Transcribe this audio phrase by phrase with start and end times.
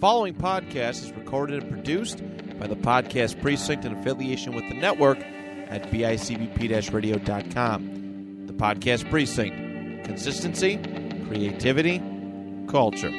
[0.00, 2.22] following podcast is recorded and produced
[2.58, 5.18] by the Podcast Precinct in affiliation with the network
[5.68, 8.46] at bicbp radio.com.
[8.46, 10.76] The Podcast Precinct consistency,
[11.26, 11.98] creativity,
[12.68, 13.10] culture.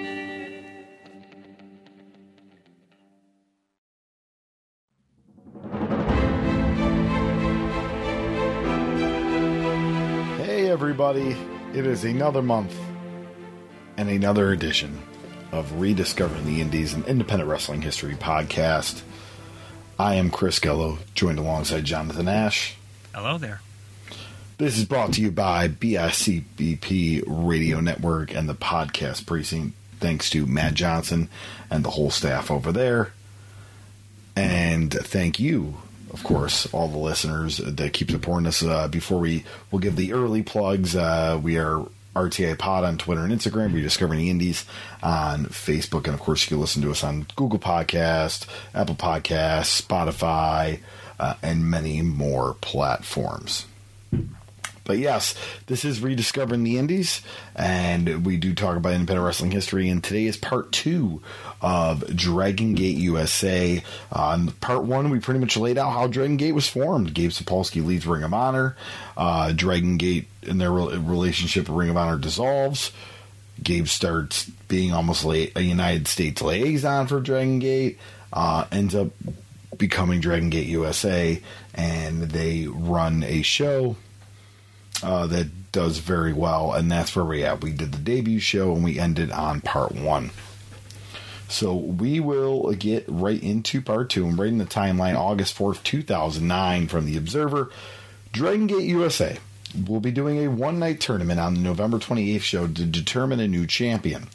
[10.37, 11.35] Hey, everybody.
[11.73, 12.73] It is another month
[13.97, 14.97] and another edition
[15.51, 19.01] of Rediscovering the Indies, an independent wrestling history podcast.
[19.99, 22.75] I am Chris Gello, joined alongside Jonathan Ash.
[23.13, 23.61] Hello there.
[24.57, 29.75] This is brought to you by BICBP Radio Network and the Podcast Precinct.
[29.99, 31.29] Thanks to Matt Johnson
[31.69, 33.11] and the whole staff over there.
[34.35, 35.77] And thank you,
[36.11, 38.63] of course, all the listeners that keep supporting us.
[38.63, 41.87] Uh, before we will give the early plugs, uh, we are
[42.17, 43.73] RTA Pod on Twitter and Instagram.
[43.73, 44.65] We're discovering the indies
[45.03, 49.81] on Facebook, and of course, you can listen to us on Google Podcast, Apple Podcasts,
[49.81, 50.79] Spotify,
[51.19, 53.65] uh, and many more platforms.
[54.87, 55.35] But yes,
[55.65, 57.21] this is rediscovering the indies,
[57.57, 59.89] and we do talk about independent wrestling history.
[59.89, 61.21] And today is part two
[61.61, 63.83] of Dragon Gate USA.
[64.13, 67.13] On part one, we pretty much laid out how Dragon Gate was formed.
[67.13, 68.77] Gabe Sapolsky leads Ring of Honor.
[69.17, 72.93] Uh, Dragon Gate and their re- relationship with Ring of Honor dissolves.
[73.61, 77.99] Gabe starts being almost like a United States liaison for Dragon Gate.
[78.31, 79.09] Uh, ends up
[79.77, 81.41] becoming Dragon Gate USA,
[81.73, 83.97] and they run a show
[85.03, 87.61] uh, that does very well, and that's where we at.
[87.63, 90.31] We did the debut show, and we ended on part one.
[91.49, 94.25] So we will get right into part two.
[94.27, 97.71] I'm right in the timeline, August 4th, 2009, from the Observer.
[98.33, 99.37] Dragon Gate USA
[99.87, 103.47] will be doing a one night tournament on the November 28th show to determine a
[103.47, 104.27] new champion.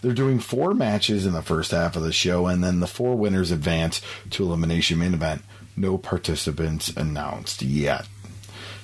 [0.00, 3.16] They're doing four matches in the first half of the show, and then the four
[3.16, 5.42] winners advance to elimination main event.
[5.76, 8.06] No participants announced yet.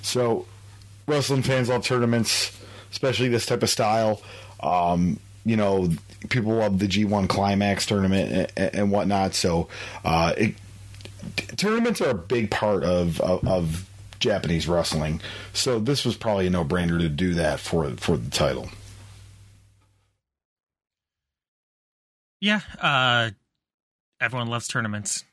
[0.02, 0.46] So,
[1.06, 2.56] wrestling fans love tournaments,
[2.90, 4.22] especially this type of style.
[4.60, 5.90] Um, you know,
[6.30, 9.34] people love the G1 Climax tournament and, and whatnot.
[9.34, 9.68] So,
[10.04, 10.54] uh, it,
[11.56, 13.88] tournaments are a big part of, of, of
[14.24, 15.20] Japanese wrestling.
[15.52, 18.70] So this was probably a no brainer to do that for for the title.
[22.40, 23.30] Yeah, uh,
[24.20, 25.24] everyone loves tournaments,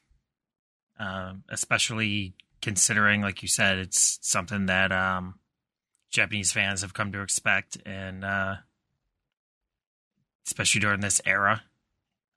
[0.99, 5.35] uh, especially considering, like you said, it's something that um,
[6.11, 8.57] Japanese fans have come to expect, and uh,
[10.45, 11.63] especially during this era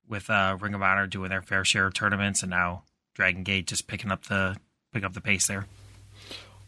[0.09, 2.85] with uh, Ring of Honor doing their fair share of tournaments, and now
[3.15, 4.57] Dragon Gate just picking up the
[4.93, 5.67] pick up the pace there.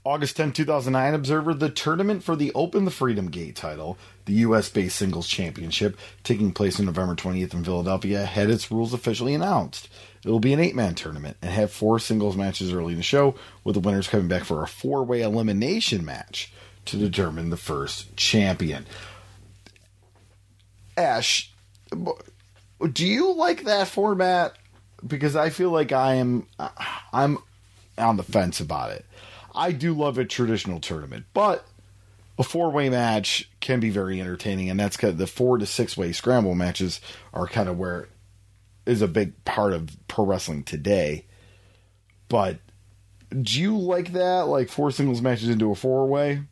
[0.04, 4.68] August 10, 2009, Observer, the tournament for the Open the Freedom Gate title, the U.S.
[4.68, 9.88] based singles championship, taking place on November 20th in Philadelphia, had its rules officially announced.
[10.24, 13.02] It will be an eight man tournament and have four singles matches early in the
[13.02, 13.34] show,
[13.64, 16.52] with the winners coming back for a four way elimination match
[16.86, 18.86] to determine the first champion.
[20.96, 21.52] Ash,
[22.92, 24.56] do you like that format?
[25.06, 26.46] Because I feel like I am,
[27.12, 27.38] I'm
[27.98, 29.04] on the fence about it.
[29.54, 31.66] I do love a traditional tournament, but
[32.38, 35.66] a four way match can be very entertaining, and that's kind of the four to
[35.66, 37.00] six way scramble matches
[37.32, 38.08] are kind of where
[38.84, 41.24] is a big part of pro wrestling today.
[42.28, 42.58] But
[43.30, 46.42] do you like that, like four singles matches into a four way?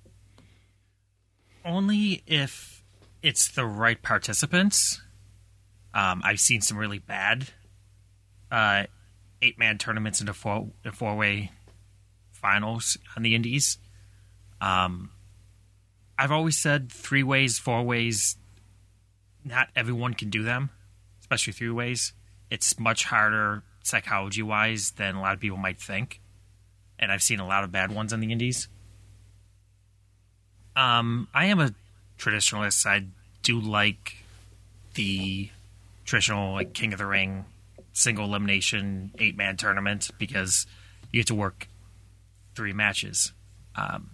[1.64, 2.82] Only if
[3.22, 5.00] it's the right participants.
[5.94, 7.48] Um, I've seen some really bad
[8.50, 8.84] uh,
[9.40, 11.52] eight man tournaments into four four way
[12.32, 13.78] finals on the indies.
[14.60, 15.10] Um,
[16.18, 18.36] I've always said three ways, four ways.
[19.44, 20.70] Not everyone can do them,
[21.20, 22.12] especially three ways.
[22.50, 26.20] It's much harder psychology wise than a lot of people might think,
[26.98, 28.68] and I've seen a lot of bad ones on the indies.
[30.76, 31.72] Um, I am a
[32.18, 32.86] traditionalist.
[32.86, 33.04] I
[33.42, 34.16] do like
[34.94, 35.50] the
[36.04, 37.44] traditional like King of the Ring
[37.92, 40.66] single elimination eight man tournament because
[41.12, 41.68] you get to work
[42.54, 43.32] three matches.
[43.76, 44.10] Um,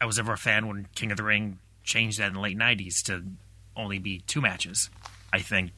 [0.00, 2.58] I was ever a fan when King of the Ring changed that in the late
[2.58, 3.24] '90s to
[3.76, 4.90] only be two matches.
[5.32, 5.72] I think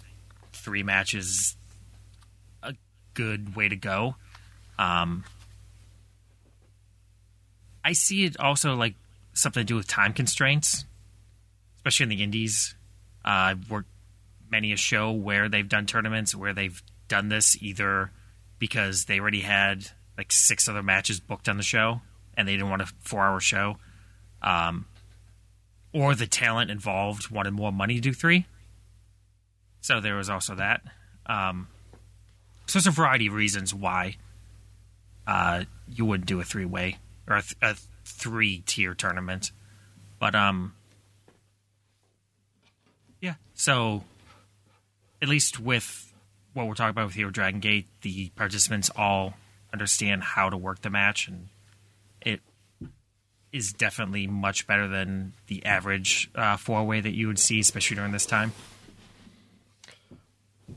[0.52, 1.56] three matches
[2.62, 2.74] a
[3.14, 4.16] good way to go.
[4.78, 5.24] Um,
[7.86, 8.96] I see it also like
[9.32, 10.84] something to do with time constraints,
[11.76, 12.74] especially in the indies.
[13.24, 13.88] Uh, I've worked
[14.50, 18.10] many a show where they've done tournaments where they've done this either
[18.58, 19.86] because they already had
[20.18, 22.00] like six other matches booked on the show
[22.36, 23.76] and they didn't want a four hour show.
[24.42, 24.86] Um,
[25.92, 28.46] or the talent involved wanted more money to do three.
[29.80, 30.82] So there was also that.
[31.26, 31.68] Um,
[32.66, 34.16] so there's a variety of reasons why
[35.24, 39.50] uh, you wouldn't do a three way or a, th- a three tier tournament.
[40.18, 40.74] But um,
[43.20, 43.34] yeah.
[43.54, 44.04] So
[45.20, 46.12] at least with
[46.54, 49.34] what we're talking about with Hero Dragon Gate, the participants all
[49.72, 51.48] understand how to work the match, and
[52.22, 52.40] it
[53.52, 57.96] is definitely much better than the average uh, four way that you would see, especially
[57.96, 58.52] during this time.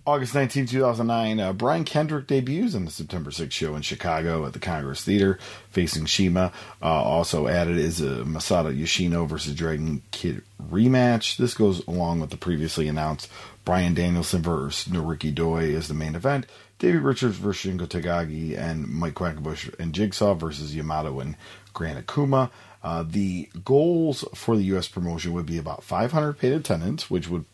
[0.10, 4.54] August 19, 2009, uh, Brian Kendrick debuts in the September 6th show in Chicago at
[4.54, 5.38] the Congress Theater,
[5.70, 6.52] facing CIMA.
[6.82, 11.38] Uh, also added is a Masato Yoshino versus Dragon Kid rematch.
[11.38, 13.30] This goes along with the previously announced
[13.66, 16.48] Brian Danielson versus Naruki Doi as the main event.
[16.80, 21.36] David Richards versus Shingo Takagi and Mike Quackenbush and Jigsaw versus Yamato and
[21.74, 22.50] Gran Akuma.
[22.82, 24.88] Uh, the goals for the U.S.
[24.88, 27.46] promotion would be about 500 paid attendance, which would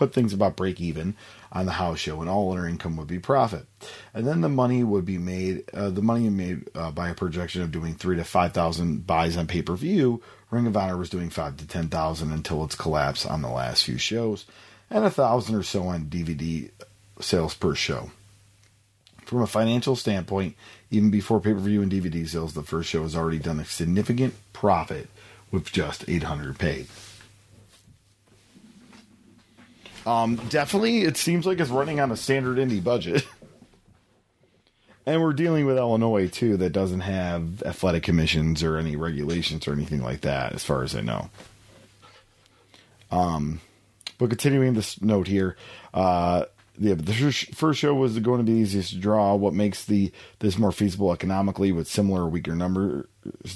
[0.00, 1.14] put things about break even
[1.52, 3.66] on the house show, and all other income would be profit.
[4.14, 5.64] And then the money would be made.
[5.74, 9.36] Uh, the money made uh, by a projection of doing three to five thousand buys
[9.36, 10.22] on pay per view.
[10.50, 13.84] Ring of Honor was doing five to ten thousand until its collapse on the last
[13.84, 14.46] few shows,
[14.88, 16.70] and a thousand or so on DVD
[17.20, 18.10] sales per show.
[19.26, 20.56] From a financial standpoint,
[20.90, 23.66] even before pay per view and DVD sales, the first show has already done a
[23.66, 25.10] significant profit
[25.50, 26.86] with just 800 paid.
[30.06, 33.26] Um, definitely, it seems like it's running on a standard indie budget.
[35.06, 39.72] and we're dealing with Illinois, too, that doesn't have athletic commissions or any regulations or
[39.72, 41.30] anything like that, as far as I know.
[43.10, 43.60] Um,
[44.18, 45.56] but continuing this note here,
[45.92, 46.44] uh,
[46.78, 46.96] the
[47.54, 49.34] first show was going to be easiest to draw.
[49.34, 53.06] What makes the this more feasible economically with similar weaker numbers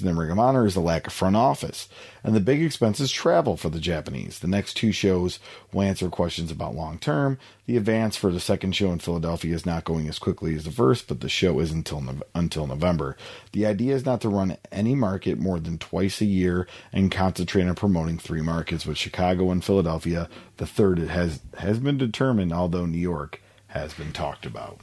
[0.01, 1.89] than Ring of Honor is the lack of front office
[2.23, 4.39] and the big expenses travel for the Japanese.
[4.39, 5.39] The next two shows
[5.73, 7.39] will answer questions about long term.
[7.65, 10.71] The advance for the second show in Philadelphia is not going as quickly as the
[10.71, 12.03] first, but the show is until
[12.35, 13.17] until November.
[13.53, 17.67] The idea is not to run any market more than twice a year and concentrate
[17.67, 20.29] on promoting three markets with Chicago and Philadelphia.
[20.57, 24.79] The third has has been determined, although New York has been talked about.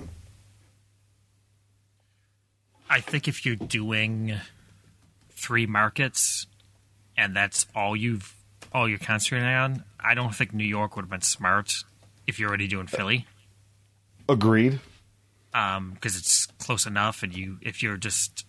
[2.90, 4.38] I think if you're doing
[5.42, 6.46] three markets
[7.16, 8.34] and that's all you've
[8.72, 11.84] all you're concentrating on, I don't think New York would have been smart
[12.26, 13.26] if you're already doing Philly.
[14.28, 14.80] Agreed.
[15.52, 18.46] Um, because it's close enough, and you if you're just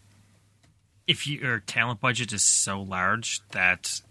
[1.05, 4.01] if your talent budget is so large that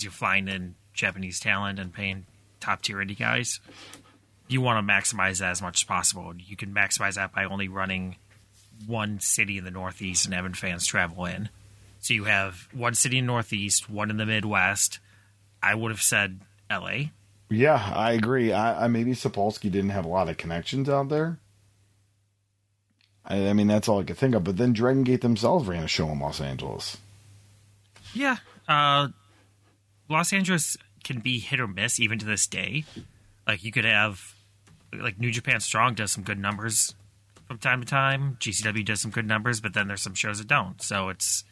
[0.00, 2.26] you're flying in Japanese talent and paying
[2.60, 3.60] top tier indie guys,
[4.48, 6.34] you want to maximize that as much as possible.
[6.36, 8.16] You can maximize that by only running
[8.86, 11.48] one city in the Northeast and having fans travel in.
[12.02, 14.98] So you have one city in Northeast, one in the Midwest.
[15.62, 17.12] I would have said L.A.
[17.48, 18.52] Yeah, I agree.
[18.52, 21.38] I, I maybe Sapolsky didn't have a lot of connections out there.
[23.24, 24.42] I, I, mean, that's all I could think of.
[24.42, 26.98] But then Dragon Gate themselves ran a show in Los Angeles.
[28.14, 29.08] Yeah, uh,
[30.08, 32.84] Los Angeles can be hit or miss even to this day.
[33.46, 34.34] Like you could have,
[34.92, 36.96] like New Japan Strong does some good numbers
[37.46, 38.38] from time to time.
[38.40, 40.82] GCW does some good numbers, but then there's some shows that don't.
[40.82, 41.44] So it's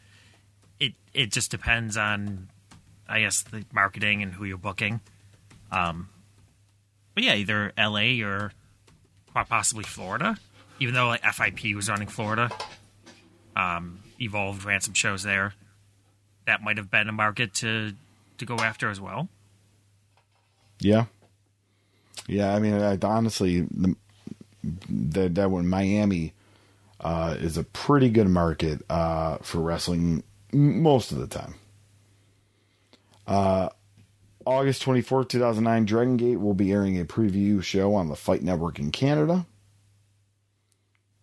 [0.81, 2.49] it it just depends on,
[3.09, 5.00] I guess, the marketing and who you're booking.
[5.71, 6.09] Um,
[7.15, 8.22] but yeah, either L.A.
[8.22, 8.53] or
[9.32, 10.37] possibly Florida.
[10.81, 12.51] Even though like FIP was running Florida,
[13.55, 15.55] um, Evolved ran some shows there.
[16.46, 17.93] That might have been a market to
[18.39, 19.29] to go after as well.
[20.81, 21.05] Yeah,
[22.27, 22.55] yeah.
[22.55, 23.94] I mean, I, honestly, the,
[24.89, 26.32] that that one Miami
[27.01, 31.54] uh, is a pretty good market uh, for wrestling most of the time.
[33.26, 33.69] Uh,
[34.44, 38.78] August 24th, 2009, Dragon Gate will be airing a preview show on the Fight Network
[38.78, 39.46] in Canada.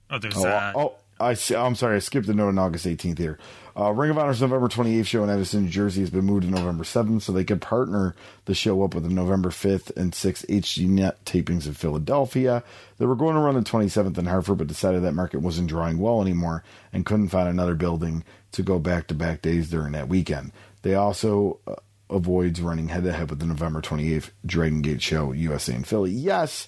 [0.09, 3.17] Oh, there's oh, uh, oh I, I'm sorry, I skipped the note on August 18th
[3.17, 3.39] here.
[3.75, 6.49] Uh, Ring of Honor's November 28th show in Edison, New Jersey has been moved to
[6.49, 8.15] November 7th, so they could partner
[8.45, 12.63] the show up with the November 5th and 6th HDNet tapings in Philadelphia.
[12.97, 15.99] They were going to run the 27th in Hartford, but decided that market wasn't drawing
[15.99, 18.23] well anymore and couldn't find another building
[18.53, 20.51] to go back to back days during that weekend.
[20.81, 21.75] They also uh,
[22.09, 26.11] avoids running head to head with the November 28th Dragon Gate show, USA and Philly.
[26.11, 26.67] Yes,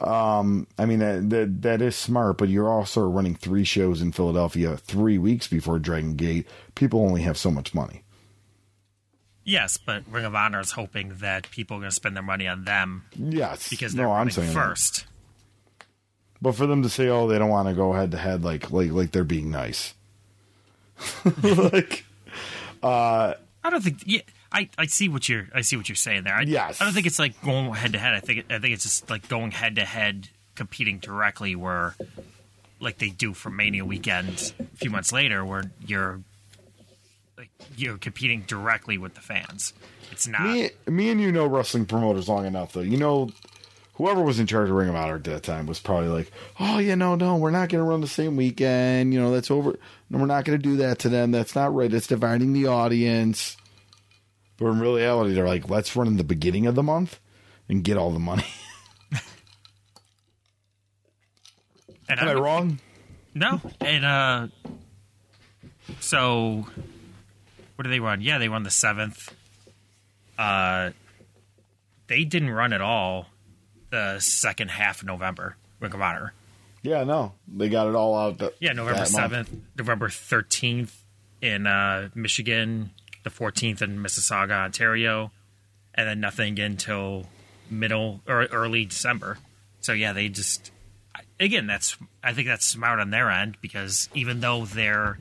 [0.00, 4.12] um, I mean that, that, that is smart, but you're also running three shows in
[4.12, 6.48] Philadelphia three weeks before Dragon Gate.
[6.74, 8.02] People only have so much money.
[9.44, 12.46] Yes, but Ring of Honor is hoping that people are going to spend their money
[12.46, 13.04] on them.
[13.16, 15.04] Yes, because they're no, I'm saying first.
[15.04, 15.86] That.
[16.40, 18.70] But for them to say, "Oh, they don't want to go head to head," like
[18.70, 19.94] like like they're being nice.
[21.42, 22.04] like,
[22.82, 24.02] uh, I don't think.
[24.06, 24.20] Yeah,
[24.52, 26.34] I, I see what you're I see what you're saying there.
[26.34, 26.80] I, Yes.
[26.80, 28.14] I don't think it's like going head to head.
[28.14, 31.94] I think I think it's just like going head to head, competing directly, where
[32.80, 36.20] like they do for Mania weekend a few months later, where you're
[37.38, 39.72] like you're competing directly with the fans.
[40.10, 40.42] It's not.
[40.42, 42.80] me, me and you know wrestling promoters long enough, though.
[42.80, 43.30] You know,
[43.94, 46.30] whoever was in charge of Ring of Honor at that time was probably like,
[46.60, 49.12] "Oh, yeah, no, no, we're not going to run the same weekend.
[49.12, 49.78] You know, that's over.
[50.10, 51.30] No, we're not going to do that to them.
[51.30, 51.92] That's not right.
[51.92, 53.56] It's dividing the audience."
[54.58, 57.18] But in reality, they're like, "Let's run in the beginning of the month
[57.68, 58.46] and get all the money."
[62.08, 62.78] and Am I I'm- wrong?
[63.34, 64.48] No, and uh,
[66.00, 66.66] so
[67.76, 68.20] what do they run?
[68.20, 69.34] Yeah, they run the seventh.
[70.36, 70.90] Uh,
[72.08, 73.26] they didn't run at all
[73.92, 75.56] the second half of November.
[75.78, 76.32] Ring of Honor.
[76.82, 78.38] Yeah, no, they got it all out.
[78.38, 81.04] That, Yeah, November seventh, November thirteenth
[81.40, 82.90] in uh, Michigan,
[83.22, 85.30] the fourteenth in Mississauga, Ontario,
[85.94, 87.26] and then nothing until
[87.70, 89.38] middle or early December.
[89.80, 90.72] So yeah, they just
[91.38, 95.18] again that's I think that's smart on their end because even though they're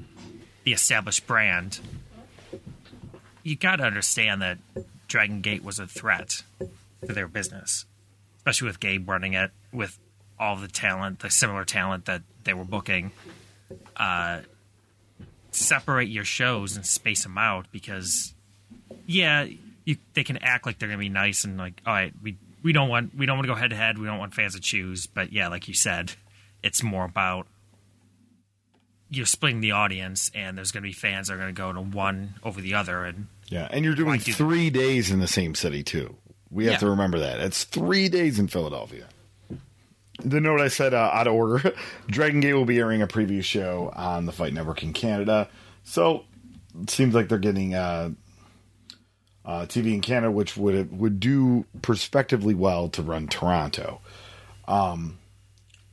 [0.63, 1.79] the established brand,
[3.43, 4.59] you got to understand that
[5.07, 6.43] Dragon Gate was a threat
[7.05, 7.85] to their business,
[8.41, 9.99] especially with Gabe running it with
[10.39, 13.11] all the talent, the similar talent that they were booking.
[13.95, 14.39] Uh,
[15.51, 18.33] separate your shows and space them out because,
[19.05, 19.45] yeah,
[19.85, 22.73] you they can act like they're gonna be nice and like, all right, we we
[22.73, 23.99] don't want we don't want to go head to head.
[23.99, 26.13] We don't want fans to choose, but yeah, like you said,
[26.63, 27.45] it's more about
[29.11, 31.73] you're splitting the audience, and there's going to be fans that are going to go
[31.73, 34.37] to one over the other, and Yeah, and you're doing Why do that?
[34.37, 36.15] three days in the same city too.
[36.51, 36.79] We have Yeah.
[36.79, 39.07] to remember that it's three days in Philadelphia.
[40.23, 41.73] The note I said uh, out of order.
[42.07, 45.49] Dragon Gate will be airing a preview show on the Fight Network in Canada,
[45.83, 46.25] so
[46.79, 48.11] it seems like they're getting uh,
[49.45, 54.01] uh, TV in Canada, which would would do prospectively well to run Toronto.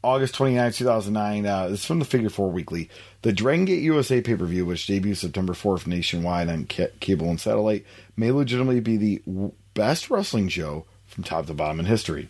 [0.05, 1.47] August 29, 2009.
[1.47, 2.89] Uh, this is from the Figure 4 Weekly.
[3.23, 7.29] The Dragon Gate USA pay per view, which debuts September 4th nationwide on ca- cable
[7.29, 7.85] and satellite,
[8.17, 12.29] may legitimately be the w- best wrestling show from top to bottom in history.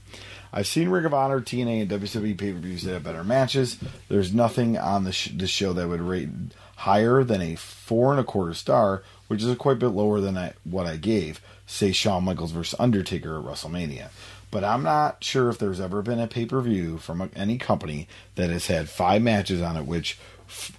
[0.52, 3.78] I've seen Ring of Honor, TNA, and WWE pay per views that have better matches.
[4.08, 6.28] There's nothing on the sh- this show that would rate
[6.76, 10.36] higher than a four and a quarter star, which is a quite bit lower than
[10.36, 14.10] I, what I gave, say Shawn Michaels versus Undertaker at WrestleMania
[14.50, 18.08] but I'm not sure if there's ever been a pay per view from any company
[18.36, 20.18] that has had five matches on it, which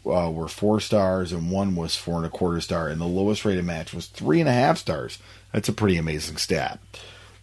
[0.06, 3.46] uh, were four stars and one was four and a quarter star, and the lowest
[3.46, 5.20] rated match was three and a half stars.
[5.54, 6.80] That's a pretty amazing stat.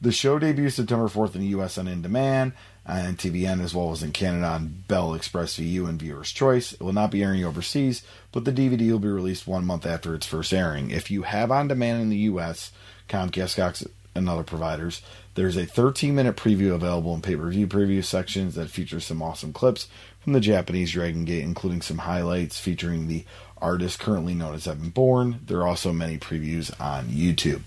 [0.00, 1.78] The show debuts September 4th in the U.S.
[1.78, 2.52] on In Demand
[2.85, 6.73] and TVN as well as in Canada on Bell Express VU and Viewer's Choice.
[6.73, 10.14] It will not be airing overseas, but the DVD will be released one month after
[10.14, 10.90] its first airing.
[10.90, 12.73] If you have on demand in the U.S.,
[13.09, 15.02] Comcast, Cox, and other providers,
[15.35, 19.23] there's a 13 minute preview available in pay per view preview sections that features some
[19.23, 19.88] awesome clips
[20.26, 23.25] from the Japanese Dragon Gate, including some highlights featuring the
[23.59, 25.38] artist currently known as Evan Bourne.
[25.47, 27.62] There are also many previews on YouTube.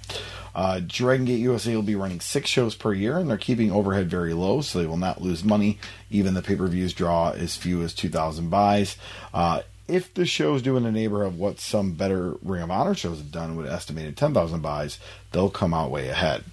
[0.54, 4.10] Uh, Dragon Gate USA will be running six shows per year, and they're keeping overhead
[4.10, 5.80] very low, so they will not lose money.
[6.12, 8.98] Even the pay per views draw as few as 2,000 buys.
[9.34, 12.94] Uh, if the shows do in the neighborhood of what some better Ring of Honor
[12.94, 15.00] shows have done with estimated 10,000 buys,
[15.32, 16.44] they'll come out way ahead.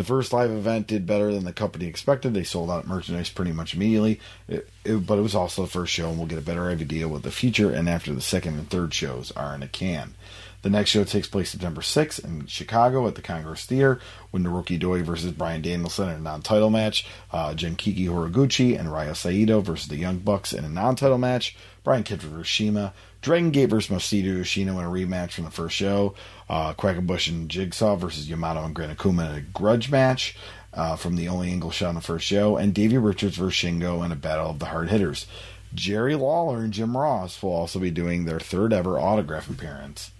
[0.00, 2.32] The first live event did better than the company expected.
[2.32, 5.92] They sold out merchandise pretty much immediately, it, it- but it was also the first
[5.92, 8.70] show, and we'll get a better idea what the future and after the second and
[8.70, 10.14] third shows are in a can.
[10.62, 14.00] The next show takes place September 6th in Chicago at the Congress Theater
[14.32, 17.06] with Naruki Doi versus Brian Danielson in a non-title match.
[17.30, 21.54] Uh, Genki Horiguchi and Ryo Saito versus the Young Bucks in a non-title match.
[21.84, 22.94] Brian Kidd versus CIMA.
[23.20, 26.14] Dragon Gate versus Masato Yoshino in a rematch from the first show.
[26.48, 30.36] Uh, Quackenbush and Jigsaw versus Yamato and Gran Akuma in a grudge match
[30.72, 32.56] uh, from the only angle shot on the first show.
[32.56, 35.26] And Davey Richards versus Shingo in a battle of the hard hitters.
[35.74, 40.10] Jerry Lawler and Jim Ross will also be doing their third ever autograph appearance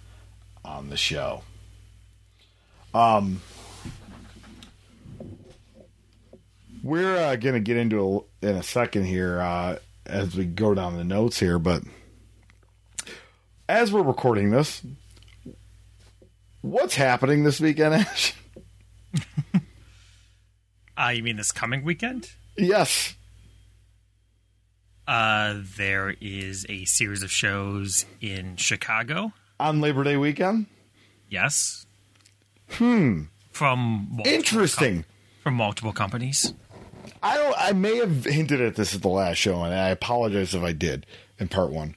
[0.63, 1.43] on the show.
[2.93, 3.41] Um,
[6.83, 10.73] we're uh, going to get into a, in a second here uh, as we go
[10.73, 11.83] down the notes here, but
[13.71, 14.81] as we're recording this,
[16.59, 18.33] what's happening this weekend, Ash?
[20.97, 22.31] uh, you mean this coming weekend?
[22.57, 23.15] yes.
[25.07, 29.33] Uh, there is a series of shows in Chicago.
[29.59, 30.67] On Labor Day weekend?
[31.29, 31.85] Yes.
[32.71, 33.23] Hmm.
[33.51, 34.95] From multiple Interesting.
[34.95, 35.05] com-
[35.43, 36.53] from multiple companies.
[37.23, 37.55] I don't.
[37.57, 40.71] I may have hinted at this at the last show, and I apologize if I
[40.71, 41.05] did
[41.39, 41.95] in part one.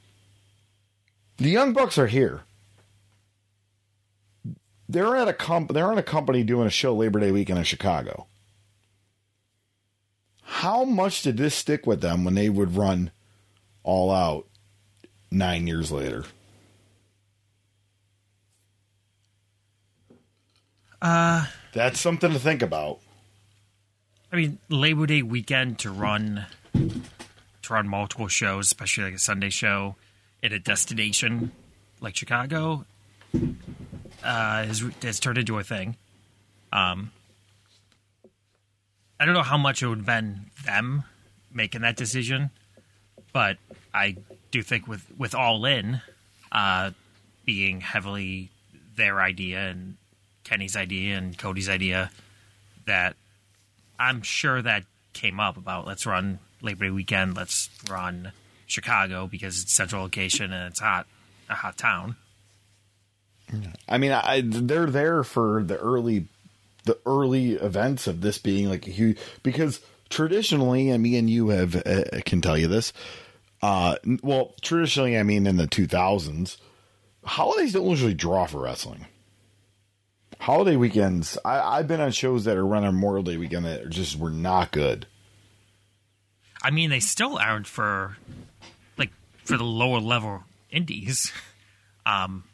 [1.36, 2.42] The Young Bucks are here.
[4.88, 7.64] they're at a comp they're on a company doing a show Labor Day weekend in
[7.64, 8.26] Chicago.
[10.42, 13.10] How much did this stick with them when they would run
[13.82, 14.46] all out
[15.30, 16.24] nine years later?
[21.02, 23.00] Uh, That's something to think about.
[24.32, 29.50] I mean, Labor Day weekend to run to run multiple shows, especially like a Sunday
[29.50, 29.96] show
[30.44, 31.50] at a destination
[32.00, 32.84] like Chicago,
[34.22, 35.96] uh, has has turned into a thing.
[36.72, 37.10] Um,
[39.18, 41.04] I don't know how much it would have been them
[41.52, 42.50] making that decision,
[43.32, 43.56] but
[43.92, 44.16] I
[44.50, 46.02] do think with with All In
[46.52, 46.90] uh,
[47.46, 48.50] being heavily
[48.96, 49.96] their idea and
[50.44, 52.10] Kenny's idea and Cody's idea,
[52.84, 53.16] that
[53.98, 54.84] I'm sure that
[55.14, 58.32] came up about let's run Labor Day weekend, let's run
[58.66, 61.06] Chicago because it's central location and it's hot,
[61.48, 62.16] a hot town.
[63.88, 66.26] I mean, I they're there for the early
[66.84, 71.48] the early events of this being like a huge because traditionally, and me and you
[71.48, 72.92] have uh, can tell you this.
[73.62, 76.58] Uh, well, traditionally, I mean, in the 2000s,
[77.24, 79.06] holidays don't usually draw for wrestling.
[80.38, 83.88] Holiday weekends, I, I've been on shows that are run on Memorial Day weekend that
[83.88, 85.06] just were not good.
[86.62, 88.18] I mean, they still aren't for
[89.44, 91.32] for the lower level indies.
[92.06, 92.44] Um,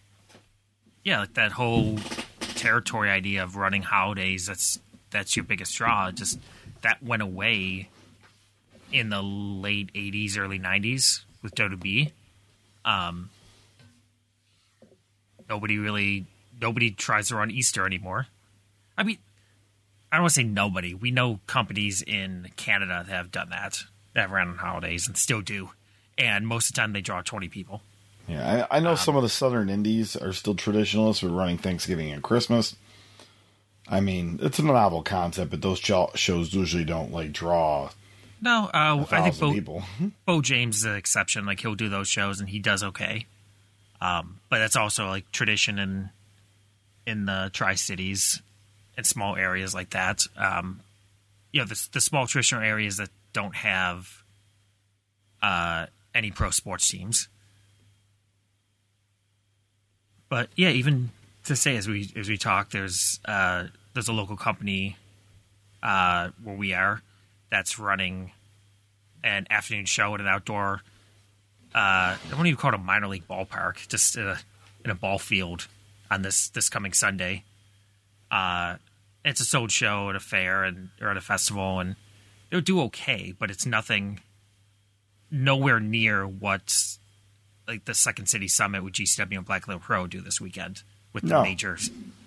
[1.03, 1.99] yeah, like that whole
[2.39, 4.47] territory idea of running holidays.
[4.47, 4.79] That's
[5.11, 6.13] that's your biggest draw.
[6.13, 6.39] Just
[6.83, 7.89] that went away
[8.93, 12.13] in the late '80s, early '90s with WWE.
[12.85, 13.31] Um,
[15.49, 16.27] nobody really
[16.61, 18.29] nobody tries to run Easter anymore.
[18.97, 19.19] I mean,
[20.13, 20.95] I don't want to say nobody.
[20.95, 23.83] We know companies in Canada that have done that,
[24.15, 25.71] that have ran on holidays and still do.
[26.21, 27.81] And most of the time they draw 20 people.
[28.29, 32.13] Yeah, I, I know some of the Southern Indies are still traditionalists with running Thanksgiving
[32.13, 32.77] and Christmas.
[33.89, 37.91] I mean, it's a novel concept, but those shows usually don't like draw
[38.41, 39.83] No, uh, I think Bo, people.
[40.27, 41.47] Bo James is an exception.
[41.47, 43.27] Like he'll do those shows and he does okay.
[44.01, 46.11] Um, but that's also like tradition in
[47.07, 48.41] in the Tri Cities
[48.97, 50.23] and small areas like that.
[50.37, 50.81] Um,
[51.53, 54.23] you know, the, the small traditional areas that don't have
[55.43, 57.29] uh, any pro sports teams.
[60.29, 61.11] But yeah, even
[61.45, 64.97] to say as we as we talk, there's uh, there's a local company
[65.83, 67.03] uh, where we are
[67.51, 68.33] that's running
[69.25, 70.83] an afternoon show at an outdoor.
[71.75, 74.37] Uh, I don't even call it a minor league ballpark, just uh,
[74.85, 75.67] in a ball field
[76.11, 77.45] on this this coming Sunday.
[78.31, 78.77] Uh,
[79.25, 81.97] it's a sold show at a fair and or at a festival, and
[82.51, 84.21] it'll do okay, but it's nothing,
[85.31, 86.75] nowhere near what
[87.69, 91.23] like the Second City Summit with GCW and Black Label Pro do this weekend with
[91.25, 91.43] the No.
[91.43, 91.79] major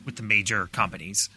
[0.05, 1.29] with the major companies.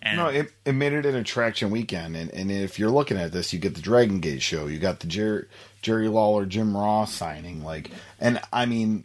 [0.00, 3.30] And No, it, it made it an attraction weekend, and, and if you're looking at
[3.30, 5.46] this, you get the Dragon Gate show, you got the Jerry,
[5.80, 7.88] Jerry Lawler, Jim Ross signing, like,
[8.18, 9.04] and I mean,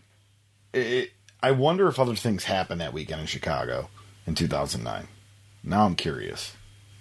[0.74, 1.12] it,
[1.44, 3.90] I wonder if other things happened that weekend in Chicago
[4.26, 5.08] in 2009.
[5.64, 6.54] Now I'm curious,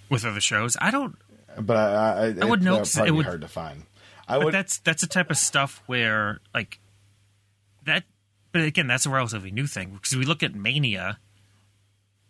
[0.09, 1.15] with other shows, I don't
[1.59, 3.83] but I, I, it, would that'd probably it be would- hard to find.
[4.27, 6.79] I but that's that's the type of stuff where like
[7.85, 8.03] that
[8.51, 11.17] but again that's a relatively new thing because we look at mania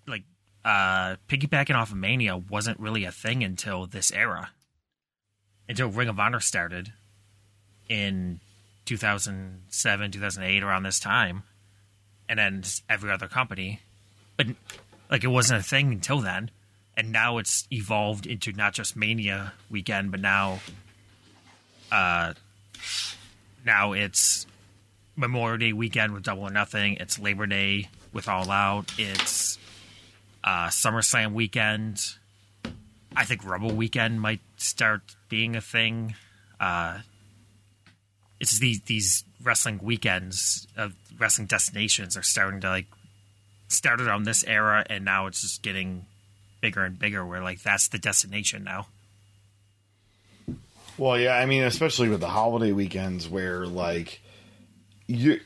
[0.07, 0.23] like
[0.63, 4.51] uh piggybacking off of mania wasn't really a thing until this era.
[5.69, 6.93] Until ring of honor started
[7.89, 8.39] in
[8.85, 11.43] 2007 2008 around this time
[12.29, 13.81] and then every other company.
[14.37, 14.47] But
[15.09, 16.51] like it wasn't a thing until then.
[16.95, 20.59] And now it's evolved into not just mania weekend but now
[21.91, 22.33] uh,
[23.65, 24.45] now it's
[25.15, 26.95] Memorial Day weekend with Double or Nothing.
[26.95, 28.93] It's Labor Day with All Out.
[28.97, 29.57] It's
[30.43, 32.01] uh, SummerSlam weekend.
[33.15, 36.15] I think Rebel weekend might start being a thing.
[36.59, 36.99] Uh,
[38.39, 42.85] it's these these wrestling weekends of wrestling destinations are starting to like
[43.67, 46.05] started on this era, and now it's just getting
[46.61, 47.25] bigger and bigger.
[47.25, 48.87] Where like that's the destination now.
[50.97, 54.21] Well, yeah, I mean, especially with the holiday weekends where like
[55.05, 55.39] you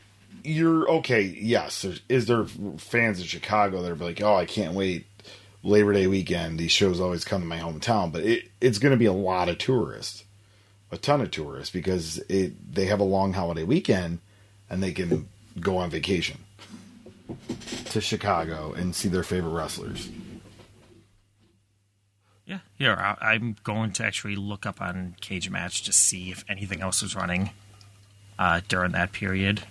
[0.44, 1.22] you're okay.
[1.22, 2.46] Yes, there's, is there
[2.78, 5.06] fans in Chicago that are like, oh, I can't wait
[5.64, 6.58] Labor Day weekend.
[6.58, 9.50] These shows always come to my hometown, but it it's going to be a lot
[9.50, 10.24] of tourists,
[10.92, 14.20] a ton of tourists because it they have a long holiday weekend
[14.70, 15.28] and they can
[15.60, 16.38] go on vacation
[17.86, 20.10] to Chicago and see their favorite wrestlers.
[22.52, 26.44] Yeah, here I, I'm going to actually look up on Cage Match to see if
[26.50, 27.52] anything else was running
[28.38, 29.64] uh, during that period.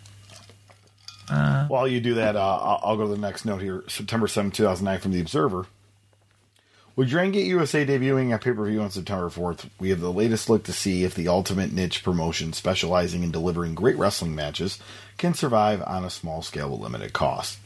[1.29, 3.85] While you do that, uh, I'll, go to the next note here.
[3.87, 5.67] September 7, 2009, from The Observer.
[6.97, 10.11] With Dragon Gate USA debuting at pay per view on September 4th, we have the
[10.11, 14.79] latest look to see if the ultimate niche promotion specializing in delivering great wrestling matches
[15.19, 17.59] can survive on a small scale with limited cost.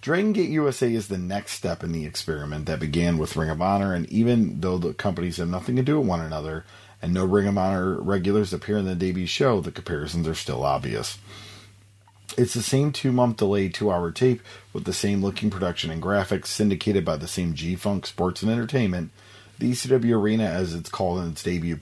[0.00, 3.60] Dragon Gate USA is the next step in the experiment that began with Ring of
[3.60, 6.64] Honor, and even though the companies have nothing to do with one another
[7.02, 10.64] and no Ring of Honor regulars appear in the debut show, the comparisons are still
[10.64, 11.18] obvious.
[12.36, 14.40] It's the same two month delay, two hour tape
[14.72, 18.50] with the same looking production and graphics, syndicated by the same G Funk Sports and
[18.50, 19.10] Entertainment.
[19.58, 21.78] The ECW Arena, as it's called in its debut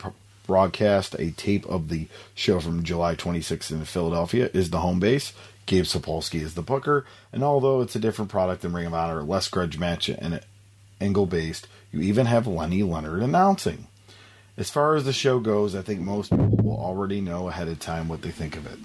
[0.47, 5.35] broadcast, a tape of the show from July 26th in Philadelphia, is the home base.
[5.67, 9.23] Gabe Sapolsky is the booker, and although it's a different product than Ring of Honor,
[9.23, 10.41] less grudge match and
[11.01, 13.89] angle based, you even have Lenny Leonard announcing.
[14.57, 17.79] As far as the show goes, I think most people will already know ahead of
[17.79, 18.79] time what they think of it.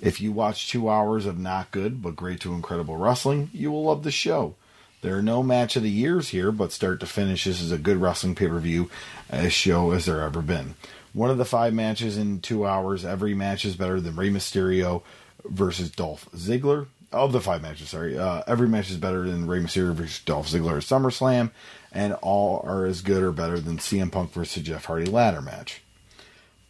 [0.00, 3.84] If you watch two hours of not good but great to incredible wrestling, you will
[3.84, 4.56] love the show.
[5.02, 7.78] There are no match of the years here, but start to finish, this is a
[7.78, 8.90] good wrestling pay per view
[9.28, 10.74] as uh, show as there ever been.
[11.12, 15.02] One of the five matches in two hours, every match is better than Rey Mysterio
[15.44, 16.86] versus Dolph Ziggler.
[17.12, 20.48] Of the five matches, sorry, uh, every match is better than Rey Mysterio versus Dolph
[20.48, 21.50] Ziggler at SummerSlam,
[21.92, 25.82] and all are as good or better than CM Punk versus Jeff Hardy ladder match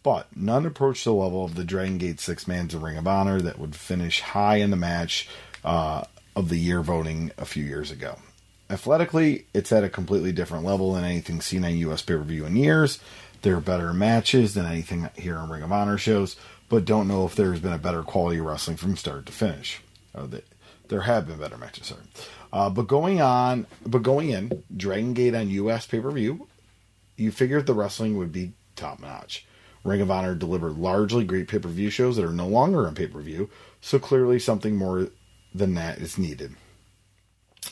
[0.03, 3.41] but none approached the level of the Dragon Gate six man to Ring of Honor
[3.41, 5.29] that would finish high in the match
[5.63, 6.03] uh,
[6.35, 8.19] of the year voting a few years ago.
[8.69, 12.45] Athletically, it's at a completely different level than anything seen on US pay per view
[12.45, 12.99] in years.
[13.41, 16.35] There are better matches than anything here on Ring of Honor shows,
[16.69, 19.81] but don't know if there's been a better quality wrestling from start to finish.
[20.15, 20.27] Uh,
[20.87, 22.01] there have been better matches, sorry.
[22.51, 26.47] Uh, but going on, but going in, Dragon Gate on US pay per view,
[27.17, 29.45] you figured the wrestling would be top notch.
[29.83, 32.95] Ring of Honor delivered largely great pay per view shows that are no longer on
[32.95, 33.49] pay per view,
[33.81, 35.09] so clearly something more
[35.53, 36.55] than that is needed.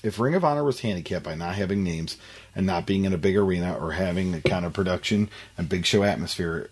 [0.03, 2.17] If Ring of Honor was handicapped by not having names
[2.55, 5.85] and not being in a big arena or having the kind of production and big
[5.85, 6.69] show atmosphere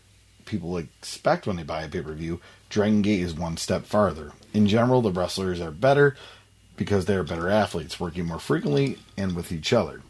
[0.49, 4.33] people expect when they buy a pay per view, Dragon Gate is one step farther.
[4.53, 6.15] In general, the wrestlers are better
[6.75, 10.01] because they are better athletes, working more frequently and with each other.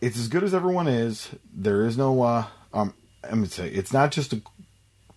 [0.00, 1.28] It's as good as everyone is.
[1.54, 4.42] There is no uh, um, I'm gonna say it's not just a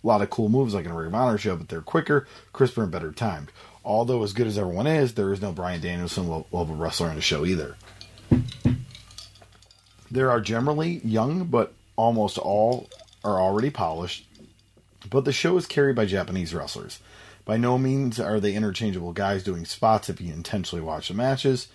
[0.02, 2.82] lot of cool moves like in a Ring of Honor show, but they're quicker, crisper,
[2.82, 3.50] and better timed.
[3.84, 7.20] Although as good as everyone is, there is no Brian Danielson level wrestler in the
[7.20, 7.76] show either.
[10.10, 12.88] There are generally young, but almost all
[13.26, 14.26] are already polished.
[15.10, 17.00] But the show is carried by Japanese wrestlers.
[17.44, 21.68] By no means are they interchangeable guys doing spots if you intentionally watch the matches.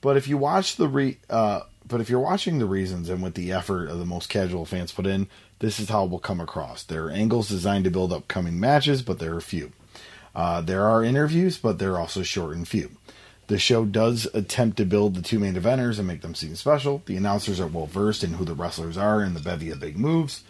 [0.00, 3.34] But if you watch the re, uh, but if you're watching the reasons and with
[3.34, 5.28] the effort of the most casual fans put in,
[5.60, 6.82] this is how it will come across.
[6.82, 9.72] There are angles designed to build upcoming matches, but there are few.
[10.34, 12.90] Uh, there are interviews, but they're also short and few.
[13.46, 17.02] The show does attempt to build the two main eventers and make them seem special.
[17.06, 19.98] The announcers are well versed in who the wrestlers are and the bevy of big
[19.98, 20.42] moves.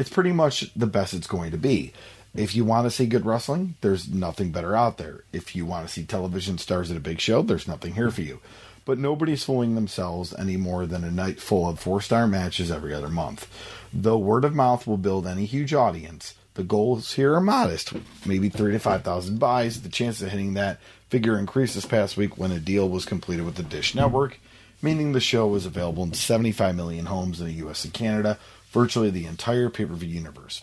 [0.00, 1.92] It's pretty much the best it's going to be.
[2.34, 5.24] If you want to see good wrestling, there's nothing better out there.
[5.32, 8.22] If you want to see television stars at a big show, there's nothing here for
[8.22, 8.40] you
[8.84, 12.92] but nobody's fooling themselves any more than a night full of four star matches every
[12.92, 13.46] other month.
[13.92, 17.92] Though word of mouth will build any huge audience, the goals here are modest,
[18.26, 19.82] maybe three to five thousand buys.
[19.82, 23.44] The chance of hitting that figure increased this past week when a deal was completed
[23.44, 24.40] with the Dish Network,
[24.82, 28.38] meaning the show was available in 75 million homes in the US and Canada,
[28.70, 30.62] virtually the entire pay per view universe.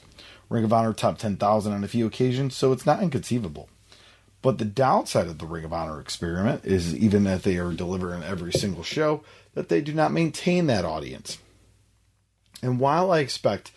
[0.50, 3.70] Ring of Honor top 10,000 on a few occasions, so it's not inconceivable.
[4.42, 8.24] But the downside of the Ring of Honor experiment is even that they are delivering
[8.24, 9.24] every single show,
[9.56, 11.40] that they do not maintain that audience.
[12.62, 13.72] And while I expect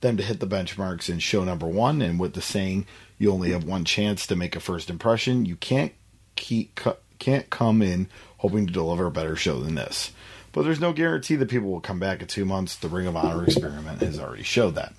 [0.00, 2.86] them to hit the benchmarks in show number one, and with the saying
[3.18, 5.92] you only have one chance to make a first impression, you can't
[6.34, 6.78] keep
[7.18, 10.12] can't come in hoping to deliver a better show than this.
[10.56, 12.76] But there's no guarantee that people will come back in two months.
[12.76, 14.94] The Ring of Honor experiment has already showed that.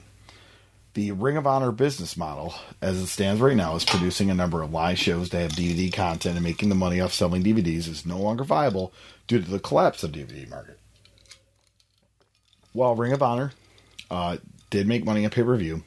[0.93, 4.62] The Ring of Honor business model, as it stands right now, is producing a number
[4.62, 8.06] of live shows to have DVD content and making the money off selling DVDs is
[8.06, 8.93] no longer viable
[9.26, 10.78] due to the collapse of the DVD market.
[12.74, 13.52] While Ring of Honor
[14.12, 14.38] uh,
[14.70, 15.82] did make money on pay per view,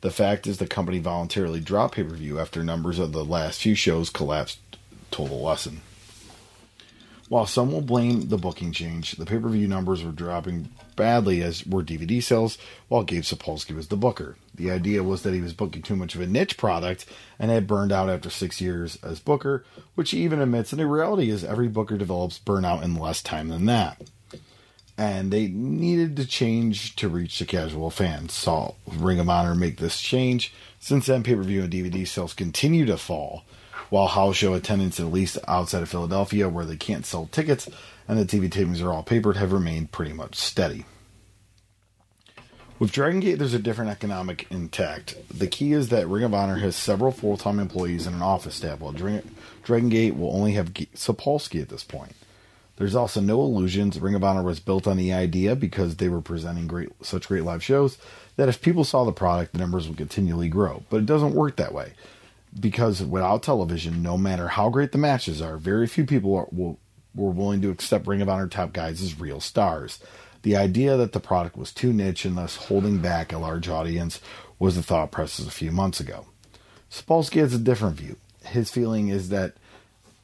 [0.00, 3.62] the fact is the company voluntarily dropped pay per view after numbers of the last
[3.62, 4.60] few shows collapsed
[5.10, 5.80] told a lesson.
[7.32, 11.42] While some will blame the booking change, the pay per view numbers were dropping badly
[11.42, 14.36] as were DVD sales, while Gabe Sapolsky was the booker.
[14.54, 17.06] The idea was that he was booking too much of a niche product
[17.38, 19.64] and had burned out after six years as booker,
[19.94, 23.48] which he even admits, and the reality is every booker develops burnout in less time
[23.48, 24.02] than that.
[24.98, 28.34] And they needed to change to reach the casual fans.
[28.34, 30.52] Saw Ring of Honor make this change.
[30.80, 33.44] Since then, pay per view and DVD sales continue to fall
[33.92, 37.68] while house show attendance, at least outside of Philadelphia, where they can't sell tickets
[38.08, 40.86] and the TV tapings are all papered, have remained pretty much steady.
[42.78, 45.16] With Dragon Gate, there's a different economic intact.
[45.28, 48.54] The key is that Ring of Honor has several full time employees and an office
[48.54, 52.16] staff, while Dragon Gate will only have Sapolsky at this point.
[52.76, 54.00] There's also no illusions.
[54.00, 57.44] Ring of Honor was built on the idea because they were presenting great, such great
[57.44, 57.98] live shows
[58.36, 60.82] that if people saw the product, the numbers would continually grow.
[60.88, 61.92] But it doesn't work that way
[62.58, 66.78] because without television, no matter how great the matches are, very few people are, will,
[67.14, 70.00] were willing to accept Ring of Honor top guys as real stars.
[70.42, 74.20] The idea that the product was too niche and thus holding back a large audience
[74.58, 76.26] was the thought process a few months ago.
[76.90, 78.16] Sapolsky has a different view.
[78.44, 79.54] His feeling is that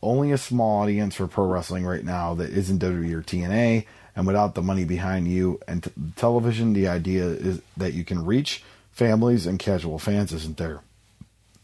[0.03, 4.27] only a small audience for pro wrestling right now that isn't WWE or TNA, and
[4.27, 8.63] without the money behind you and t- television, the idea is that you can reach
[8.93, 10.81] families and casual fans isn't there.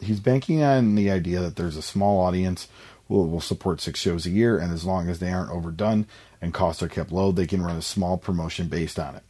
[0.05, 2.69] He's banking on the idea that there's a small audience
[3.09, 6.07] will will support six shows a year, and as long as they aren't overdone
[6.41, 9.23] and costs are kept low, they can run a small promotion based on it.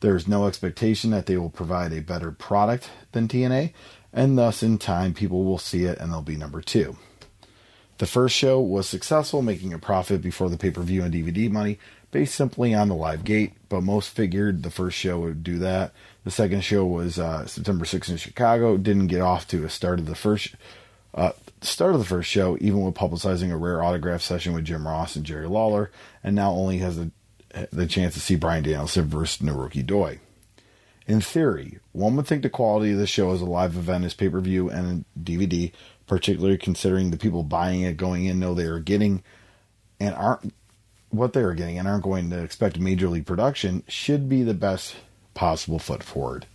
[0.00, 3.72] There's no expectation that they will provide a better product than TNA,
[4.12, 6.96] and thus in time people will see it and they'll be number two.
[7.98, 11.50] The first show was successful, making a profit before the pay per view and DVD
[11.50, 11.78] money,
[12.10, 15.92] based simply on the live gate, but most figured the first show would do that.
[16.24, 19.98] The second show was uh, September 6th in Chicago, didn't get off to a start
[19.98, 20.54] of the first
[21.14, 24.86] uh, start of the first show, even with publicizing a rare autograph session with Jim
[24.86, 25.90] Ross and Jerry Lawler,
[26.22, 27.10] and now only has the,
[27.70, 30.18] the chance to see Brian Danielson versus Naruki Doi.
[31.06, 34.14] In theory, one would think the quality of the show as a live event is
[34.14, 35.70] pay per view and DVD,
[36.06, 39.22] particularly considering the people buying it going in know they are getting
[40.00, 40.54] and aren't
[41.10, 44.54] what they are getting and aren't going to expect major league production, should be the
[44.54, 44.96] best
[45.34, 46.46] possible foot forward.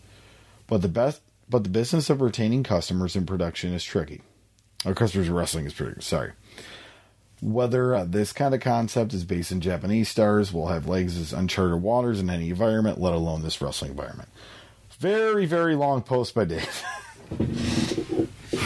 [0.68, 4.22] But the best but the business of retaining customers in production is tricky.
[4.86, 6.34] Or customers wrestling is pretty sorry.
[7.42, 11.34] Whether uh, this kind of concept is based in Japanese stars will have legs as
[11.34, 14.30] uncharted waters in any environment, let alone this wrestling environment.
[15.00, 16.84] Very, very long post by Dave.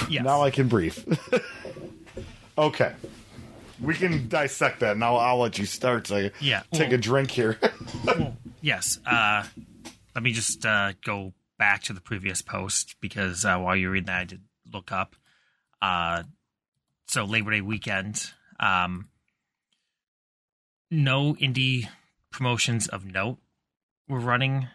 [0.10, 0.24] yes.
[0.24, 0.98] Now I can breathe.
[2.58, 2.94] okay.
[3.80, 6.98] We can dissect that, and I'll, I'll let you start so yeah, take well, a
[6.98, 7.60] drink here.
[8.06, 9.00] well, yes.
[9.06, 9.44] Uh,
[10.16, 14.06] let me just uh, go back to the previous post because uh, while you read
[14.08, 15.16] that, I did look up.
[15.82, 16.24] Uh,
[17.08, 19.10] so Labor Day weekend, um,
[20.90, 21.88] no indie
[22.32, 23.38] promotions of note
[24.08, 24.68] were running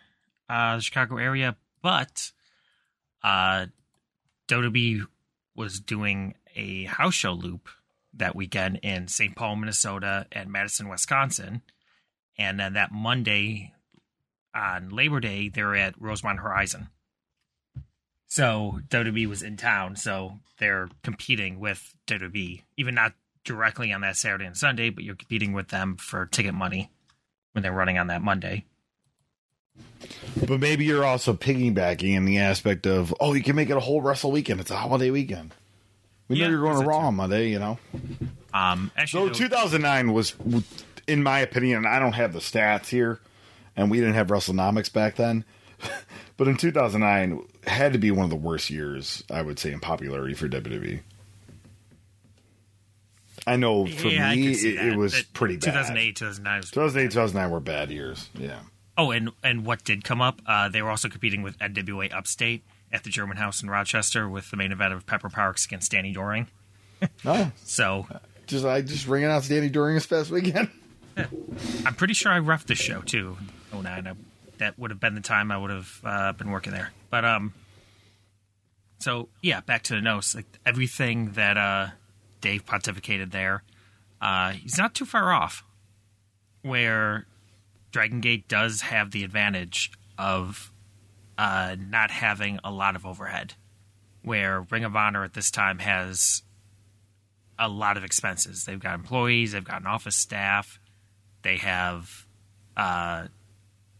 [0.48, 2.32] uh, the Chicago area, but
[3.22, 3.66] uh,
[4.48, 5.06] WWE
[5.54, 7.68] was doing a house show loop
[8.14, 9.34] that weekend in St.
[9.36, 11.62] Paul, Minnesota, and Madison, Wisconsin.
[12.38, 13.74] And then that Monday
[14.58, 16.88] on Labor Day, they're at Rosemont Horizon.
[18.26, 24.16] So WWE was in town, so they're competing with WWE, even not directly on that
[24.16, 26.90] Saturday and Sunday, but you're competing with them for ticket money
[27.52, 28.64] when they're running on that Monday.
[30.46, 33.80] But maybe you're also piggybacking in the aspect of, oh, you can make it a
[33.80, 34.60] whole Wrestle weekend.
[34.60, 35.54] It's a holiday weekend.
[36.28, 37.78] We yeah, know you're going to Raw on Monday, you know.
[38.52, 40.34] Um, actually, so 2009 was,
[41.06, 43.20] in my opinion, I don't have the stats here,
[43.78, 45.44] and we didn't have WrestleNomics back then.
[46.36, 49.80] but in 2009, had to be one of the worst years, I would say, in
[49.80, 51.00] popularity for WWE.
[53.46, 55.66] I know for yeah, me, it, it, was pretty bad.
[55.66, 56.62] 2008, 2009.
[56.62, 58.28] 2008, 2009 were bad years.
[58.34, 58.58] Yeah.
[58.98, 60.42] Oh, and and what did come up?
[60.44, 64.50] Uh, they were also competing with NWA Upstate at the German House in Rochester with
[64.50, 66.48] the main event of Pepper Parks against Danny Doring.
[67.24, 67.52] oh.
[67.64, 68.06] So
[68.48, 70.68] just I just ringing out Danny Doring this past weekend.
[71.86, 73.38] I'm pretty sure I roughed the show too.
[73.72, 74.06] 09.
[74.06, 74.12] I,
[74.58, 76.92] that would have been the time I would have uh, been working there.
[77.10, 77.54] But um,
[78.98, 80.34] so yeah, back to the notes.
[80.34, 81.88] Like everything that uh
[82.40, 83.62] Dave pontificated there,
[84.20, 85.64] uh, he's not too far off.
[86.62, 87.26] Where
[87.92, 90.72] Dragon Gate does have the advantage of
[91.38, 93.54] uh, not having a lot of overhead,
[94.22, 96.42] where Ring of Honor at this time has
[97.58, 98.64] a lot of expenses.
[98.64, 100.80] They've got employees, they've got an office staff,
[101.42, 102.26] they have,
[102.76, 103.28] uh,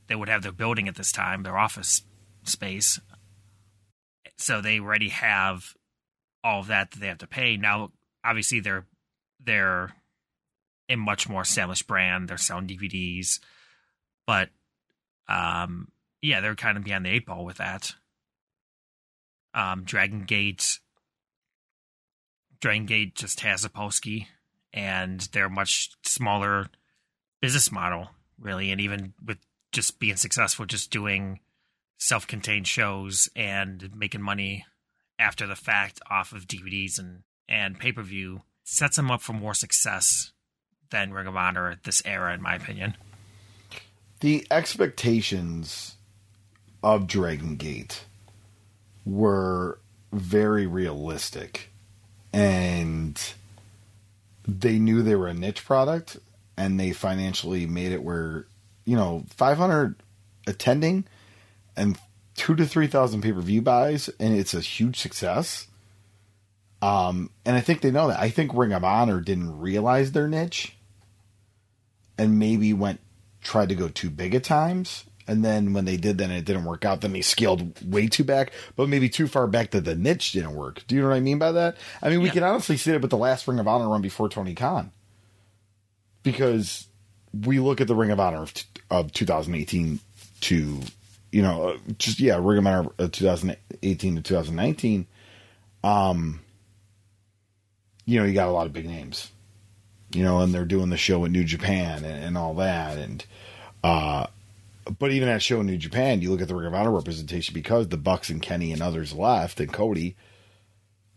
[0.09, 2.03] they would have their building at this time, their office
[2.43, 3.01] space.
[4.37, 5.75] So they already have
[6.43, 7.57] all of that that they have to pay.
[7.57, 7.93] Now,
[8.25, 8.87] obviously, they're
[9.41, 9.95] they're
[10.89, 12.29] a much more established brand.
[12.29, 13.41] They're selling DVDs,
[14.27, 14.49] but
[15.29, 15.89] um,
[16.23, 17.95] yeah, they're kind of behind the eight ball with that.
[19.55, 20.79] Um, Dragon Gate,
[22.61, 24.27] Dragon Gate just has Sapolsky,
[24.73, 26.67] and they're much smaller
[27.41, 29.39] business model, really, and even with
[29.73, 31.41] just being successful, just doing
[31.99, 34.65] self-contained shows and making money
[35.19, 39.33] after the fact off of DVDs and and pay per view sets them up for
[39.33, 40.33] more success
[40.91, 42.97] than Ring of Honor this era, in my opinion.
[44.21, 45.97] The expectations
[46.83, 48.05] of Dragon Gate
[49.05, 49.79] were
[50.13, 51.71] very realistic
[52.33, 53.33] and
[54.47, 56.19] they knew they were a niche product
[56.57, 58.47] and they financially made it where
[58.89, 59.97] you know 500
[60.47, 61.05] attending
[61.77, 61.99] and
[62.35, 65.69] two to three thousand pay-per-view buys and it's a huge success.
[66.81, 68.19] Um and i think they know that.
[68.19, 70.75] I think ring of honor didn't realize their niche
[72.17, 73.01] and maybe went
[73.43, 75.05] tried to go too big at times.
[75.27, 77.03] And then when they did then it didn't work out.
[77.03, 80.55] Then they scaled way too back but maybe too far back that the niche didn't
[80.55, 80.83] work.
[80.87, 81.77] Do you know what i mean by that?
[82.01, 84.31] I mean we can honestly see it with the last ring of honor run before
[84.31, 84.93] tony khan.
[86.23, 86.88] Because
[87.33, 90.01] we look at the ring of honor of, t- of 2018
[90.41, 90.81] to
[91.33, 95.07] you know uh, just yeah ring of honor of 2018 to 2019
[95.85, 96.41] um
[98.05, 99.31] you know you got a lot of big names
[100.13, 103.25] you know and they're doing the show at new japan and, and all that and
[103.85, 104.27] uh
[104.99, 107.53] but even at show in New Japan, you look at the Ring of Honor representation
[107.53, 110.17] because the Bucks and Kenny and others left and Cody,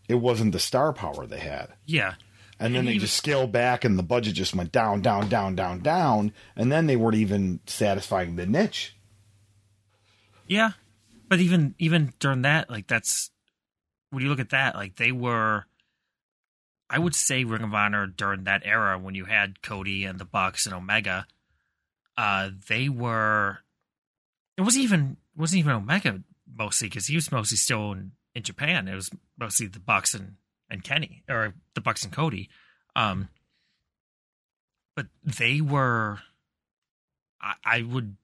[0.09, 1.69] it wasn't the star power they had.
[1.85, 2.15] Yeah.
[2.61, 5.79] And then they just scaled back and the budget just went down, down, down, down,
[5.79, 6.31] down.
[6.55, 8.95] And then they weren't even satisfying the niche.
[10.45, 10.73] Yeah,
[11.27, 13.31] but even even during that, like that's
[14.11, 15.65] when you look at that, like they were.
[16.87, 20.25] I would say Ring of Honor during that era when you had Cody and the
[20.25, 21.25] Bucks and Omega,
[22.15, 23.59] uh, they were.
[24.57, 26.21] It wasn't even wasn't even Omega
[26.53, 28.87] mostly because he was mostly still in, in Japan.
[28.87, 30.35] It was mostly the Bucks and
[30.71, 32.49] and Kenny or the Bucks and Cody,
[32.95, 33.29] um.
[34.95, 36.19] But they were.
[37.41, 38.17] I, I would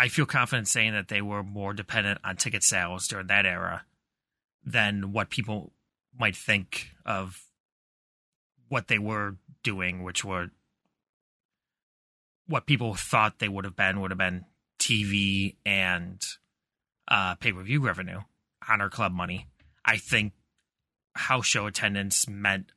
[0.00, 3.84] I feel confident saying that they were more dependent on ticket sales during that era
[4.64, 5.72] than what people
[6.18, 7.44] might think of
[8.70, 10.48] what they were doing, which were
[12.46, 14.46] what people thought they would have been would have been
[14.78, 16.22] TV and
[17.06, 18.20] uh, pay per view revenue,
[18.66, 19.48] Honor Club money.
[19.84, 20.32] I think
[21.14, 22.72] house show attendance meant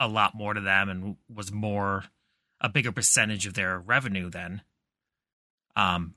[0.00, 2.04] a lot more to them and was more
[2.60, 4.62] a bigger percentage of their revenue then.
[5.76, 6.14] Um,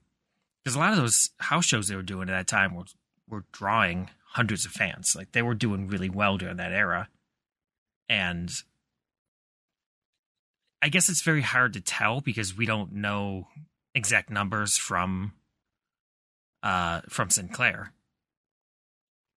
[0.63, 2.86] because a lot of those house shows they were doing at that time were
[3.27, 5.15] were drawing hundreds of fans.
[5.15, 7.10] Like they were doing really well during that era,
[8.10, 8.51] and
[10.82, 13.47] I guess it's very hard to tell because we don't know
[13.95, 15.34] exact numbers from
[16.62, 17.93] uh from Sinclair.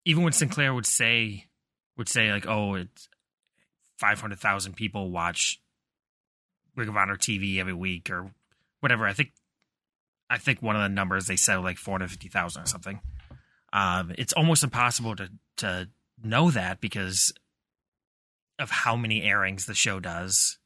[0.05, 1.47] Even when Sinclair would say
[1.97, 3.09] would say like, "Oh, it's
[3.99, 5.61] five hundred thousand people watch
[6.77, 8.31] Ring of Honor TV every week or
[8.81, 9.33] whatever," I think
[10.31, 13.01] I think one of the numbers they said like 450,000 or something.
[13.73, 15.89] Um, it's almost impossible to to
[16.23, 17.33] know that because
[18.59, 20.59] of how many airings the show does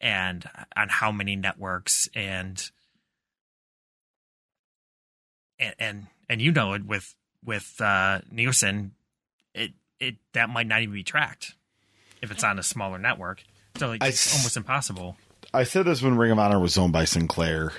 [0.00, 2.70] and on how many networks and
[5.58, 8.95] and and, and you know it with with uh, Nielsen
[10.00, 11.54] it that might not even be tracked
[12.22, 13.42] if it's on a smaller network.
[13.76, 15.16] So like, I it's almost impossible.
[15.52, 17.72] I said this when Ring of Honor was owned by Sinclair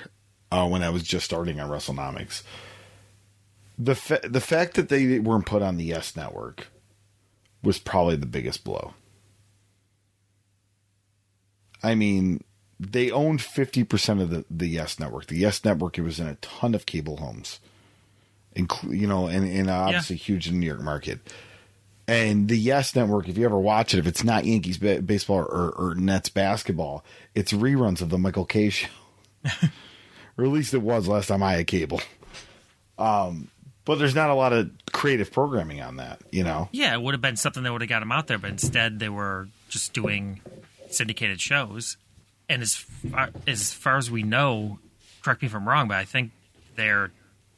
[0.50, 2.42] uh, when I was just starting on WrestleNomics.
[3.78, 6.68] The fa- the fact that they weren't put on the Yes Network
[7.62, 8.94] was probably the biggest blow.
[11.82, 12.42] I mean,
[12.80, 15.26] they owned fifty percent of the, the Yes Network.
[15.26, 17.60] The Yes Network it was in a ton of cable homes,
[18.56, 21.20] inclu- you know, and, and obviously huge in the New York market.
[22.08, 25.40] And the Yes Network, if you ever watch it, if it's not Yankees ba- baseball
[25.40, 28.88] or, or Nets basketball, it's reruns of the Michael Kay show.
[30.38, 32.00] or at least it was last time I had cable.
[32.98, 33.48] Um,
[33.84, 36.70] but there's not a lot of creative programming on that, you know.
[36.72, 38.98] Yeah, it would have been something that would have got them out there, but instead
[38.98, 40.40] they were just doing
[40.90, 41.98] syndicated shows.
[42.48, 44.78] And as far, as far as we know,
[45.22, 46.30] correct me if I'm wrong, but I think
[46.74, 47.10] their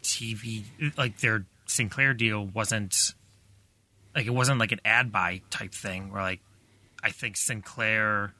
[0.02, 0.64] TV,
[0.98, 3.14] like their Sinclair deal, wasn't
[4.20, 6.12] like it wasn't like an ad buy type thing.
[6.12, 6.40] Where like
[7.02, 8.34] I think Sinclair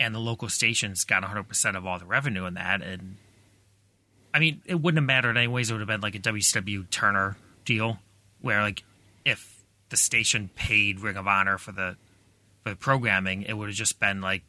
[0.00, 3.16] and the local stations got 100 percent of all the revenue in that, and
[4.34, 5.70] I mean, it wouldn't have mattered anyways.
[5.70, 8.00] It would have been like a WCW Turner deal,
[8.40, 8.82] where like
[9.24, 11.96] if the station paid Ring of Honor for the
[12.64, 14.42] for the programming, it would have just been like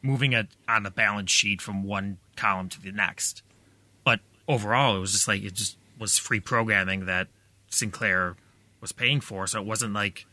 [0.00, 3.42] moving it on the balance sheet from one column to the next.
[4.02, 7.28] But overall, it was just like it just was free programming that
[7.68, 8.36] Sinclair
[8.84, 10.26] was paying for, so it wasn't like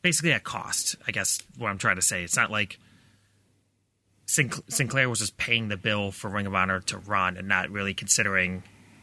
[0.00, 0.94] basically at cost.
[1.08, 2.22] I guess what I'm trying to say.
[2.22, 2.78] It's not like
[4.26, 7.70] Sinc- Sinclair was just paying the bill for Ring of Honor to run and not
[7.70, 8.62] really considering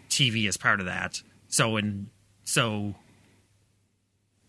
[0.09, 1.21] TV as part of that.
[1.49, 2.09] So in
[2.45, 2.95] so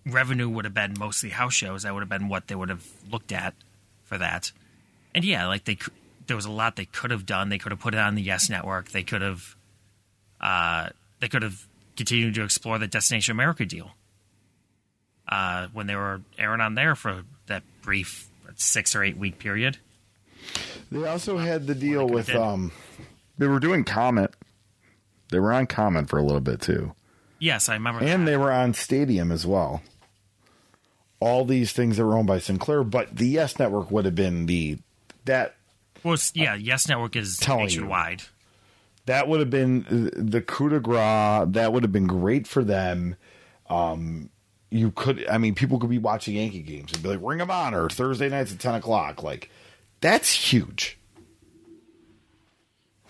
[0.07, 1.82] revenue would have been mostly house shows.
[1.82, 3.55] That would have been what they would have looked at
[4.05, 4.53] for that.
[5.14, 5.78] And yeah, like they,
[6.26, 7.49] there was a lot they could have done.
[7.49, 8.90] They could have put it on the Yes Network.
[8.90, 9.57] They could have,
[10.40, 10.90] uh,
[11.20, 11.66] they could have
[12.03, 13.92] continued to explore the Destination America deal.
[15.28, 19.78] Uh, when they were airing on there for that brief six or eight week period.
[20.90, 22.72] They also had the deal with um,
[23.38, 24.34] they were doing Comet.
[25.30, 26.92] They were on Comet for a little bit too,
[27.38, 28.00] Yes, I remember.
[28.05, 28.30] and that.
[28.32, 29.80] they were on Stadium as well.
[31.20, 34.46] All these things that were owned by Sinclair, but the Yes Network would have been
[34.46, 34.78] the
[35.24, 35.55] that
[36.03, 37.86] well, yeah, Yes Network is you.
[39.07, 41.46] That would have been the coup de grace.
[41.48, 43.16] That would have been great for them.
[43.68, 44.30] Um,
[44.70, 47.50] you could, I mean, people could be watching Yankee games and be like, "Ring of
[47.50, 49.50] Honor Thursday nights at ten o'clock." Like,
[50.00, 50.98] that's huge.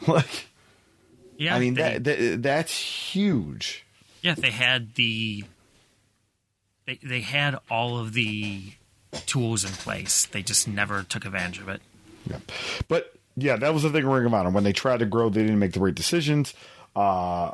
[0.09, 0.47] Like,
[1.37, 3.85] Yeah, I mean, they, that, that that's huge.
[4.21, 5.45] yeah, they had the
[6.87, 8.73] they they had all of the
[9.27, 10.27] tools in place.
[10.27, 11.81] They just never took advantage of it.
[12.29, 12.39] Yeah.
[12.89, 14.07] But yeah, that was the thing.
[14.07, 16.55] with Ring of Honor when they tried to grow, they didn't make the right decisions.
[16.95, 17.53] Uh,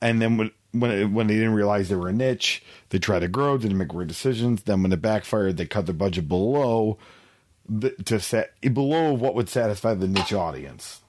[0.00, 3.20] and then when when it, when they didn't realize they were a niche, they tried
[3.20, 4.62] to grow, didn't make right decisions.
[4.64, 6.98] Then when it backfired, they cut their budget below
[7.68, 11.00] the, to set below what would satisfy the niche audience.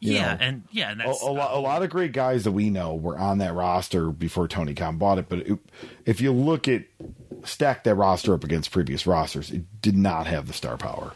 [0.00, 2.52] You yeah, know, and yeah, and A, a, lot, a lot of great guys that
[2.52, 5.28] we know were on that roster before Tony Khan bought it.
[5.28, 5.58] But it,
[6.06, 6.84] if you look at
[7.42, 11.12] stack that roster up against previous rosters, it did not have the star power.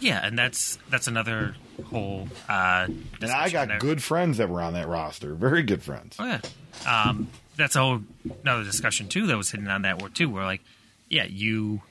[0.00, 1.54] Yeah, and that's that's another
[1.86, 2.28] whole.
[2.48, 2.88] Uh,
[3.20, 3.78] And I got there.
[3.78, 6.16] good friends that were on that roster, very good friends.
[6.18, 6.40] Oh yeah,
[6.86, 8.00] um, that's a whole
[8.42, 10.28] another discussion too that was hitting on that word too.
[10.30, 10.62] Where like,
[11.08, 11.82] yeah, you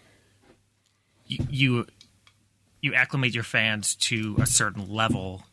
[1.26, 1.86] you
[2.82, 5.44] you, acclimate your fans to a certain level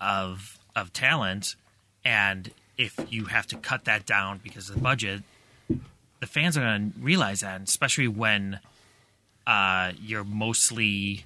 [0.00, 1.56] of of talent,
[2.04, 5.22] and if you have to cut that down because of the budget,
[6.20, 8.60] the fans are going to realize that, especially when
[9.50, 11.24] uh, you're mostly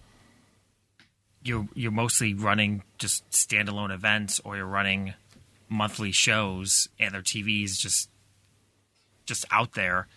[1.43, 5.12] you're you're mostly running just standalone events or you're running
[5.68, 8.09] monthly shows and their TV's just
[9.27, 10.09] just out there.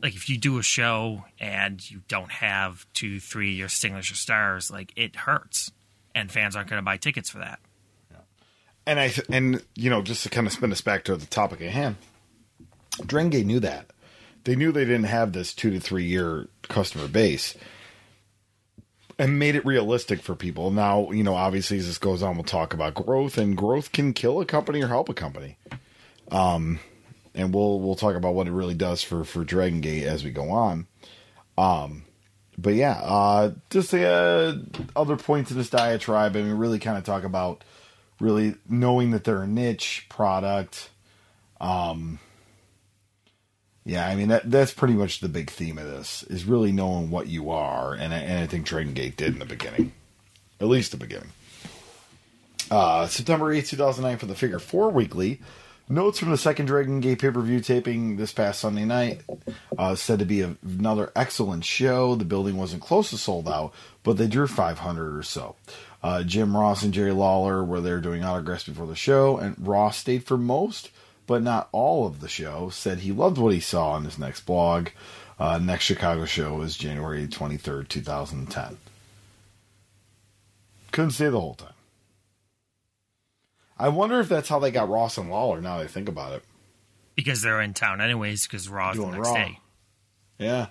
[0.00, 4.14] Like if you do a show and you don't have two, three your stinglers or
[4.14, 5.70] stars, like it hurts,
[6.14, 7.60] and fans aren't going to buy tickets for that.
[8.86, 11.60] And I and you know just to kind of spin us back to the topic
[11.60, 11.96] at hand,
[13.02, 13.90] Drenge knew that.
[14.46, 17.56] They knew they didn't have this two to three year customer base,
[19.18, 20.70] and made it realistic for people.
[20.70, 24.12] Now you know obviously as this goes on, we'll talk about growth, and growth can
[24.12, 25.58] kill a company or help a company.
[26.30, 26.78] Um,
[27.34, 30.30] and we'll we'll talk about what it really does for for Dragon Gate as we
[30.30, 30.86] go on.
[31.58, 32.04] Um,
[32.56, 36.36] but yeah, uh, just the uh, other points of this diatribe.
[36.36, 37.64] I mean, really kind of talk about
[38.20, 40.90] really knowing that they're a niche product.
[41.60, 42.20] Um,
[43.86, 47.08] yeah, I mean that that's pretty much the big theme of this is really knowing
[47.10, 49.92] what you are, and I- and I think Dragon Gate did in the beginning,
[50.60, 51.30] at least the beginning.
[52.70, 55.40] Uh, September eighth, two thousand nine, for the Figure Four Weekly.
[55.88, 59.20] Notes from the second Dragon Gate pay per view taping this past Sunday night.
[59.78, 62.16] Uh, said to be a, another excellent show.
[62.16, 63.72] The building wasn't close to sold out,
[64.02, 65.54] but they drew 500 or so.
[66.02, 69.96] Uh, Jim Ross and Jerry Lawler were there doing autographs before the show, and Ross
[69.98, 70.90] stayed for most,
[71.26, 72.70] but not all of the show.
[72.70, 74.88] Said he loved what he saw on his next blog.
[75.38, 78.78] Uh, next Chicago show is January 23rd, 2010.
[80.92, 81.72] Couldn't stay the whole time.
[83.78, 85.60] I wonder if that's how they got Ross and Lawler.
[85.60, 86.42] Now that I think about it.
[87.14, 89.34] Because they're in town anyways, because Raw's the next Raw.
[89.34, 89.58] day.
[90.38, 90.66] Yeah,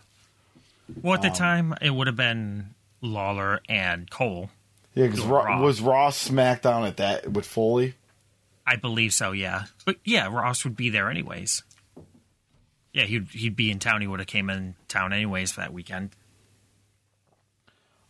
[1.02, 4.52] Well, at the Um, time, it would have been Lawler and Cole.
[4.94, 5.08] yeah.
[5.08, 5.60] Because Raw.
[5.62, 7.96] was Ross SmackDown at that with Foley?
[8.66, 9.66] I believe so, yeah.
[9.86, 11.64] But yeah, Ross would be there anyways.
[12.94, 14.02] Yeah, he'd he'd be in town.
[14.02, 16.12] He would have came in town anyways for that weekend.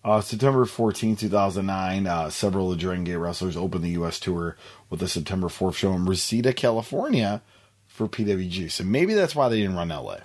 [0.03, 4.20] Uh, September 14, 2009, uh, several of the Dragon Gate wrestlers opened the U.S.
[4.20, 4.56] tour
[4.88, 7.41] with a September 4th show in Reseda, California
[7.88, 8.70] for PWG.
[8.70, 10.22] So maybe that's why they didn't run L.A.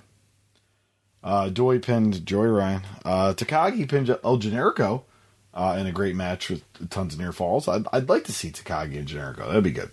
[1.23, 2.83] Uh, Doi pinned Joey Ryan.
[3.03, 5.03] Uh, Takagi pinned El Generico
[5.53, 7.67] uh, in a great match with tons of near falls.
[7.67, 9.47] I'd, I'd like to see Takagi and Generico.
[9.47, 9.89] That'd be good.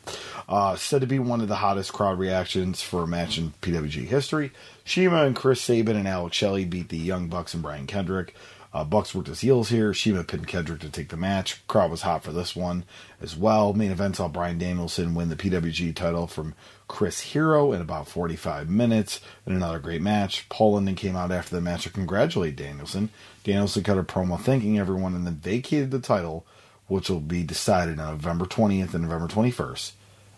[0.49, 4.07] Uh, said to be one of the hottest crowd reactions for a match in PWG
[4.07, 4.53] history.
[4.85, 8.35] CIMA and Chris Sabin and Alex Shelley beat the Young Bucks and Brian Kendrick.
[8.73, 9.95] Uh, Bucks worked his heels here.
[9.95, 11.67] CIMA pinned Kendrick to take the match.
[11.69, 12.85] Crowd was hot for this one
[13.21, 13.73] as well.
[13.73, 16.55] Main event saw Bryan Danielson win the PWG title from
[16.87, 20.49] Chris Hero in about 45 minutes in another great match.
[20.49, 23.11] Paul London came out after the match to congratulate Danielson.
[23.45, 26.45] Danielson cut a promo thanking everyone and then vacated the title,
[26.87, 29.93] which will be decided on November 20th and November 21st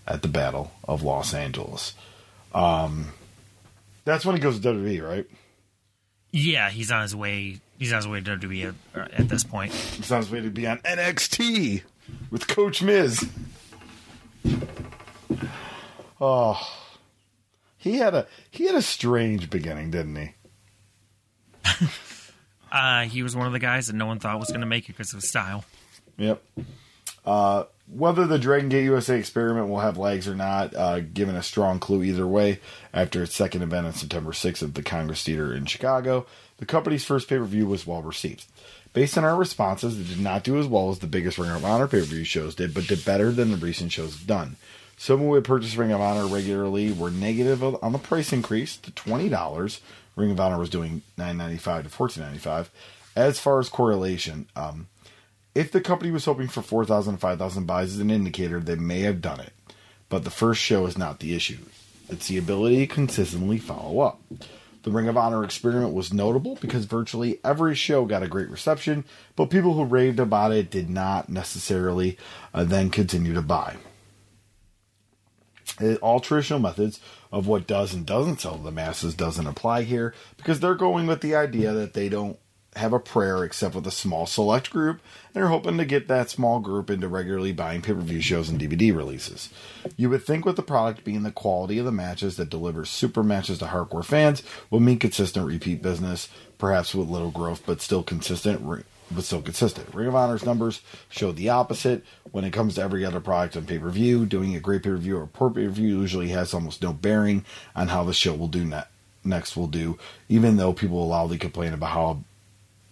[0.07, 1.95] at the Battle of Los Angeles.
[2.55, 3.13] Um,
[4.05, 5.27] That's when he goes to WWE, right?
[6.33, 7.61] Yeah, he's on his way.
[7.79, 9.73] He's on his way to WWE at, at this point.
[9.73, 11.83] He's on his way to be on NXT
[12.31, 13.29] with Coach Miz.
[16.21, 16.61] Oh,
[17.79, 20.35] he had a he had a strange beginning, didn't he?
[22.71, 24.89] Uh, he was one of the guys that no one thought was going to make
[24.89, 25.65] it because of his style.
[26.17, 26.43] Yep.
[27.25, 31.43] Uh, whether the Dragon Gate USA experiment will have legs or not, uh, given a
[31.43, 32.61] strong clue either way,
[32.95, 36.27] after its second event on September 6th at the Congress Theater in Chicago,
[36.59, 38.47] the company's first pay per view was well received.
[38.93, 41.65] Based on our responses, it did not do as well as the biggest Ring of
[41.65, 44.57] Honor pay per view shows did, but did better than the recent shows have done.
[44.97, 48.91] Some who would purchase Ring of Honor regularly were negative on the price increase to
[48.93, 49.81] twenty dollars.
[50.17, 52.71] Ring of Honor was doing nine ninety five to fourteen ninety five.
[53.17, 54.89] As far as correlation, um,
[55.55, 59.21] if the company was hoping for 4,000 5,000 buys as an indicator, they may have
[59.21, 59.53] done it.
[60.09, 61.59] But the first show is not the issue.
[62.09, 64.21] It's the ability to consistently follow up.
[64.83, 69.05] The Ring of Honor experiment was notable because virtually every show got a great reception,
[69.37, 72.17] but people who raved about it did not necessarily
[72.55, 73.77] uh, then continue to buy.
[76.01, 77.01] All traditional methods
[77.33, 81.07] of what does and doesn't sell to the masses doesn't apply here because they're going
[81.07, 82.39] with the idea that they don't
[82.77, 86.31] have a prayer except with a small select group, and they're hoping to get that
[86.31, 89.51] small group into regularly buying pay per view shows and DVD releases.
[89.97, 93.23] You would think, with the product being the quality of the matches that delivers super
[93.23, 96.29] matches to hardcore fans, will mean consistent repeat business,
[96.59, 98.85] perhaps with little growth, but still consistent.
[99.11, 99.93] But still consistent.
[99.93, 102.05] Ring of Honor's numbers showed the opposite.
[102.31, 104.91] When it comes to every other product on pay per view, doing a great pay
[104.91, 107.45] per view or poor pay per view usually has almost no bearing
[107.75, 108.85] on how the show will do ne-
[109.25, 109.57] next.
[109.57, 109.99] Will do,
[110.29, 112.25] even though people will loudly complain about how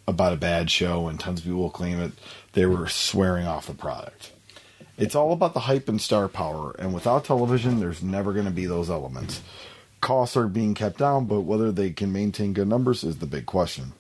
[0.09, 2.13] about a bad show and tons of people will claim it
[2.55, 4.33] they were swearing off the product
[4.97, 8.51] it's all about the hype and star power and without television there's never going to
[8.51, 9.43] be those elements
[10.01, 13.45] costs are being kept down but whether they can maintain good numbers is the big
[13.45, 13.93] question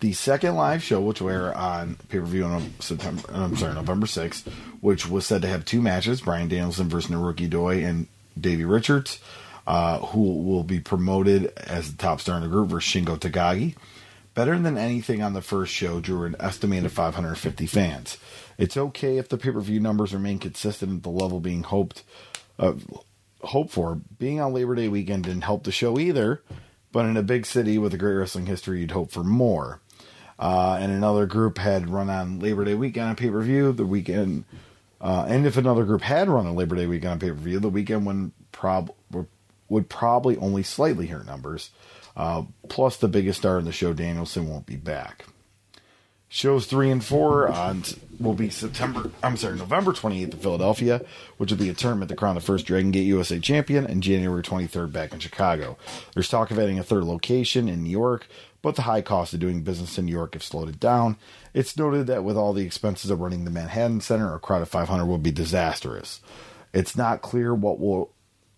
[0.00, 3.74] the second live show, which will air on pay per view on September, I'm sorry,
[3.74, 4.46] November 6th,
[4.80, 8.06] which was said to have two matches: Bryan Danielson versus Naruki Doi and
[8.40, 9.18] Davey Richards,
[9.66, 13.74] uh, who will be promoted as the top star in the group versus Shingo Takagi
[14.38, 18.18] better than anything on the first show drew an estimated 550 fans.
[18.56, 22.04] It's okay if the pay per view numbers remain consistent at the level being hoped
[22.56, 22.74] uh,
[23.40, 23.96] hoped for.
[23.96, 26.40] Being on Labor Day weekend didn't help the show either,
[26.92, 29.80] but in a big city with a great wrestling history, you'd hope for more.
[30.38, 33.72] Uh, and another group had run on Labor Day weekend on pay per view.
[33.72, 34.44] The weekend,
[35.00, 37.58] uh, and if another group had run on Labor Day weekend on pay per view,
[37.58, 38.92] the weekend when prob
[39.68, 41.70] would probably only slightly hurt numbers.
[42.16, 45.26] Uh, plus, the biggest star in the show, Danielson, won't be back.
[46.30, 47.84] Shows three and four on
[48.20, 49.10] will be September.
[49.22, 51.00] I'm sorry, November 28th in Philadelphia,
[51.38, 54.42] which will be a tournament to crown the first Dragon Gate USA champion, and January
[54.42, 55.78] 23rd back in Chicago.
[56.12, 58.26] There's talk of adding a third location in New York,
[58.62, 61.16] but the high cost of doing business in New York have slowed it down.
[61.54, 64.68] It's noted that with all the expenses of running the Manhattan Center, a crowd of
[64.68, 66.20] 500 will be disastrous.
[66.72, 68.10] It's not clear what will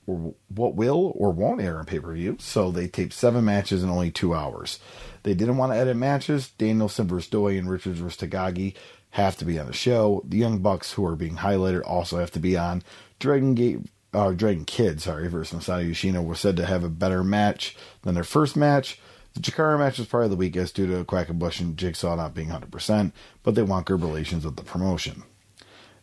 [0.07, 3.82] or what will or won't air on pay per view, so they taped seven matches
[3.82, 4.80] in only two hours.
[5.22, 6.48] They didn't want to edit matches.
[6.48, 8.74] Danielson versus Doi and Richards versus Takagi
[9.11, 10.22] have to be on the show.
[10.26, 12.82] The Young Bucks, who are being highlighted, also have to be on.
[13.18, 13.80] Dragon Gate,
[14.14, 18.14] uh, Dragon Kid, sorry, versus Masato Yoshino were said to have a better match than
[18.14, 18.98] their first match.
[19.35, 23.12] The Chikara match was probably the weakest due to Quackenbush and Jigsaw not being 100%,
[23.43, 25.22] but they want good relations with the promotion.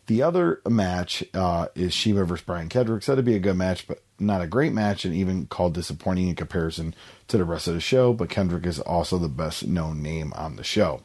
[0.06, 3.02] The other match uh, is CIMA versus Brian Kendrick.
[3.02, 6.28] Said to be a good match, but not a great match, and even called disappointing
[6.28, 6.94] in comparison
[7.28, 8.14] to the rest of the show.
[8.14, 11.02] But Kendrick is also the best known name on the show.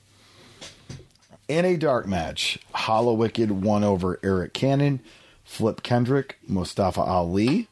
[1.49, 5.01] In a dark match, Hallowicked won over Eric Cannon,
[5.43, 7.67] Flip Kendrick, Mustafa Ali,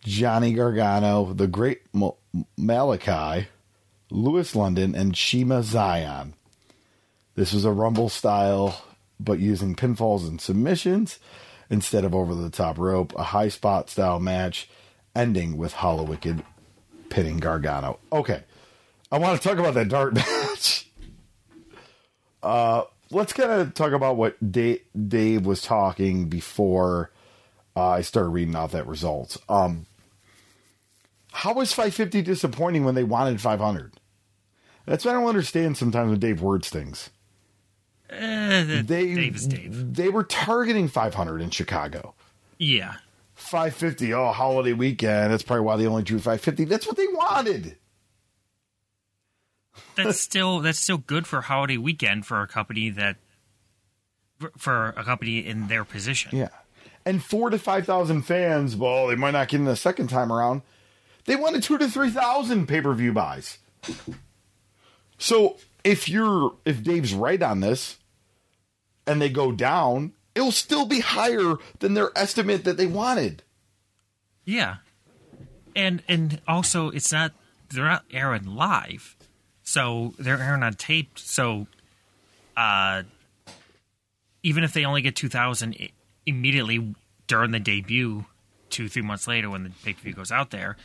[0.00, 1.82] Johnny Gargano, the Great
[2.56, 3.48] Malachi,
[4.10, 6.34] Louis Lyndon, and Zema Ion.
[7.34, 8.82] This was a Rumble style,
[9.20, 11.18] but using pinfalls and submissions
[11.68, 13.14] instead of over the top rope.
[13.16, 14.68] A high spot style match
[15.14, 16.42] ending with Hallowicked
[17.08, 17.98] pinning Gargano.
[18.12, 18.42] Okay,
[19.10, 20.90] I want to talk about that dark match.
[22.42, 27.10] Uh, let's kind of talk about what Dave, was talking before
[27.74, 29.38] uh, I started reading off that results.
[29.48, 29.86] Um,
[31.36, 34.00] how was 550 disappointing when they wanted 500?
[34.86, 37.10] That's what I don't understand sometimes when Dave words things.
[38.08, 39.94] Uh, the, They Dave Dave.
[39.94, 42.14] they were targeting 500 in Chicago.
[42.56, 42.94] Yeah.
[43.34, 45.30] 550, oh, holiday weekend.
[45.30, 46.64] That's probably why they only drew 550.
[46.64, 47.76] That's what they wanted.
[49.94, 53.16] That's still that's still good for holiday weekend for a company that
[54.56, 56.30] for a company in their position.
[56.34, 56.48] Yeah.
[57.04, 60.62] And four to 5,000 fans, well, they might not get in the second time around.
[61.26, 63.58] They wanted two to three thousand pay per view buys.
[65.18, 67.98] So if you're if Dave's right on this,
[69.06, 73.42] and they go down, it will still be higher than their estimate that they wanted.
[74.44, 74.76] Yeah,
[75.74, 77.32] and and also it's not
[77.70, 79.16] they're not airing live,
[79.62, 81.18] so they're airing on tape.
[81.18, 81.66] So,
[82.56, 83.02] uh,
[84.42, 85.76] even if they only get two thousand
[86.24, 86.94] immediately
[87.26, 88.26] during the debut,
[88.70, 90.76] two three months later when the pay per view goes out there,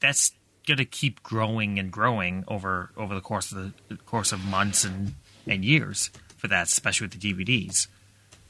[0.00, 0.32] that's
[0.66, 4.84] going to keep growing and growing over over the course of the, course of months
[4.84, 5.14] and
[5.46, 7.86] and years for that, especially with the DVDs.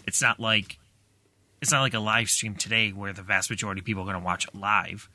[0.07, 0.79] It's not like
[1.61, 4.19] it's not like a live stream today where the vast majority of people are going
[4.19, 5.09] to watch it live.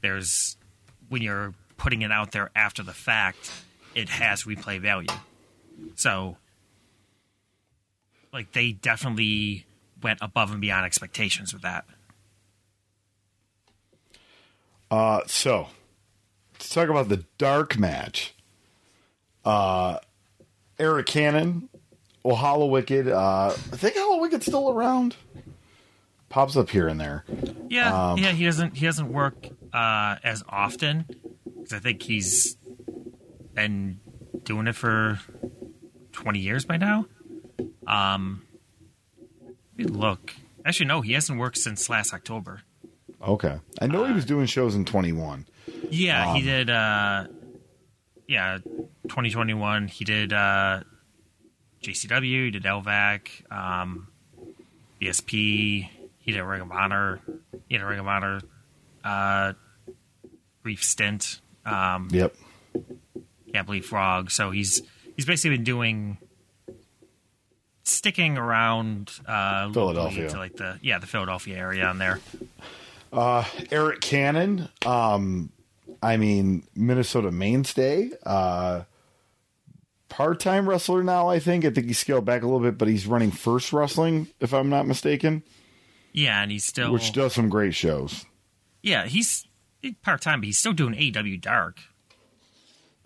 [0.00, 0.56] There's
[1.08, 3.50] when you're putting it out there after the fact,
[3.94, 5.08] it has replay value.
[5.96, 6.36] So,
[8.32, 9.66] like they definitely
[10.02, 11.84] went above and beyond expectations with that.
[14.94, 15.66] Uh, so
[16.52, 18.32] let's talk about the dark match.
[19.44, 19.98] Uh,
[20.78, 21.68] Eric Cannon,
[22.22, 23.08] well, Hallowicked.
[23.08, 25.16] Uh, I think Hallowicked's still around.
[26.28, 27.24] Pops up here and there.
[27.68, 31.06] Yeah, Um, yeah, he doesn't he doesn't work uh, as often
[31.44, 32.56] because I think he's
[33.52, 33.98] been
[34.44, 35.18] doing it for
[36.12, 37.06] twenty years by now.
[37.84, 38.42] Um,
[39.76, 40.34] look.
[40.64, 42.62] Actually, no, he hasn't worked since last October.
[43.26, 45.46] Okay, I know he was doing shows in twenty one.
[45.90, 46.68] Yeah, he did.
[46.70, 47.26] Uh,
[48.26, 48.58] yeah,
[49.04, 49.88] 2021.
[49.88, 50.80] He did uh,
[51.82, 52.44] JCW.
[52.46, 53.50] He did LVAC.
[53.52, 54.08] Um,
[55.00, 55.88] ESP.
[56.18, 57.20] He did Ring of Honor.
[57.68, 58.40] He did Ring of Honor.
[59.04, 59.52] Uh,
[60.62, 61.40] brief stint.
[61.66, 62.34] Um, Yep.
[63.52, 64.30] Can't believe frog.
[64.30, 64.82] So he's
[65.16, 66.18] he's basically been doing
[67.84, 70.28] sticking around uh, Philadelphia.
[70.30, 72.20] to like the yeah the Philadelphia area on there.
[73.70, 74.68] Eric Cannon.
[74.84, 75.50] Um,
[76.02, 78.10] I mean Minnesota mainstay.
[78.24, 78.82] Uh,
[80.08, 81.28] part time wrestler now.
[81.28, 81.64] I think.
[81.64, 84.68] I think he scaled back a little bit, but he's running First Wrestling, if I'm
[84.70, 85.42] not mistaken,
[86.12, 88.24] Yeah, and he's still which does some great shows.
[88.82, 89.46] Yeah, he's
[90.02, 91.78] part time, but he's still doing AEW Dark.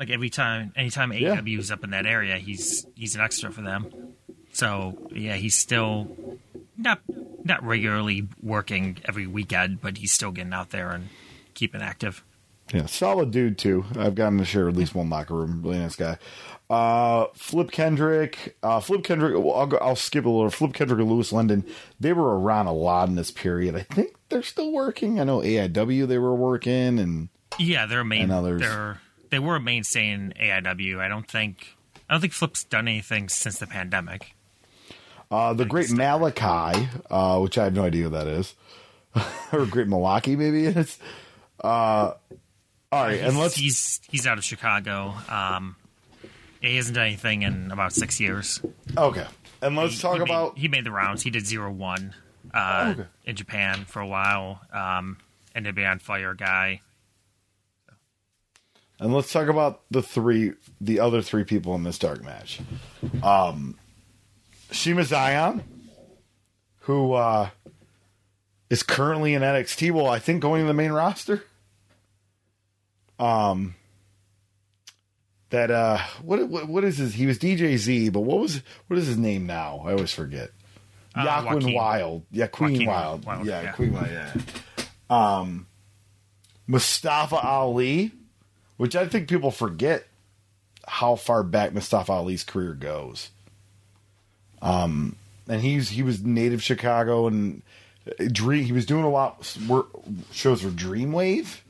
[0.01, 1.37] Like every time, anytime Yeah.
[1.37, 3.87] AEW is up in that area, he's he's an extra for them.
[4.53, 6.39] So yeah, he's still
[6.79, 7.01] not
[7.45, 11.09] not regularly working every weekend, but he's still getting out there and
[11.55, 12.25] keeping active.
[12.73, 13.85] Yeah, solid dude too.
[13.97, 15.63] I've gotten to share at least one locker room.
[15.63, 16.19] Really nice guy.
[16.69, 19.35] Uh, Flip Kendrick, uh, Flip Kendrick.
[19.35, 20.51] I'll, go, I'll skip a little.
[20.51, 21.65] Flip Kendrick and Louis Lyndon.
[21.99, 23.75] They were around a lot in this period.
[23.75, 25.19] I think they're still working.
[25.19, 28.31] I know AIW they were working, and Yeah, they're main.
[28.31, 28.61] And.
[28.61, 29.01] They're
[29.31, 30.99] they were a mainstay in AIW.
[30.99, 31.77] I don't think
[32.09, 34.35] I don't think Flip's done anything since the pandemic.
[35.31, 38.55] Uh, the Great Malachi, uh, which I have no idea who that is,
[39.53, 40.99] or Great Malaki maybe it is.
[41.63, 42.13] Uh,
[42.91, 45.15] all right, and He's- let's he's he's out of Chicago.
[45.29, 45.77] Um,
[46.61, 48.61] he hasn't done anything in about six years.
[48.97, 49.27] okay,
[49.61, 51.23] and let's He- talk he made- about he made the rounds.
[51.23, 52.15] He did zero one
[52.55, 53.09] uh, Okay.
[53.27, 54.61] in Japan for a while.
[54.73, 55.19] Um,
[55.55, 56.81] ended up being on fire guy.
[59.01, 62.59] And let's talk about the three, the other three people in this dark match.
[63.23, 63.78] Um,
[64.71, 65.63] Zema Ion,
[66.81, 67.51] who uh,
[68.71, 69.93] is currently in NXT.
[69.93, 71.45] Well, I think going to the main roster.
[73.19, 73.75] Um,
[75.51, 77.15] that uh, what what, what is his?
[77.15, 79.83] He was DJ Z, but what was what is his name now?
[79.85, 80.51] I always forget.
[81.15, 83.73] Uh, Joaquin Wilde, yeah, Queen Joaquin Wilde, Wild, yeah, yeah.
[83.73, 84.33] Queen Wild, yeah.
[85.11, 85.67] Um,
[86.67, 88.13] Mustafa Ali,
[88.77, 90.07] which I think people forget
[90.87, 93.31] how far back Mustafa Ali's career goes.
[94.63, 95.17] Um,
[95.49, 97.63] and he's he was native Chicago and
[98.33, 98.65] Dream.
[98.65, 99.89] He was doing a lot work,
[100.33, 101.61] shows for Dreamwave.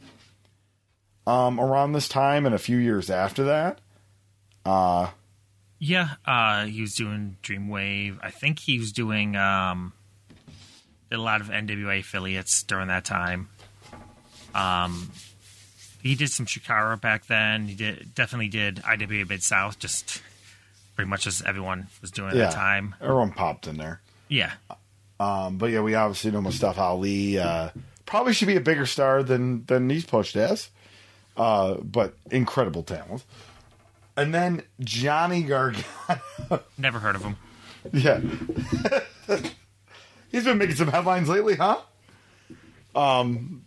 [1.26, 3.80] Um, around this time and a few years after that.
[4.64, 5.10] Uh,
[5.78, 8.18] yeah, uh, he was doing Dreamwave.
[8.22, 9.92] I think he was doing um,
[11.12, 13.48] a lot of NWA affiliates during that time.
[14.54, 15.12] Um,
[16.02, 17.66] he did some Chikara back then.
[17.66, 20.22] He did definitely did IWA Mid South, just
[20.98, 22.92] pretty much as everyone was doing at the time.
[23.00, 24.00] everyone popped in there.
[24.26, 24.50] Yeah,
[25.20, 27.38] Um, but yeah, we obviously know Mustafa Ali.
[27.38, 27.70] Uh,
[28.04, 30.70] probably should be a bigger star than than he's pushed as.
[31.36, 33.24] Uh, but incredible talent.
[34.16, 35.84] And then Johnny Gargano.
[36.78, 37.36] never heard of him.
[37.92, 38.20] yeah,
[40.32, 41.78] he's been making some headlines lately, huh?
[42.96, 43.64] Um,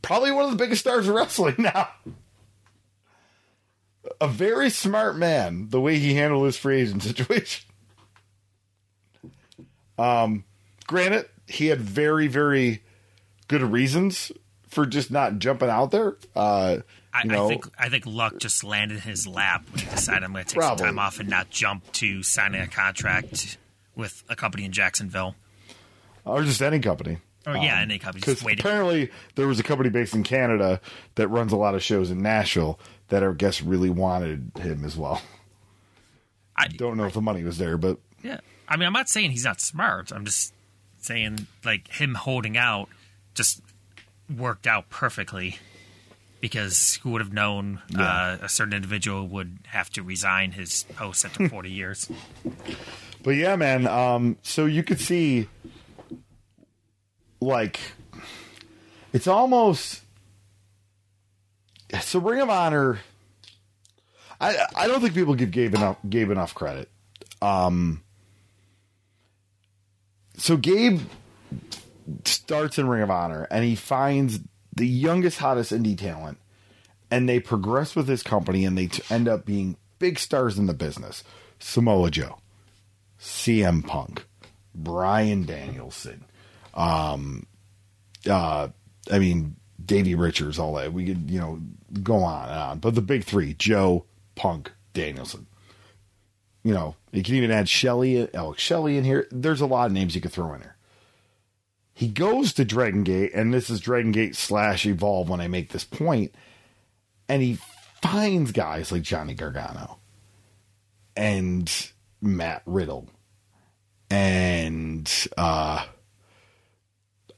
[0.00, 1.88] probably one of the biggest stars of wrestling now.
[4.20, 7.64] A very smart man, the way he handled his free agent situation.
[9.98, 10.44] Um,
[10.86, 12.82] granted, he had very, very
[13.48, 14.32] good reasons
[14.68, 16.16] for just not jumping out there.
[16.34, 16.78] Uh,
[17.12, 19.90] I, you know, I think I think luck just landed in his lap when he
[19.90, 20.78] decided I'm going to take Probably.
[20.78, 23.56] some time off and not jump to signing a contract
[23.94, 25.36] with a company in Jacksonville.
[26.24, 27.18] or just any company.
[27.46, 30.80] Or yeah, any company Because apparently there was a company based in Canada
[31.16, 32.78] that runs a lot of shows in Nashville
[33.08, 35.20] that I guess really wanted him as well.
[36.56, 39.30] I, Don't know if the money was there, but Yeah, I mean, I'm not saying
[39.32, 40.10] he's not smart.
[40.10, 40.54] I'm just
[41.00, 42.88] saying like him holding out
[43.34, 43.60] just
[44.34, 45.58] worked out perfectly
[46.40, 51.24] because who would have known uh, a certain individual would have to resign his post
[51.24, 52.10] after 40 years?
[53.22, 53.86] But yeah, man.
[53.86, 55.48] Um, so you could see,
[57.40, 57.80] like,
[59.12, 60.02] it's almost.
[62.00, 62.98] So Ring of Honor.
[64.40, 66.90] I I don't think people give Gabe enough Gabe enough credit.
[67.40, 68.02] Um.
[70.36, 71.00] So Gabe
[72.24, 74.40] starts in Ring of Honor and he finds
[74.74, 76.38] the youngest, hottest indie talent,
[77.10, 80.66] and they progress with his company and they t- end up being big stars in
[80.66, 81.22] the business.
[81.60, 82.38] Samoa Joe.
[83.20, 84.26] CM Punk,
[84.74, 86.24] Bryan Danielson,
[86.74, 87.46] um,
[88.28, 88.68] uh,
[89.10, 90.92] I mean Davey Richards, all that.
[90.92, 91.60] We could you know
[92.02, 94.04] go on and on, but the big three: Joe,
[94.34, 95.46] Punk, Danielson.
[96.62, 99.26] You know, you can even add Shelley, Alex Shelley in here.
[99.30, 100.76] There's a lot of names you could throw in there.
[101.92, 105.70] He goes to Dragon Gate, and this is Dragon Gate slash Evolve when I make
[105.70, 106.34] this point,
[107.28, 107.58] and he
[108.02, 109.98] finds guys like Johnny Gargano
[111.16, 111.70] and
[112.20, 113.08] Matt Riddle
[114.10, 115.84] and uh,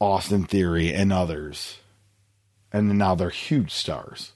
[0.01, 1.79] Austin Theory and others,
[2.73, 4.33] and now they're huge stars.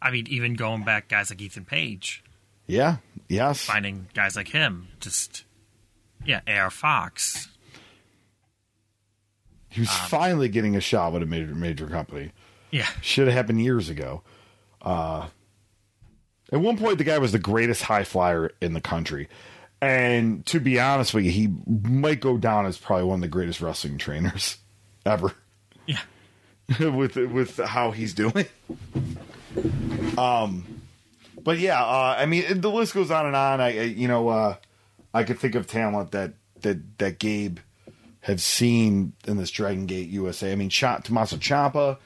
[0.00, 2.22] I mean, even going back, guys like Ethan Page,
[2.66, 2.96] Yeah.
[3.28, 3.62] Yes.
[3.64, 5.44] finding guys like him, just
[6.24, 7.48] yeah, AR Fox.
[9.70, 12.32] He was finally getting a shot with a major major company.
[12.70, 14.22] Yeah, Should have happened years ago.
[14.82, 15.28] Uh,
[16.52, 19.28] at one point, the guy was the greatest high flyer in the country.
[19.80, 23.28] And to be honest with you, he might go down as probably one of the
[23.28, 24.56] greatest wrestling trainers
[25.06, 25.32] ever.
[25.86, 26.00] yeah.
[26.80, 28.46] with with how he's doing.
[30.18, 30.66] Um,
[31.42, 33.60] but yeah, uh, I mean the list goes on and on.
[33.60, 34.56] I, I you know uh,
[35.14, 37.58] I could think of talent that that that Gabe
[38.20, 40.52] had seen in this Dragon Gate USA.
[40.52, 41.96] I mean, Ch- Tommaso Ciampa,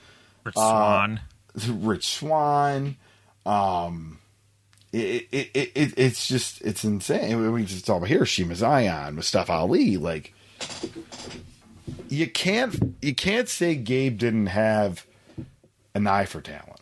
[0.45, 1.21] Rich Swann.
[1.67, 2.97] Rich Swann.
[3.45, 4.19] Um,
[4.93, 7.53] it, it, it, it it's just it's insane.
[7.53, 9.97] We just talk about Hiroshima Zion, Mustafa Ali.
[9.97, 10.35] Like
[12.09, 15.07] you can't you can't say Gabe didn't have
[15.95, 16.81] an eye for talent.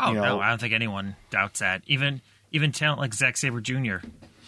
[0.00, 1.82] Oh you know- no, I don't think anyone doubts that.
[1.86, 2.20] Even
[2.52, 3.96] even talent like Zack Sabre Jr.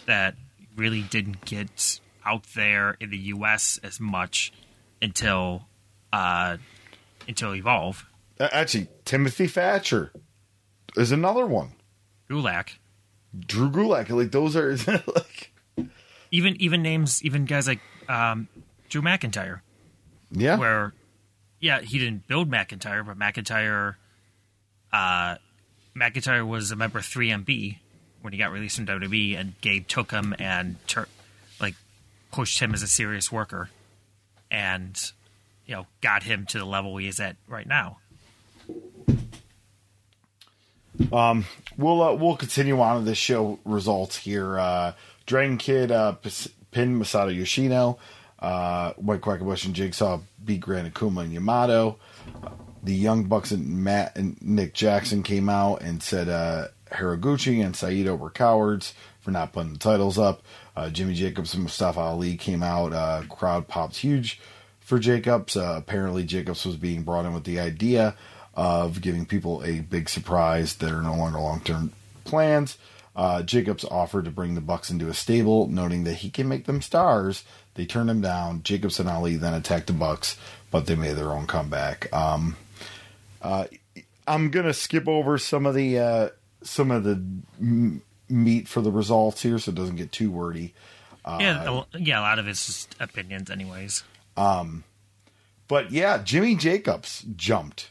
[0.05, 0.35] that
[0.75, 3.79] really didn't get out there in the U.S.
[3.83, 4.51] as much
[5.01, 5.67] until
[6.11, 6.57] uh,
[7.27, 8.05] until Evolve.
[8.39, 10.11] Actually, Timothy Thatcher
[10.97, 11.71] is another one.
[12.29, 12.77] Gulak.
[13.37, 14.71] Drew Gulak, like those are
[15.15, 15.51] like
[16.31, 18.47] Even even names even guys like um,
[18.89, 19.61] Drew McIntyre,
[20.31, 20.57] yeah.
[20.57, 20.93] where
[21.59, 23.95] yeah he didn't build McIntyre, but McIntyre
[24.93, 25.35] uh,
[25.95, 27.77] McIntyre was a member of 3MB
[28.21, 31.07] when he got released from WWE, and Gabe took him and tur-
[31.59, 31.75] like
[32.31, 33.69] pushed him as a serious worker,
[34.49, 35.11] and
[35.65, 37.97] you know got him to the level he is at right now.
[41.77, 44.57] We'll uh, we'll continue on with this show results here.
[44.57, 44.93] Uh,
[45.25, 47.97] Dragon Kid uh, Pis- pin Masato Yoshino.
[48.39, 51.97] Uh, White Quackenbush and Jigsaw beat Gran Akuma and Yamato.
[52.83, 57.75] The Young Bucks and Matt and Nick Jackson came out and said uh, Horiguchi and
[57.75, 60.43] Saito were cowards for not putting the titles up.
[60.75, 62.93] Uh, Jimmy Jacobs and Mustafa Ali came out.
[62.93, 64.39] Uh, crowd popped huge
[64.79, 65.57] for Jacobs.
[65.57, 68.15] Uh, apparently, Jacobs was being brought in with the idea
[68.55, 71.91] of giving people a big surprise that are no longer long term
[72.23, 72.77] plans.
[73.15, 76.65] Uh, Jacobs offered to bring the Bucks into a stable, noting that he can make
[76.65, 77.43] them stars.
[77.75, 78.63] They turned him down.
[78.63, 80.37] Jacobs and Ali then attacked the Bucks,
[80.71, 82.11] but they made their own comeback.
[82.13, 82.57] Um,
[83.41, 83.65] uh,
[84.27, 86.29] I'm gonna skip over some of the uh,
[86.63, 87.21] some of the
[87.59, 90.73] m- meat for the results here, so it doesn't get too wordy.
[91.27, 94.03] yeah, a- yeah, a lot of it's just opinions, anyways.
[95.67, 97.89] But yeah, Jimmy Jacobs jumped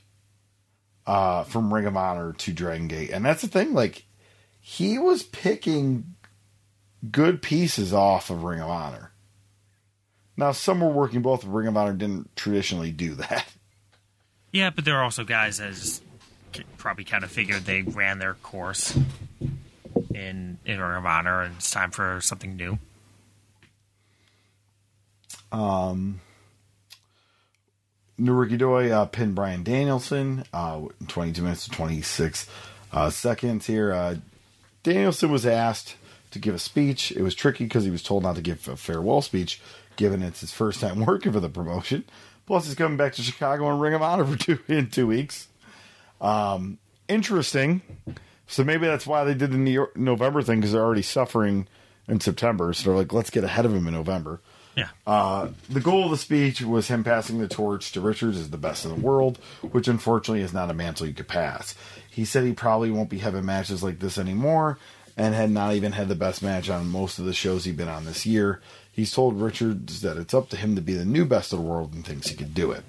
[1.07, 3.75] uh, from Ring of Honor to Dragon Gate, and that's the thing.
[3.75, 4.05] Like
[4.61, 6.15] he was picking
[7.11, 9.13] good pieces off of Ring of Honor.
[10.37, 11.45] Now, some were working both.
[11.45, 13.47] Of Ring of Honor didn't traditionally do that.
[14.53, 16.03] Yeah, but there are also guys that just
[16.79, 18.97] probably kind of figured they ran their course
[20.15, 22.79] in in Ring of Honor, and it's time for something new.
[28.21, 32.49] Naruki Doi uh, pinned Bryan Danielson uh, in 22 minutes to 26
[32.93, 33.93] uh, seconds here.
[33.93, 34.17] Uh,
[34.83, 35.97] Danielson was asked
[36.31, 37.13] to give a speech.
[37.13, 39.61] It was tricky because he was told not to give a farewell speech,
[39.97, 42.05] given it's his first time working for the promotion.
[42.47, 45.49] Plus, he's coming back to Chicago and Ring of Honor for two in two weeks.
[46.21, 47.83] Um, interesting.
[48.47, 51.67] So maybe that's why they did the New York, November thing because they're already suffering
[52.07, 52.73] in September.
[52.73, 54.41] So they're like, let's get ahead of him in November.
[54.77, 54.89] Yeah.
[55.07, 58.57] Uh, the goal of the speech was him passing the torch to Richards as the
[58.57, 61.75] best in the world, which unfortunately is not a mantle you could pass.
[62.11, 64.79] He said he probably won't be having matches like this anymore
[65.17, 67.89] and had not even had the best match on most of the shows he'd been
[67.89, 68.61] on this year.
[68.91, 71.65] He's told Richards that it's up to him to be the new best of the
[71.65, 72.85] world and thinks he could do it.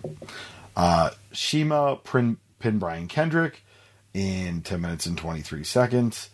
[0.75, 2.37] Uh, CIMA pin,
[2.79, 3.63] Brian Kendrick
[4.13, 6.29] in 10 minutes and 23 seconds.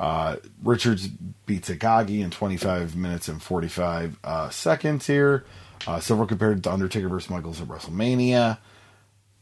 [0.00, 1.08] Uh, Richards
[1.44, 5.44] beats Takagi in 25 minutes and 45 uh, seconds here.
[5.86, 8.56] Uh, several compared to Undertaker versus Michaels at WrestleMania.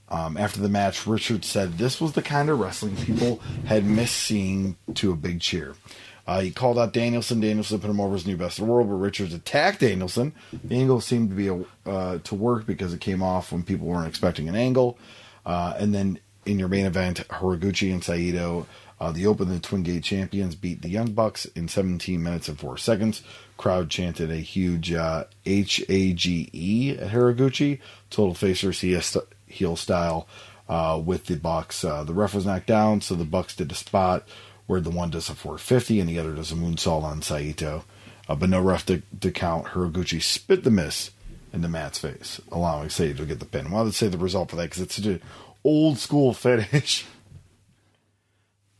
[0.08, 4.16] Um, after the match, Richards said this was the kind of wrestling people had missed
[4.16, 5.74] seeing to a big cheer.
[6.26, 7.40] Uh, he called out Danielson.
[7.40, 10.34] Danielson put him over as new best of the world, but Richards attacked Danielson.
[10.64, 13.86] The angle seemed to be a, uh, to work because it came off when people
[13.86, 14.98] weren't expecting an angle.
[15.46, 18.66] Uh, and then in your main event, Horiguchi and Saito,
[19.00, 22.58] uh, the Open the Twin Gate champions, beat the Young Bucks in 17 minutes and
[22.58, 23.22] 4 seconds.
[23.56, 27.80] Crowd chanted a huge uh, H A G E at Horiguchi,
[28.10, 30.28] total face versus heel style
[30.68, 31.84] uh, with the Bucks.
[31.84, 34.26] Uh, the ref was knocked down, so the Bucks did a spot
[34.66, 37.84] where the one does a 450 and the other does a moonsault on Saito.
[38.28, 39.68] Uh, but no ref to, to count.
[39.68, 41.10] Horiguchi spit the miss
[41.52, 43.70] into Matt's face, allowing Saito to get the pin.
[43.70, 44.64] Why did say the result for that?
[44.64, 45.22] Because it's such an
[45.64, 47.06] old school finish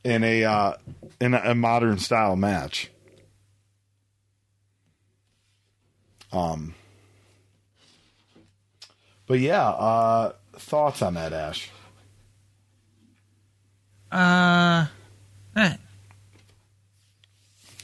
[0.09, 0.72] in a uh,
[1.20, 2.90] in a, a modern style match.
[6.32, 6.74] Um,
[9.26, 11.70] but yeah, uh, thoughts on that, Ash?
[14.11, 14.86] Uh,
[15.56, 15.76] eh.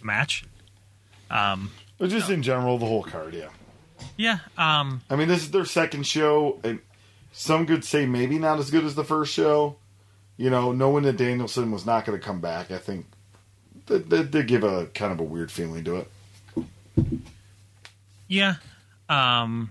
[0.02, 0.44] match.
[1.30, 3.48] Um, But just in general, the whole card, yeah.
[4.16, 4.38] yeah.
[4.56, 6.80] Um, I mean, this is their second show, and
[7.32, 9.76] some could say maybe not as good as the first show.
[10.36, 13.06] You know, knowing that Danielson was not going to come back, I think
[13.86, 16.10] that they, they give a kind of a weird feeling to it.
[18.26, 18.56] yeah.
[19.08, 19.70] Um,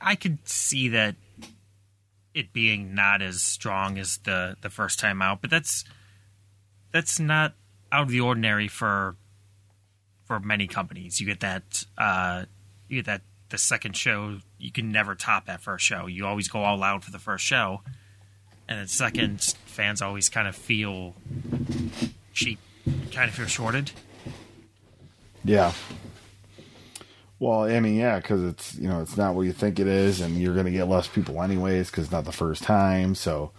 [0.00, 1.16] I could see that
[2.34, 5.84] it being not as strong as the the first time out, but that's
[6.92, 7.54] that's not
[7.92, 9.16] out of the ordinary for
[10.24, 11.20] for many companies.
[11.20, 12.44] You get that uh,
[12.88, 16.06] you get that the second show you can never top that first show.
[16.06, 17.82] You always go all out for the first show,
[18.70, 21.14] and then second fans always kind of feel
[22.32, 22.60] cheap,
[23.10, 23.90] kind of feel shorted.
[25.44, 25.72] Yeah.
[27.40, 30.20] Well, I mean, yeah, because it's you know it's not what you think it is,
[30.20, 33.14] and you're going to get less people anyways because it's not the first time.
[33.16, 33.50] So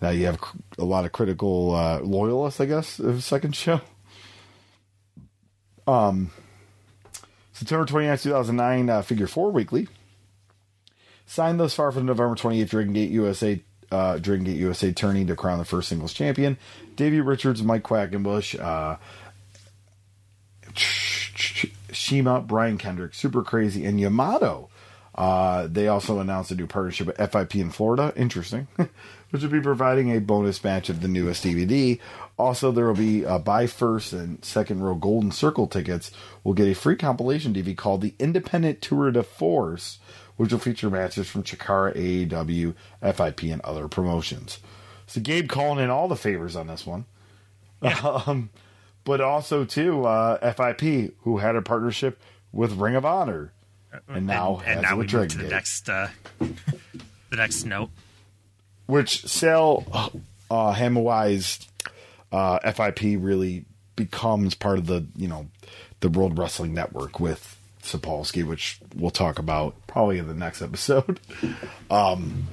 [0.00, 0.38] now you have
[0.78, 3.80] a lot of critical uh, loyalists, I guess, of second show.
[5.88, 6.30] Um,
[7.52, 9.88] September 29th, 2009, uh, Figure 4 Weekly.
[11.24, 15.24] Signed thus far for the November 28th Dragon Gate USA uh, Dragon Gate USA tourney
[15.24, 16.58] to crown the first singles champion.
[16.96, 18.96] Davey Richards, Mike Quackenbush, uh,
[21.92, 24.70] CIMA, Brian Kendrick, Super Crazy, and Yamato.
[25.14, 28.12] Uh, they also announced a new partnership with FIP in Florida.
[28.16, 28.68] Interesting.
[29.30, 31.98] Which will be providing a bonus match of the newest DVD.
[32.38, 36.12] Also, there will be uh, buy first and second row Golden Circle tickets.
[36.44, 39.98] We'll get a free compilation DVD called the Independent Tour de Force,
[40.36, 42.74] which will feature matches from Chikara, AEW,
[43.14, 44.58] FIP, and other promotions.
[45.06, 47.06] So Gabe calling in all the favors on this one.
[48.02, 48.50] Um,
[49.04, 52.20] but also too uh, FIP, who had a partnership
[52.52, 53.52] with Ring of Honor,
[54.08, 56.08] and now and, has now we move to the Gate, next uh,
[56.40, 57.90] the next note.
[58.86, 59.84] which Sal
[60.50, 61.68] uh, Hamaoui's
[62.32, 63.64] uh, FIP really
[63.94, 65.46] becomes part of the you know
[66.00, 67.55] the World Wrestling Network with
[67.86, 71.20] Sapolsky, which we'll talk about probably in the next episode.
[71.88, 72.48] Um,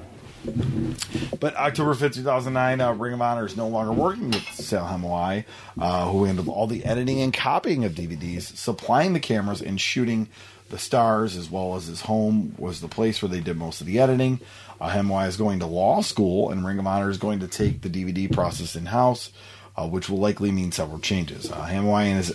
[1.40, 5.46] but October 5th, 2009, uh, Ring of Honor is no longer working with Sal Hamaoui,
[5.80, 10.28] uh, who handled all the editing and copying of DVDs, supplying the cameras and shooting
[10.70, 13.88] the stars, as well as his home was the place where they did most of
[13.88, 14.40] the editing.
[14.82, 17.90] Uh, is going to law school, and Ring of Honor is going to take the
[17.90, 19.32] DVD process in house,
[19.76, 21.52] uh, which will likely mean several changes.
[21.52, 22.30] Uh, his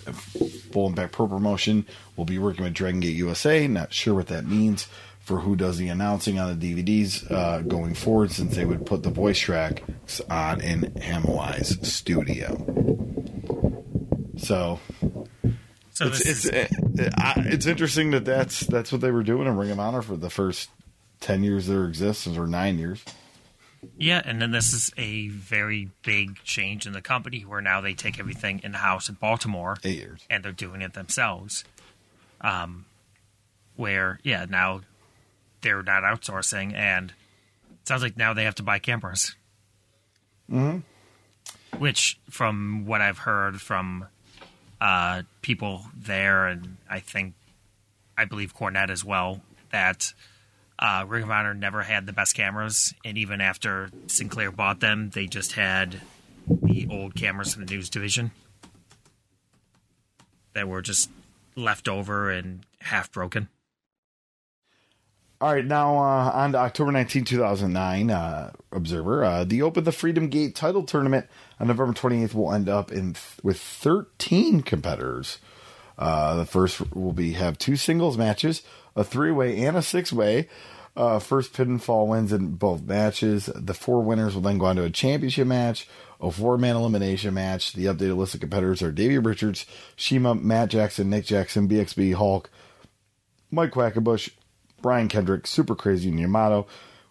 [0.72, 1.86] Full Impact Pro promotion
[2.16, 3.66] will be working with Dragon Gate USA.
[3.68, 4.86] Not sure what that means
[5.20, 9.02] for who does the announcing on the DVDs uh, going forward, since they would put
[9.02, 12.56] the voice tracks on in Hamaoui's studio.
[14.38, 14.80] So
[15.92, 19.46] So it's it's is, uh, I- it's interesting that that's that's what they were doing
[19.46, 20.70] in Ring of Honor for the first
[21.20, 23.04] ten years of their existence or nine years.
[23.96, 27.94] Yeah, and then this is a very big change in the company where now they
[27.94, 30.26] take everything in house in Baltimore Eight years.
[30.28, 31.64] and they're doing it themselves.
[32.40, 32.86] Um,
[33.76, 34.80] where yeah, now
[35.60, 37.10] they're not outsourcing, and
[37.70, 39.34] it sounds like now they have to buy cameras.
[40.50, 40.78] Mm-hmm.
[41.78, 44.06] Which, from what I've heard from
[44.80, 47.34] uh, people there, and I think
[48.16, 50.12] I believe Cornette as well, that
[50.78, 55.10] uh, Ring of Honor never had the best cameras, and even after Sinclair bought them,
[55.10, 56.00] they just had
[56.46, 58.30] the old cameras from the news division
[60.54, 61.10] that were just
[61.56, 63.48] left over and half broken.
[65.40, 69.24] All right, now uh, on to October 19, 2009, uh, Observer.
[69.24, 71.26] Uh, the Open the Freedom Gate title tournament
[71.60, 75.38] on November 28th will end up in th- with 13 competitors.
[75.96, 78.62] Uh, the first will be have two singles matches,
[78.98, 80.48] a three way, and a six way.
[80.96, 83.48] Uh, first pinfall wins in both matches.
[83.54, 85.88] The four winners will then go on to a championship match,
[86.20, 87.72] a four man elimination match.
[87.74, 89.64] The updated list of competitors are Davey Richards,
[89.96, 92.50] CIMA, Matt Jackson, Nick Jackson, BXB, Hulk,
[93.52, 94.30] Mike Quackenbush,
[94.82, 96.66] Brian Kendrick, Super Crazy, and Yamato,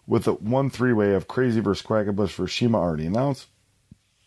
[0.06, 3.46] with a one three way of Crazy versus Quackenbush for CIMA already announced.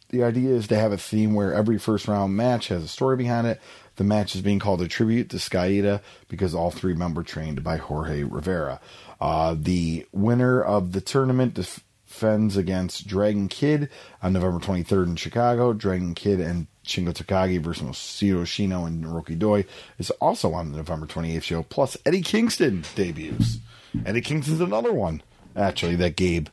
[0.09, 3.15] The idea is to have a theme where every first round match has a story
[3.15, 3.61] behind it.
[4.01, 7.63] The match is being called a tribute to Skayde because all three men were trained
[7.63, 8.81] by Jorge Rivera.
[9.19, 13.91] Uh, the winner of the tournament defends against Dragon Kid
[14.23, 15.71] on November 23rd in Chicago.
[15.73, 19.65] Dragon Kid and Shingo Takagi versus Masato Yoshino and Naruki Doi
[19.99, 21.61] is also on the November 28th show.
[21.61, 23.59] Plus, Eddie Kingston debuts.
[24.03, 25.21] Eddie Kingston's another one,
[25.55, 26.47] actually, that Gabe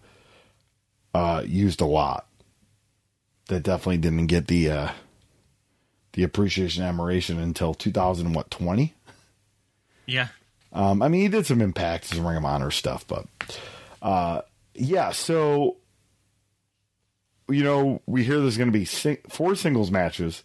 [1.15, 2.27] uh, used a lot.
[3.47, 4.89] That definitely didn't get the uh,
[6.19, 8.93] the appreciation and admiration until 2000 what 20.
[10.05, 10.29] Yeah.
[10.73, 13.25] Um, I mean, he did some impacts and Ring of Honor stuff, but
[14.03, 14.43] uh,
[14.75, 15.13] yeah.
[15.13, 15.77] So
[17.49, 20.43] you know, we hear there's going to be sing- four singles matches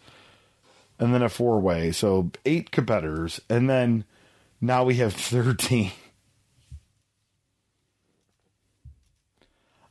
[0.99, 1.91] and then a four way.
[1.91, 3.41] So eight competitors.
[3.49, 4.05] And then
[4.61, 5.91] now we have 13.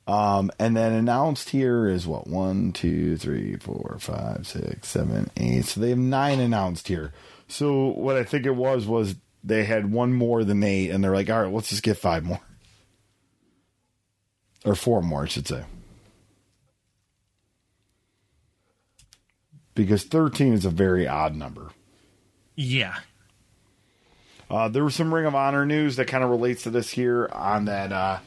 [0.06, 5.66] Um, and then announced here is what one, two, three, four, five, six, seven, eight.
[5.66, 7.12] So they have nine announced here.
[7.48, 11.14] So what I think it was was they had one more than eight, and they're
[11.14, 12.40] like, all right, let's just get five more
[14.64, 15.64] or four more, I should say.
[19.74, 21.70] because 13 is a very odd number.
[22.54, 22.96] Yeah.
[24.52, 27.26] Uh, there was some Ring of Honor news that kind of relates to this here
[27.32, 28.18] on that uh,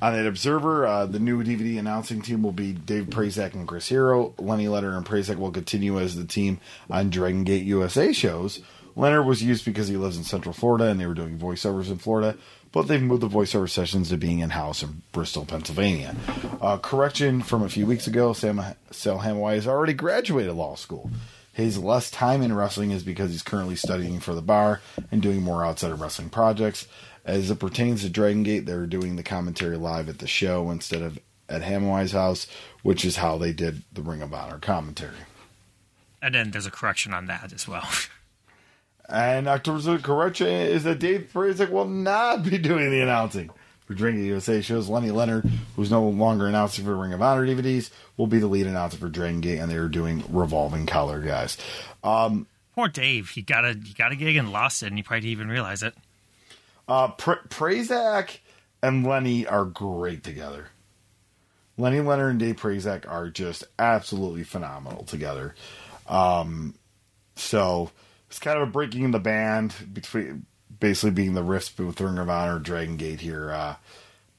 [0.00, 0.86] on that Observer.
[0.86, 4.32] Uh, the new DVD announcing team will be Dave Prazak and Chris Hero.
[4.38, 8.60] Lenny Leonard and Prazak will continue as the team on Dragon Gate USA shows.
[8.96, 11.98] Leonard was used because he lives in Central Florida and they were doing voiceovers in
[11.98, 12.38] Florida,
[12.72, 16.16] but they've moved the voiceover sessions to being in house in Bristol, Pennsylvania.
[16.62, 21.10] Uh, correction from a few weeks ago Sam Sal Hamaoui has already graduated law school.
[21.60, 24.80] His less time in wrestling is because he's currently studying for the bar
[25.10, 26.88] and doing more outside of wrestling projects.
[27.24, 31.02] As it pertains to Dragon Gate, they're doing the commentary live at the show instead
[31.02, 32.46] of at Hamaoui's house,
[32.82, 35.16] which is how they did the Ring of Honor commentary.
[36.22, 37.88] And then there's a correction on that as well.
[39.12, 43.50] And October's correction is that Dave Prazak will not be doing the announcing
[43.90, 44.88] for Drinking USA shows.
[44.88, 48.68] Lenny Leonard, who's no longer announcing for Ring of Honor DVDs, will be the lead
[48.68, 51.58] announcer for Dragon Gate, and they are doing revolving collar guys.
[52.04, 53.30] Um, Poor Dave.
[53.30, 55.48] He got a he got a gig and lost it, and he probably didn't even
[55.48, 55.94] realize it.
[56.86, 58.38] uh, Pr- Prazak
[58.80, 60.68] and Lenny are great together.
[61.76, 65.56] Lenny Leonard and Dave Prazak are just absolutely phenomenal together.
[66.06, 66.76] Um,
[67.34, 67.90] so
[68.28, 70.46] it's kind of a breaking in the band between
[70.80, 73.52] basically being the rifts with Ring of Honor, Dragon Gate here.
[73.52, 73.76] Uh,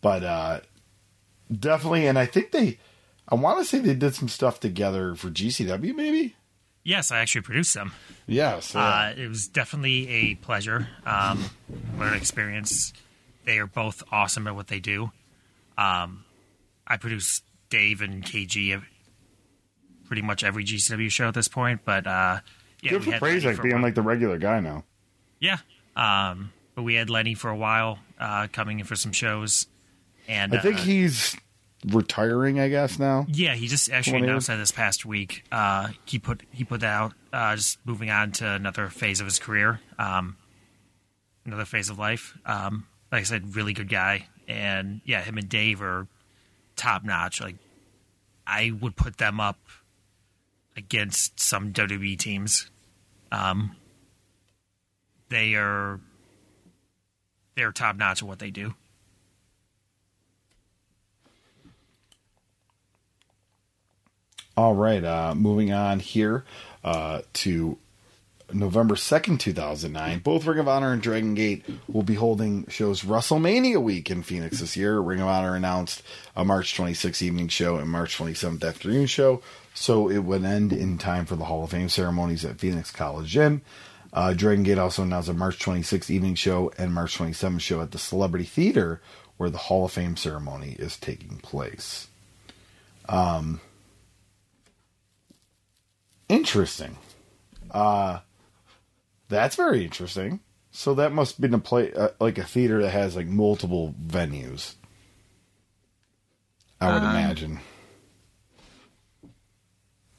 [0.02, 0.60] but uh,
[1.52, 2.80] definitely, and I think they,
[3.30, 6.36] I want to say they did some stuff together for GCW, maybe.
[6.84, 7.94] Yes, I actually produced them.
[8.26, 10.88] Yes, Uh, it was definitely a pleasure.
[11.06, 11.46] Um,
[11.96, 12.92] what an experience.
[13.46, 15.12] They are both awesome at what they do.
[15.78, 16.26] Um,
[16.88, 18.82] I produce Dave and KG
[20.08, 22.40] pretty much every GCW show at this point, but uh,
[22.82, 24.84] yeah, good for had Lenny Prazak for a being like the regular guy now.
[25.40, 25.58] yeah.
[25.96, 29.68] Um, but we had Lenny for a while uh, coming in for some shows,
[30.28, 31.36] and I think uh, he's
[31.88, 33.26] retiring, I guess now.
[33.30, 35.44] Yeah, he just actually announced that this past week.
[35.52, 39.26] Uh, he put he put that out, uh, just moving on to another phase of
[39.26, 40.38] his career, um,
[41.46, 42.38] another phase of life.
[42.46, 46.08] Um, like I said, really good guy, and yeah, him and Dave are
[46.76, 47.42] top notch.
[47.42, 47.58] Like
[48.48, 49.60] I would put them up
[50.78, 52.70] against some WWE teams.
[53.32, 53.76] Um,
[55.32, 56.00] they are
[57.56, 58.76] they're top notch at what they do.
[64.56, 66.44] All right, uh, moving on here
[66.84, 67.78] uh, to
[68.54, 70.20] November 2nd, 2009.
[70.20, 74.60] Both Ring of Honor and Dragon Gate will be holding shows WrestleMania week in Phoenix
[74.60, 75.00] this year.
[75.00, 76.04] Ring of Honor announced
[76.36, 79.42] a March 26th evening show and March 27th afternoon show,
[79.74, 83.30] so it would end in time for the Hall of Fame ceremonies at Phoenix College
[83.30, 83.62] Gym.
[84.14, 87.92] Uh, Dragon Gate also announced a March 26th evening show and March 27th show at
[87.92, 89.02] the Celebrity Theater,
[89.38, 92.08] where the Hall of Fame ceremony is taking place.
[93.08, 93.62] Um,
[96.30, 96.98] interesting.
[97.72, 98.20] Uh,
[99.30, 100.42] that's very interesting.
[100.72, 103.94] So that must have been a play uh, like a theater that has like multiple
[104.06, 104.76] venues.
[106.80, 107.60] I would Um, imagine.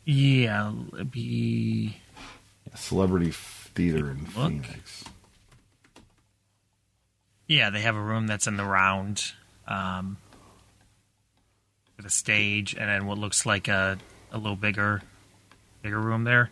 [0.04, 1.96] Yeah, it'd be
[2.74, 3.30] Celebrity
[3.74, 4.50] theater in Look.
[4.64, 5.04] Phoenix.
[7.46, 7.70] yeah.
[7.70, 9.32] They have a room that's in the round,
[9.66, 10.16] um,
[11.96, 13.98] with a stage, and then what looks like a
[14.30, 15.02] a little bigger,
[15.82, 16.50] bigger room there.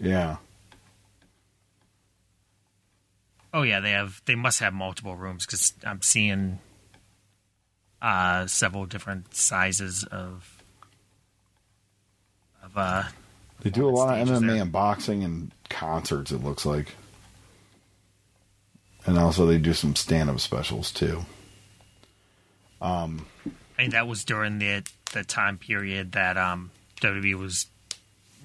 [0.00, 0.36] Yeah.
[3.54, 4.20] Oh yeah, they have.
[4.26, 6.58] They must have multiple rooms because I'm seeing
[8.02, 10.62] uh, several different sizes of
[12.62, 13.04] of uh,
[13.60, 14.62] They do a lot of MMA there.
[14.62, 16.94] and boxing and concerts, it looks like.
[19.06, 21.24] And also they do some stand up specials too.
[23.46, 27.66] I think that was during the the time period that um, WWE was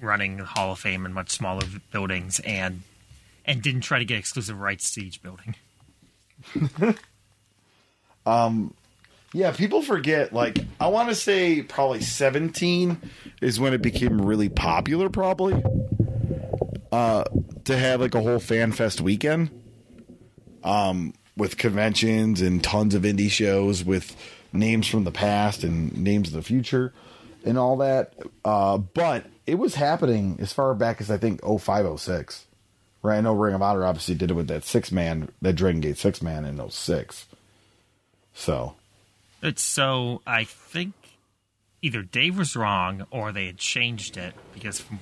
[0.00, 2.82] running the Hall of Fame in much smaller buildings and
[3.44, 5.54] and didn't try to get exclusive rights to each building.
[9.34, 10.32] Yeah, people forget.
[10.32, 12.98] Like, I want to say probably 17
[13.42, 15.60] is when it became really popular, probably.
[16.92, 17.24] Uh,
[17.64, 19.50] to have like a whole fan fest weekend.
[20.62, 24.16] Um, with conventions and tons of indie shows with
[24.52, 26.94] names from the past and names of the future
[27.44, 28.14] and all that.
[28.44, 32.46] Uh, but it was happening as far back as I think 0506.
[33.02, 33.18] Right?
[33.18, 35.98] I know Ring of Honor obviously did it with that six man, that Dragon Gate
[35.98, 37.26] six man in 06.
[38.32, 38.76] So.
[39.44, 40.94] It's so I think
[41.82, 44.98] either Dave was wrong or they had changed it because from,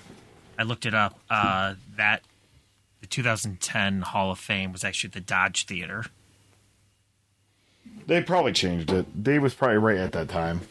[0.58, 1.18] I looked it up.
[1.30, 2.22] Uh, that
[3.00, 6.04] the 2010 Hall of Fame was actually the Dodge Theater.
[8.06, 9.22] They probably changed it.
[9.22, 10.62] Dave was probably right at that time.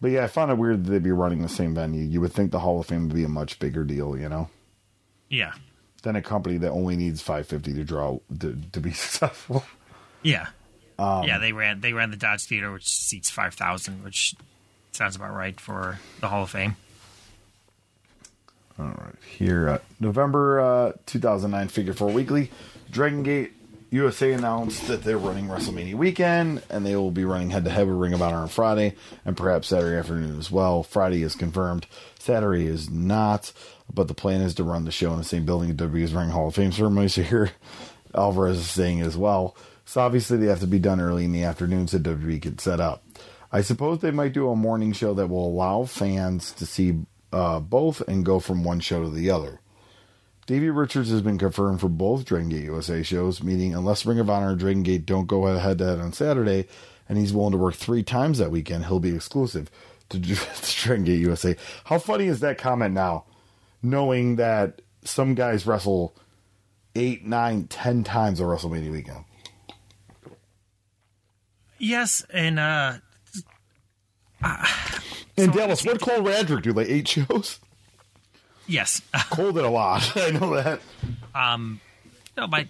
[0.00, 2.02] But yeah, I found it weird that they'd be running the same venue.
[2.02, 4.48] You would think the Hall of Fame would be a much bigger deal, you know,
[5.28, 5.52] Yeah,
[6.02, 9.64] than a company that only needs 550 to draw to, to be successful.
[10.22, 10.48] yeah,
[11.26, 11.38] yeah.
[11.38, 14.34] They ran they ran the Dodge Theater, which seats 5,000, which
[14.92, 16.76] sounds about right for the Hall of Fame.
[18.78, 22.50] All right, here, uh, November uh, 2009 Figure Four Weekly,
[22.90, 23.52] Dragon Gate
[23.94, 27.86] USA announced that they're running WrestleMania weekend, and they will be running head to head
[27.86, 30.82] with Ring of Honor on Friday and perhaps Saturday afternoon as well.
[30.82, 31.86] Friday is confirmed,
[32.18, 33.52] Saturday is not,
[33.92, 36.30] but the plan is to run the show in the same building at WWE's Ring
[36.30, 37.06] Hall of Fame ceremony.
[37.06, 37.52] So here,
[38.12, 39.54] Alvarez is saying as well.
[39.84, 42.80] So obviously they have to be done early in the afternoon so WWE can set
[42.80, 43.04] up.
[43.52, 47.00] I suppose they might do a morning show that will allow fans to see
[47.32, 49.60] uh, both and go from one show to the other.
[50.46, 54.28] Davey Richards has been confirmed for both Dragon Gate USA shows, meaning unless Ring of
[54.28, 56.66] Honor and Dragon Gate don't go head to head on Saturday,
[57.08, 59.70] and he's willing to work three times that weekend, he'll be exclusive
[60.10, 61.56] to, to Dragon Gate USA.
[61.84, 63.24] How funny is that comment now,
[63.82, 66.14] knowing that some guys wrestle
[66.94, 69.24] eight, nine, ten times a WrestleMania weekend?
[71.84, 72.94] Yes, and uh,
[75.36, 76.72] In Dallas, what did Cole Radrick do?
[76.72, 77.60] Like eight shows?
[78.66, 79.02] yes.
[79.30, 80.10] Cole did a lot.
[80.16, 80.80] I know that.
[81.34, 81.80] um
[82.36, 82.66] no my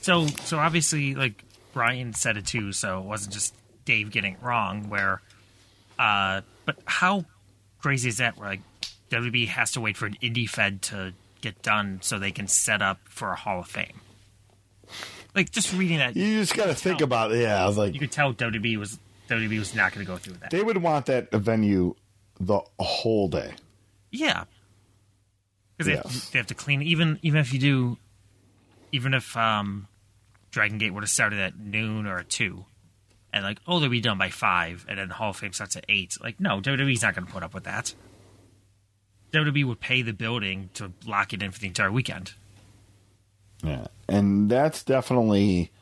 [0.00, 3.54] so so obviously like brian said it too so it wasn't just
[3.86, 5.20] dave getting it wrong where
[5.98, 7.24] uh but how
[7.80, 8.60] crazy is that where like
[9.10, 12.82] wb has to wait for an indie fed to get done so they can set
[12.82, 13.98] up for a hall of fame
[15.36, 17.42] like just reading that You just got to think about it.
[17.42, 18.98] Yeah, I was like, you could tell wb was
[19.28, 21.94] wb was not going to go through that they would want that venue
[22.40, 23.52] the whole day.
[24.10, 24.44] Yeah,
[25.76, 26.04] because they, Yes.
[26.24, 27.98] have- they have to clean even even if you do,
[28.92, 29.88] even if um,
[30.50, 32.64] Dragon Gate would have started at noon or at two,
[33.32, 35.84] and like oh they'll be done by five, and then Hall of Fame starts at
[35.88, 36.16] eight.
[36.22, 37.94] Like no, WWE's not going to put up with that.
[39.32, 42.32] WWE would pay the building to lock it in for the entire weekend.
[43.66, 45.72] Yeah, and that's definitely,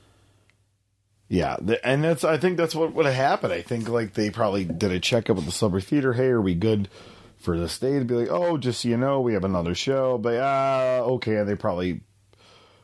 [1.29, 3.53] yeah, and that's I think that's what would have happened.
[3.53, 6.15] I think like they probably did a checkup with the Silver Theater.
[6.15, 6.89] Hey, are we good
[7.37, 7.99] for this day?
[7.99, 11.37] To be like, oh, just so you know, we have another show, but uh okay.
[11.37, 12.01] And they probably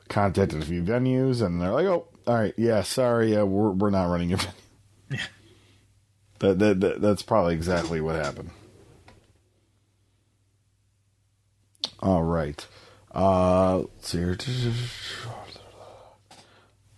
[0.08, 3.90] contacted a few venues, and they're like, oh, all right, yeah, sorry, uh, we're we're
[3.90, 5.24] not running your venue.
[6.40, 8.50] That, that, that that's probably exactly what happened.
[12.00, 12.66] All right.
[13.12, 14.36] Uh, let's see here.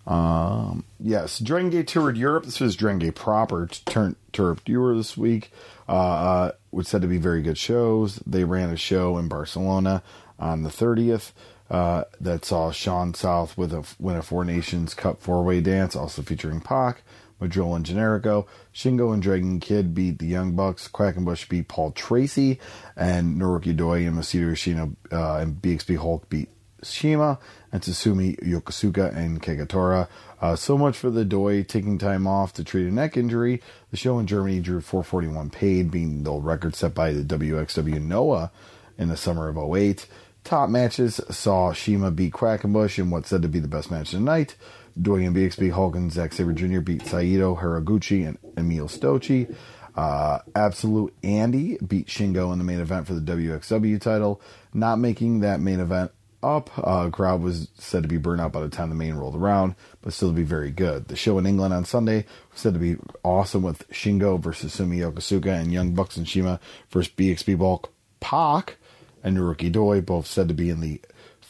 [0.07, 2.45] Um, yes, Dragon Gate toured Europe.
[2.45, 5.53] This was Dragon Gate proper to turn tour Europe this week,
[5.89, 8.17] uh, uh, which said to be very good shows.
[8.27, 10.03] They ran a show in Barcelona
[10.39, 11.33] on the 30th
[11.71, 15.95] uh, that saw Sean South with a win a Four Nations Cup four way dance,
[15.95, 17.03] also featuring Pac,
[17.43, 18.47] Mandrill and Generico.
[18.75, 20.89] Shingo and Dragon Kid beat the Young Bucks.
[20.89, 22.59] Quackenbush beat Paul Tracy,
[22.97, 26.49] and Naruki Doi and Masato Yoshino uh, and BXB Hulk beat
[26.83, 27.39] CIMA
[27.71, 30.09] and Susumu Yokosuka and Kagetora.
[30.41, 33.63] Uh, so much for the Doi taking time off to treat a neck injury.
[33.91, 38.51] The show in Germany drew 441 paid, being the record set by the WXW Noah
[38.99, 40.07] in the summer of 08.
[40.45, 44.19] Top matches saw CIMA beat Quackenbush in what's said to be the best match of
[44.19, 44.57] the night.
[45.01, 46.81] Doi and BXB Hulk and Zack Sabre Jr.
[46.81, 49.55] beat Saito, Horiguchi, and Emil Sitoci.
[49.95, 54.41] Uh, Absolute Andy beat Shingo in the main event for the WXW title,
[54.73, 56.13] not making that main event
[56.43, 56.71] up.
[56.79, 59.75] Uh, crowd was said to be burnt out by the time the main rolled around,
[60.01, 61.09] but still to be very good.
[61.09, 64.99] The show in England on Sunday was said to be awesome with Shingo versus Susumu
[64.99, 66.59] Yokosuka and Young Bucks and CIMA
[66.91, 68.77] versus BXB Hulk Pac
[69.23, 71.01] and Naruki Doi, both said to be in the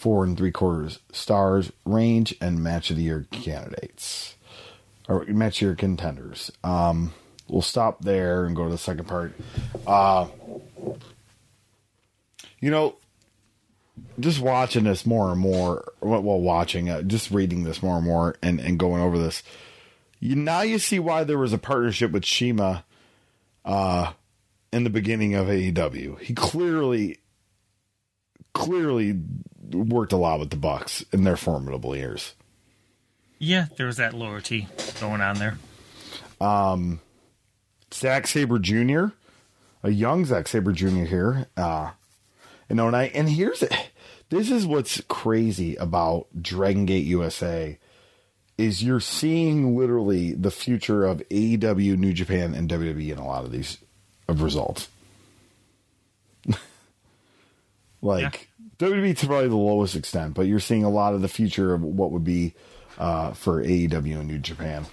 [0.03, 4.35] four and three quarters stars range and match of the year candidates
[5.09, 6.51] or match of year contenders.
[6.65, 7.15] Um,
[7.47, 9.33] we'll stop there and go to the second part.
[9.87, 10.27] Uh,
[12.59, 12.97] you know,
[14.19, 18.35] just watching this more and more, well, watching, uh, just reading this more and more,
[18.43, 19.45] and, and going over this,
[20.19, 22.85] you now you see why there was a partnership with CIMA,
[23.65, 24.13] uh,
[24.73, 26.19] in the beginning of AEW.
[26.19, 27.19] He clearly,
[28.53, 29.21] clearly
[29.75, 32.35] worked a lot with the Bucks in their formidable years.
[33.39, 34.69] Yeah, there was that loyalty
[35.01, 35.59] going on there.
[36.41, 37.01] Um,
[37.93, 39.07] Zack Sabre Jr.,
[39.83, 41.05] a young Zack Sabre Jr.
[41.05, 41.91] here, uh,
[42.69, 43.75] you know, and I and here's it.
[44.31, 47.79] this is what's crazy about Dragon Gate USA
[48.57, 53.45] is you're seeing literally the future of AEW, New Japan, and WWE in a lot
[53.45, 53.79] of these
[54.29, 54.89] of results.
[58.03, 58.49] like.
[58.83, 61.83] WWE to probably the lowest extent, but you're seeing a lot of the future of
[61.83, 62.55] what would be
[62.99, 64.87] uh, for AEW and New Japan.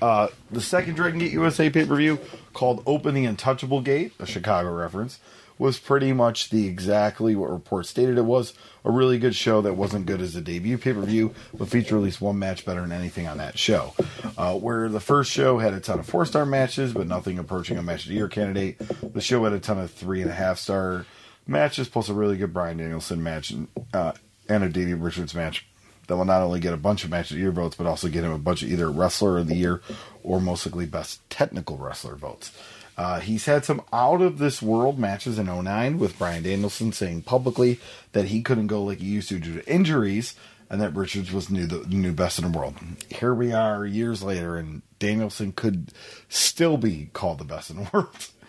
[0.00, 2.18] Uh, the second Dragon Gate USA pay per view
[2.52, 5.20] called Open the Untouchable Gate, a Chicago reference,
[5.56, 8.54] was pretty much the exactly what reports stated it was
[8.84, 11.98] a really good show that wasn't good as a debut pay per view, but featured
[11.98, 13.94] at least one match better than anything on that show.
[14.36, 17.78] Uh, where the first show had a ton of four star matches, but nothing approaching
[17.78, 18.80] a match of the year candidate.
[19.14, 21.06] The show had a ton of three and a half star
[21.46, 24.12] matches, plus a really good Bryan Danielson match and, uh,
[24.48, 25.66] and a Davey Richards match
[26.06, 28.08] that will not only get a bunch of match of the year votes, but also
[28.08, 29.80] get him a bunch of either wrestler of the year
[30.22, 32.52] or most likely best technical wrestler votes.
[32.96, 37.22] Uh, he's had some out of this world matches in 09 with Bryan Danielson saying
[37.22, 37.80] publicly
[38.12, 40.34] that he couldn't go like he used to due to injuries
[40.68, 42.74] and that Richards was new the new best in the world.
[43.08, 45.92] Here we are years later and Danielson could
[46.28, 48.28] still be called the best in the world.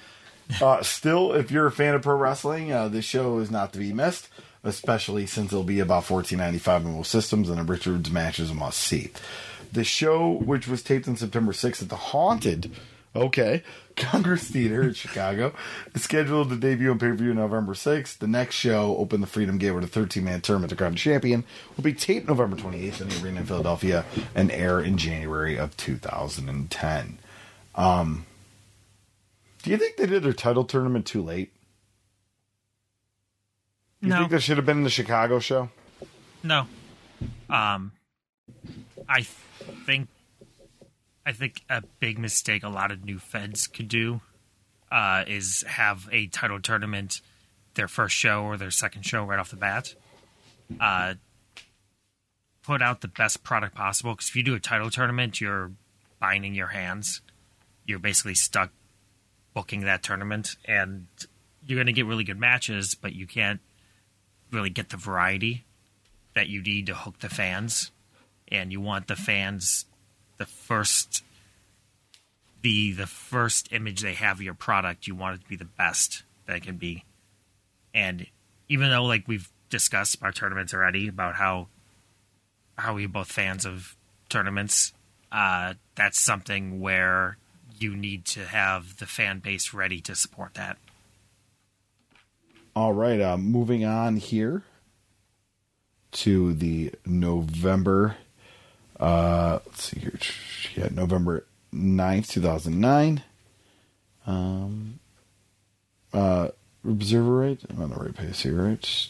[0.62, 3.80] Uh, still, if you're a fan of pro wrestling, uh, this show is not to
[3.80, 4.28] be missed,
[4.64, 8.54] especially since it'll be about 14.95 in most systems and a Richards match is a
[8.54, 9.12] must see.
[9.72, 12.72] The show, which was taped on September 6th at the Haunted
[13.16, 13.64] Okay.
[13.96, 15.54] Congress Theater in Chicago
[15.94, 18.18] is scheduled to debut on pay per view November 6th.
[18.18, 21.44] The next show, Open the Freedom Gate with a 13 man tournament to crown champion,
[21.78, 24.04] will be taped November 28th in the arena in Philadelphia
[24.34, 27.20] and air in January of 2010.
[27.76, 28.26] Um,
[29.64, 31.54] do you think they did their title tournament too late?
[34.02, 34.20] Do you no.
[34.20, 35.70] think that should have been in the Chicago show?
[36.44, 36.68] No.
[37.50, 37.94] Um,
[39.08, 39.22] I
[39.86, 40.10] think
[41.26, 44.20] I think a big mistake a lot of new feds could do
[44.92, 47.22] uh, is have a title tournament
[47.76, 49.96] their first show or their second show right off the bat.
[50.80, 51.14] Uh,
[52.64, 55.72] put out the best product possible because if you do a title tournament, you're
[56.20, 57.22] binding your hands.
[57.86, 58.72] You're basically stuck
[59.54, 61.08] booking that tournament, and
[61.66, 63.60] you're going to get really good matches, but you can't
[64.52, 65.64] really get the variety
[66.36, 67.92] that you need to hook the fans.
[68.50, 69.86] And you want the fans
[70.38, 71.24] the first
[72.62, 75.66] be the first image they have of your product, you want it to be the
[75.66, 77.04] best that it can be.
[77.94, 78.26] And
[78.70, 81.68] even though like we've discussed our tournaments already about how
[82.78, 83.96] how we're both fans of
[84.30, 84.94] tournaments,
[85.32, 87.38] uh, that's something where
[87.84, 90.78] you need to have the fan base ready to support that.
[92.76, 94.64] All right, uh, moving on here
[96.14, 98.16] to the November
[99.00, 100.18] uh, let's see here.
[100.76, 103.22] Yeah, November 9th, 2009.
[104.26, 105.00] Um,
[106.14, 106.50] uh,
[106.86, 107.60] Observer, right?
[107.70, 109.10] I'm on the right page here, right?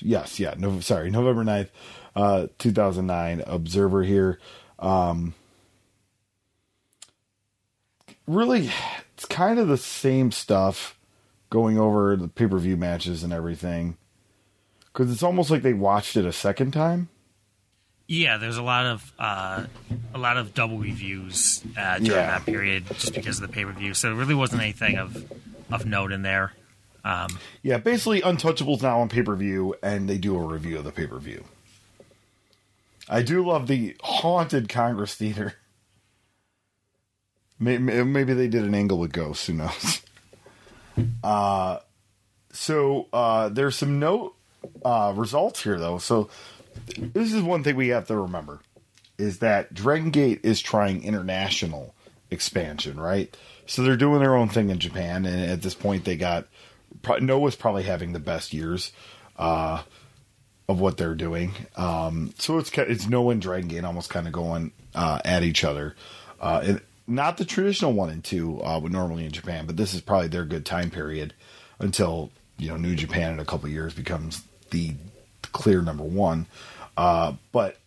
[0.00, 0.54] Yes, yeah.
[0.58, 1.68] No, sorry, November 9th,
[2.16, 3.42] uh, 2009.
[3.46, 4.38] Observer here.
[4.78, 5.34] Um,
[8.26, 8.70] really,
[9.14, 10.98] it's kind of the same stuff
[11.50, 13.96] going over the pay per view matches and everything.
[14.92, 17.08] Because it's almost like they watched it a second time.
[18.08, 19.64] Yeah, there's a lot of uh,
[20.14, 22.26] a lot of double reviews uh, during Yeah.
[22.38, 23.94] that period, just because of the pay per view.
[23.94, 25.30] So it really wasn't anything of
[25.70, 26.52] of note in there.
[27.04, 30.84] Um, Yeah, basically, Untouchables now on pay per view, and they do a review of
[30.84, 31.44] the pay per view.
[33.08, 35.54] I do love the haunted Congress Theater.
[37.62, 39.46] May- may- Maybe they did an angle with ghosts.
[39.46, 40.02] Who knows?
[41.24, 41.78] Uh,
[42.52, 44.34] so uh, there's some note
[44.84, 45.96] uh, results here, though.
[45.96, 46.28] So
[46.98, 48.60] this is one thing we have to remember:
[49.16, 51.94] is that Dragon Gate is trying international
[52.30, 53.34] expansion, right?
[53.64, 56.46] So they're doing their own thing in Japan, and at this point, they got
[57.00, 58.92] pro- Noah's probably having the best years
[59.38, 59.82] uh,
[60.68, 61.52] of what they're doing.
[61.74, 65.64] Um, so it's it's Noah and Dragon Gate almost kind of going uh, at each
[65.64, 65.96] other.
[66.38, 66.76] Uh,
[67.12, 70.44] not the traditional one and two uh, normally in Japan, but this is probably their
[70.44, 71.34] good time period
[71.78, 74.94] until you know New Japan in a couple years becomes the
[75.52, 76.46] clear number one.
[76.96, 77.78] Uh, but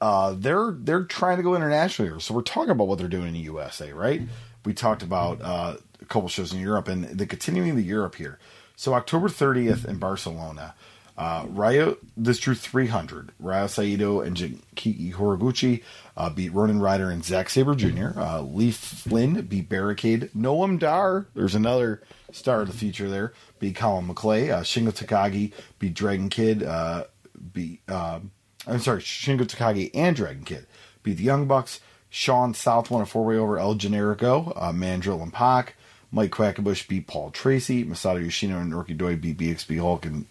[0.00, 2.20] uh, they're they're trying to go international here.
[2.20, 4.22] So we're talking about what they're doing in the USA, right?
[4.64, 8.38] We talked about uh, a couple shows in Europe and the continuing the Europe here.
[8.76, 10.74] So October 30th in Barcelona,
[11.16, 13.32] uh, Ryo this drew 300.
[13.38, 15.82] Ryo Saito and Genki Horiguchi
[16.16, 18.18] uh, beat Ronan Ryder and Zack Sabre Jr.
[18.18, 20.30] Uh, Lee Flynn beat Barricade.
[20.36, 24.50] Noam Dar, there's another star of the future there, beat Colin McKay.
[24.50, 26.62] Uh, Shingo Takagi beat Dragon Kid.
[26.62, 27.04] Uh,
[27.52, 28.30] beat um,
[28.66, 30.66] I'm sorry, Shingo Takagi and Dragon Kid
[31.04, 31.80] beat the Young Bucks.
[32.10, 35.74] Sean South won a four way over El Generico, uh, Mandrill and Pac.
[36.12, 37.84] Mike Quackenbush beat Paul Tracy.
[37.84, 40.26] Masato Yoshino and Naruki Doi beat BXB Hulk and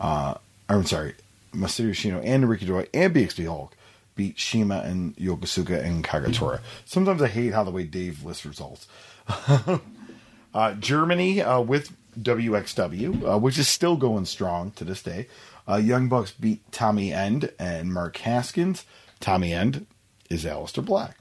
[0.00, 0.34] uh,
[0.68, 1.14] I'm sorry,
[1.54, 3.75] Masato Yoshino and Naruki Doi and BXB Hulk
[4.16, 6.60] beat CIMA and Yokosuka and Kagetora.
[6.84, 8.88] Sometimes I hate how the way Dave lists results.
[10.54, 15.28] uh, Germany uh, with WXW, uh, which is still going strong to this day.
[15.68, 18.84] Uh, Young Bucks beat Tommy End and Mark Haskins.
[19.20, 19.86] Tommy End
[20.30, 21.18] is Aleister Black.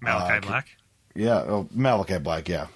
[0.00, 0.68] Malachi Uh, Black.
[1.14, 2.66] Yeah, oh, Malachi Black, yeah.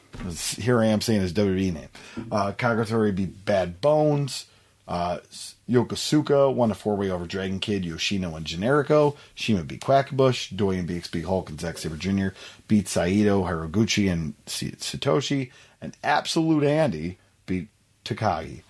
[0.57, 1.89] Here I am saying his WWE name.
[2.33, 4.47] Uh, Kagetora beat Bad Bones.
[4.91, 5.21] Uh,
[5.69, 9.17] Yokosuka won a four way over Dragon Kid, Yoshino, and Generico.
[9.37, 10.57] CIMA beat Quackenbush.
[10.57, 12.29] Doi and BXB Hulk and Zack Sabre Jr.
[12.67, 15.53] beat Saito, Horiguchi, and Sitoci.
[15.81, 17.69] And Absolute Andy beat
[18.05, 18.63] Takagi.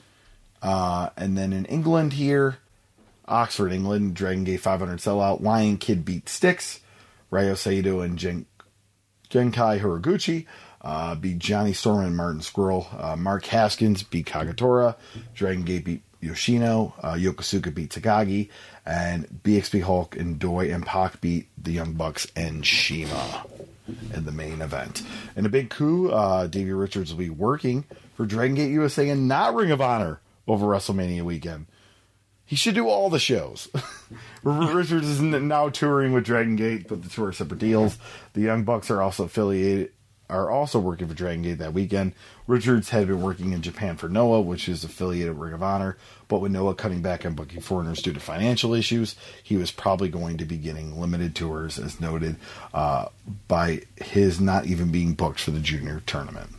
[0.62, 2.58] Uh, and then in England here,
[3.26, 5.40] Oxford, England, Dragon Gate 500 sellout.
[5.40, 6.80] Lion Kid beat Styx.
[7.30, 8.44] Ryo Saito and Gen-
[9.30, 10.46] Genki Horiguchi
[10.82, 12.88] uh, beat Johnny Storm and Martin Squirrel.
[12.96, 14.96] Uh, Mark Haskins beat Kagetora.
[15.34, 16.94] Dragon Gate beat Yoshino.
[17.00, 18.48] Uh, Yokosuka beat Takagi.
[18.84, 23.44] And BXB Hulk and Doi and Pac beat the Young Bucks and CIMA
[24.14, 25.02] in the main event.
[25.36, 27.84] In a big coup, uh, Davey Richards will be working
[28.14, 31.66] for Dragon Gate USA and not Ring of Honor over WrestleMania weekend.
[32.44, 33.68] He should do all the shows.
[34.42, 37.96] Richards is now touring with Dragon Gate, but the two are separate deals.
[38.32, 39.92] The Young Bucks are also affiliated,
[40.28, 42.12] are also working for Dragon Gate that weekend.
[42.50, 45.96] Richards had been working in Japan for Noah, which is affiliated with Ring of Honor,
[46.26, 50.08] but with Noah cutting back on booking foreigners due to financial issues, he was probably
[50.08, 52.34] going to be getting limited tours, as noted
[52.74, 53.06] uh,
[53.46, 56.50] by his not even being booked for the junior tournament.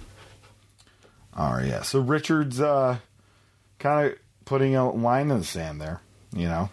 [1.36, 1.82] All right, yeah.
[1.82, 3.00] So Richards uh,
[3.78, 6.00] kind of putting a line in the sand there,
[6.34, 6.70] you know.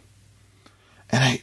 [1.11, 1.43] And I,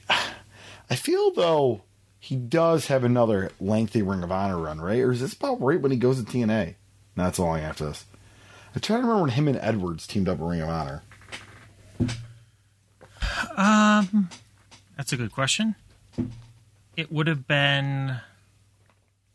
[0.89, 1.81] I feel though
[2.19, 5.01] he does have another lengthy Ring of Honor run, right?
[5.01, 6.75] Or is this about right when he goes to TNA?
[7.15, 8.05] Not so long after this.
[8.75, 11.01] I try to remember when him and Edwards teamed up at Ring of Honor.
[13.57, 14.29] Um,
[14.97, 15.75] that's a good question.
[16.97, 18.17] It would have been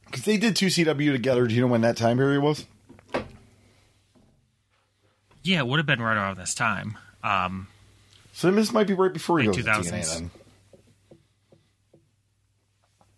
[0.06, 1.46] Because they did 2CW together.
[1.46, 2.66] Do you know when that time period was?
[5.42, 6.98] yeah, it would have been right around this time.
[7.24, 7.68] Um,
[8.34, 10.14] So this might be right before he goes to TNA 2000s.
[10.14, 10.30] then.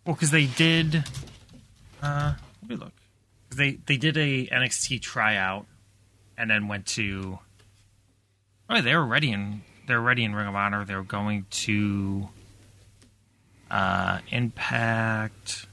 [0.05, 1.03] well, because they did.
[2.01, 2.93] Uh, let me look.
[3.55, 5.65] They they did a NXT tryout,
[6.37, 7.39] and then went to.
[8.69, 10.85] Oh, they were ready in they're ready in Ring of Honor.
[10.85, 12.29] They're going to.
[13.71, 15.65] Uh, Impact.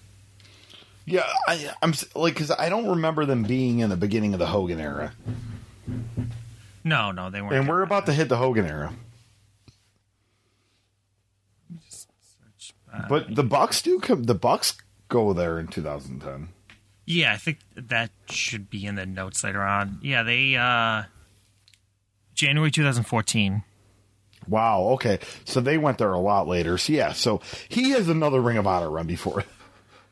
[1.04, 4.46] Yeah, I, I'm like because I don't remember them being in the beginning of the
[4.46, 5.12] Hogan era,
[6.84, 7.54] No, no, they weren't.
[7.56, 8.92] and we're about to hit the Hogan era.
[12.92, 14.24] Uh, But the Bucks do come.
[14.24, 14.76] The Bucks
[15.08, 16.48] go there in 2010.
[17.12, 19.98] Yeah, I think that should be in the notes later on.
[20.02, 21.04] Yeah, they uh
[22.34, 23.64] January 2014.
[24.48, 24.82] Wow.
[24.94, 25.18] Okay.
[25.44, 26.78] So they went there a lot later.
[26.78, 27.12] So yeah.
[27.12, 29.44] So he has another Ring of Honor run before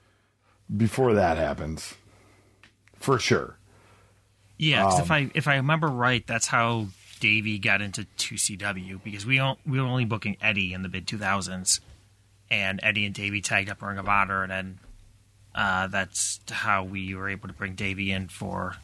[0.77, 1.95] before that happens,
[2.97, 3.57] for sure.
[4.59, 6.89] Yeah, 'cause Um, if I if I remember right, that's how
[7.21, 11.07] Davey got into 2CW because we don't we were only booking Eddie in the mid
[11.07, 11.81] 2000s,
[12.51, 14.79] and Eddie and Davey tagged up Ring of Honor, and then
[15.59, 18.77] uh, that's how we were able to bring Davey in for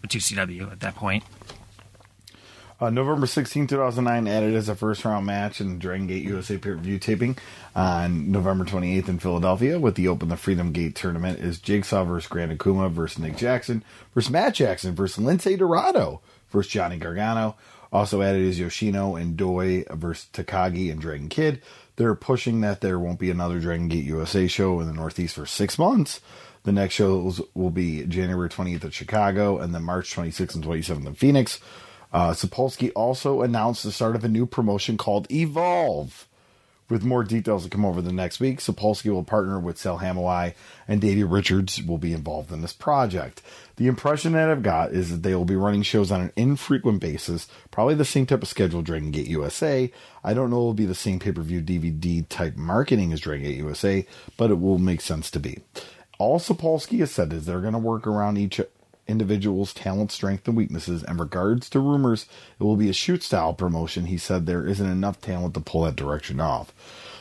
[0.00, 1.22] for 2CW at that point.
[2.78, 6.58] Uh, November 16, 2009, added as a first round match in the Dragon Gate USA
[6.58, 7.38] pay per view taping
[7.74, 12.28] on November 28th in Philadelphia with the Open the Freedom Gate tournament is Jigsaw versus
[12.28, 13.82] Gran Akuma versus Nick Jackson
[14.12, 16.20] versus Matt Jackson versus Lince Dorado
[16.50, 17.56] versus Johnny Gargano.
[17.92, 21.62] Also added is Yoshino and Doi versus Takagi and Dragon Kid.
[21.96, 25.46] They're pushing that there won't be another Dragon Gate USA show in the Northeast for
[25.46, 26.20] six months.
[26.64, 31.06] The next shows will be January 20th at Chicago and then March 26th and 27th
[31.06, 31.60] in Phoenix.
[32.12, 36.26] Uh, Sapolsky also announced the start of a new promotion called Evolve.
[36.88, 40.54] With more details to come over the next week, Sapolsky will partner with Sal Hamaoui
[40.86, 43.42] and Davey Richards will be involved in this project.
[43.76, 47.00] The impression that I've got is that they will be running shows on an infrequent
[47.00, 49.92] basis, probably the same type of schedule Dragon Gate USA.
[50.24, 53.20] I don't know it will be the same pay per view DVD type marketing as
[53.20, 54.06] Dragon Gate USA,
[54.38, 55.60] but it will make sense to be.
[56.18, 58.60] All Sapolsky has said is they're going to work around each
[59.06, 61.02] individual's talent, strength, and weaknesses.
[61.02, 62.26] In regards to rumors,
[62.58, 64.06] it will be a shoot style promotion.
[64.06, 66.72] He said there isn't enough talent to pull that direction off.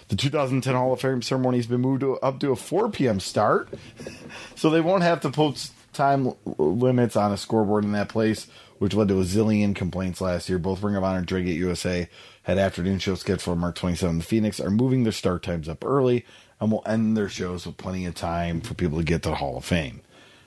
[0.08, 3.20] The 2010 Hall of Fame ceremony has been moved to, up to a 4 p.m.
[3.20, 3.70] start,
[4.56, 8.48] so they won't have to post time limits on a scoreboard in that place,
[8.80, 10.60] which led to a zillion complaints last year.
[10.60, 12.10] Both Ring of Honor and Dragon Gate USA
[12.44, 15.84] had afternoon shows scheduled for March 27th in Phoenix, are moving their start times up
[15.84, 16.26] early,
[16.60, 19.36] and will end their shows with plenty of time for people to get to the
[19.36, 20.02] Hall of Fame.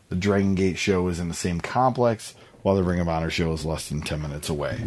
[0.09, 3.53] The Dragon Gate show is in the same complex, while the Ring of Honor show
[3.53, 4.79] is less than 10 minutes away.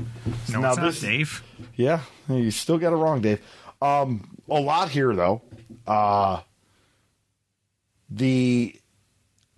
[0.46, 1.44] So No, it's not, Dave.
[1.76, 3.40] yeah, you still got it wrong, Dave.
[3.82, 5.42] Um, a lot here though.
[5.88, 6.42] Uh,
[8.10, 8.76] the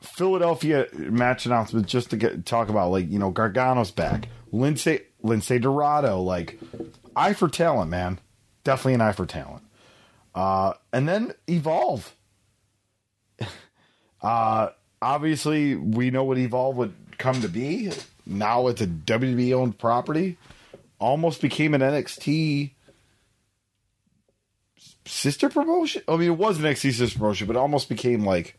[0.03, 5.61] Philadelphia match announcement, just to get talk about, like you know, Gargano's back, Lince Lince
[5.61, 6.59] Dorado, like
[7.15, 8.19] eye for talent, man,
[8.63, 9.63] definitely an eye for talent.
[10.35, 12.15] Uh, and then Evolve.
[14.21, 14.69] uh,
[15.01, 17.91] obviously, we know what Evolve would come to be.
[18.25, 20.37] Now it's a WWE owned property.
[20.99, 22.71] Almost became an NXT
[25.05, 26.01] sister promotion.
[26.07, 28.57] I mean, it was an NXT sister promotion, but it almost became like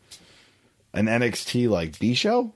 [0.95, 2.53] an NXT like B show.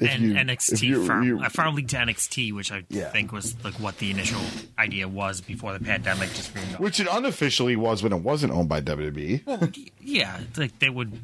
[0.00, 3.10] If and you- NXT you- farm, you- a farm league to NXT, which I Yeah.
[3.10, 4.40] think was like what the initial
[4.78, 6.28] idea was before the pandemic.
[6.34, 8.80] Just which it unofficially was when it wasn't owned by.
[8.80, 9.42] WWE.
[10.00, 11.20] yeah, like they would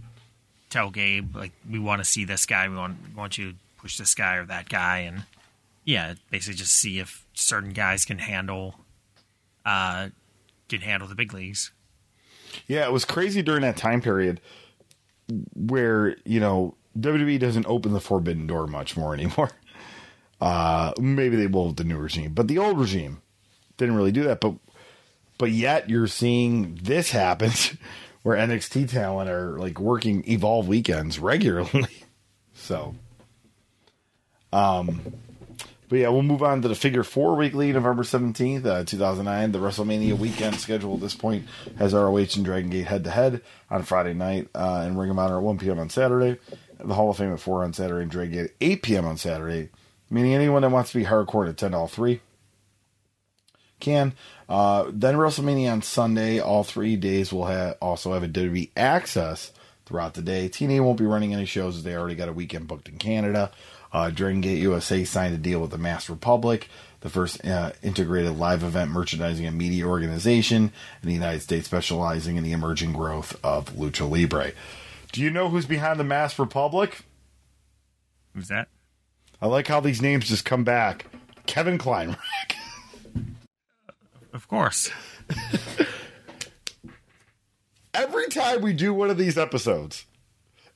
[0.71, 3.57] tell Gabe like we want to see this guy, we want we want you to
[3.79, 5.23] push this guy or that guy, and
[5.85, 8.81] yeah, basically just see if certain guys can handle
[9.65, 10.09] uh
[10.69, 11.71] can handle the big leagues.
[12.67, 14.41] Yeah, it was crazy during that time period
[15.55, 19.51] where, you know, WWE doesn't open the forbidden door much more anymore.
[20.41, 23.23] Uh maybe they will with the new regime, but the old regime
[23.77, 24.55] didn't really do that, but
[25.39, 27.53] but yet you're seeing this happen
[28.25, 31.89] where NXT talent are like working evolve weekends regularly.
[32.53, 32.97] so
[34.53, 35.01] um
[35.95, 39.27] but yeah, we'll move on to the Figure Four Weekly, November seventeenth, uh, two thousand
[39.27, 39.53] nine.
[39.53, 41.47] The WrestleMania weekend schedule at this point
[41.79, 45.21] has ROH and Dragon Gate head to head on Friday night, uh, and Ring of
[45.21, 45.79] Honor at one p.m.
[45.79, 46.41] on Saturday.
[46.81, 49.07] The Hall of Fame at four on Saturday, and Dragon Gate at eight p.m.
[49.07, 49.69] on Saturday.
[50.11, 52.21] Meaning anyone that wants to be hardcore at ten all three
[53.79, 54.15] can.
[54.49, 56.41] Uh, then WrestleMania on Sunday.
[56.41, 59.53] All three days will have also have a WWE access
[59.87, 60.49] throughout the day.
[60.49, 63.53] TNA won't be running any shows as they already got a weekend booked in Canada.
[63.95, 66.69] Uh, Dragon Gate USA signed a deal with the Masked Republic,
[67.01, 72.37] the first uh, integrated live event merchandising and media organization in the United States, specializing
[72.37, 74.51] in the emerging growth of lucha libre.
[75.13, 77.03] Do you know who's behind the Masked Republic?
[78.35, 78.67] Who's that?
[79.41, 81.07] I like how these names just come back.
[81.47, 82.19] Kevin Kleinrock.
[84.33, 84.91] Of course.
[87.95, 90.07] Every time we do one of these episodes,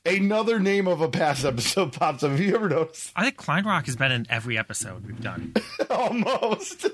[0.06, 2.30] another name of a past episode pops up.
[2.30, 3.12] Have you ever noticed?
[3.16, 5.54] I think Kleinrock has been in every episode we've done.
[5.90, 6.86] Almost.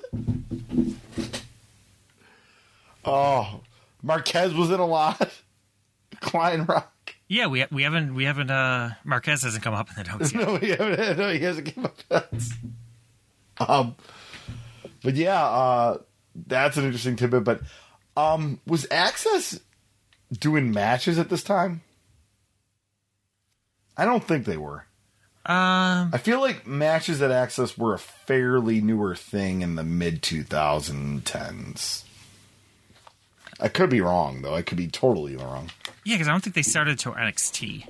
[3.05, 3.60] oh,
[4.02, 5.31] Marquez was in a lot.
[6.16, 6.86] Kleinrock.
[7.28, 10.47] Yeah, we we haven't we haven't uh Marquez hasn't come up in the notes yet.
[10.47, 12.32] No, he hasn't, no, he hasn't come up.
[13.59, 13.97] Um,
[15.02, 15.98] but yeah, uh,
[16.35, 17.44] that's an interesting tidbit.
[17.44, 17.60] But
[18.16, 19.59] um, was Access
[20.32, 21.82] doing matches at this time?
[23.96, 24.86] I don't think they were.
[25.46, 30.22] Um, I feel like matches at Access were a fairly newer thing in the mid
[30.22, 32.04] 2010s.
[33.60, 34.54] I could be wrong, though.
[34.54, 35.70] I could be totally wrong.
[36.04, 37.86] yeah, because I don't think they started until NXT,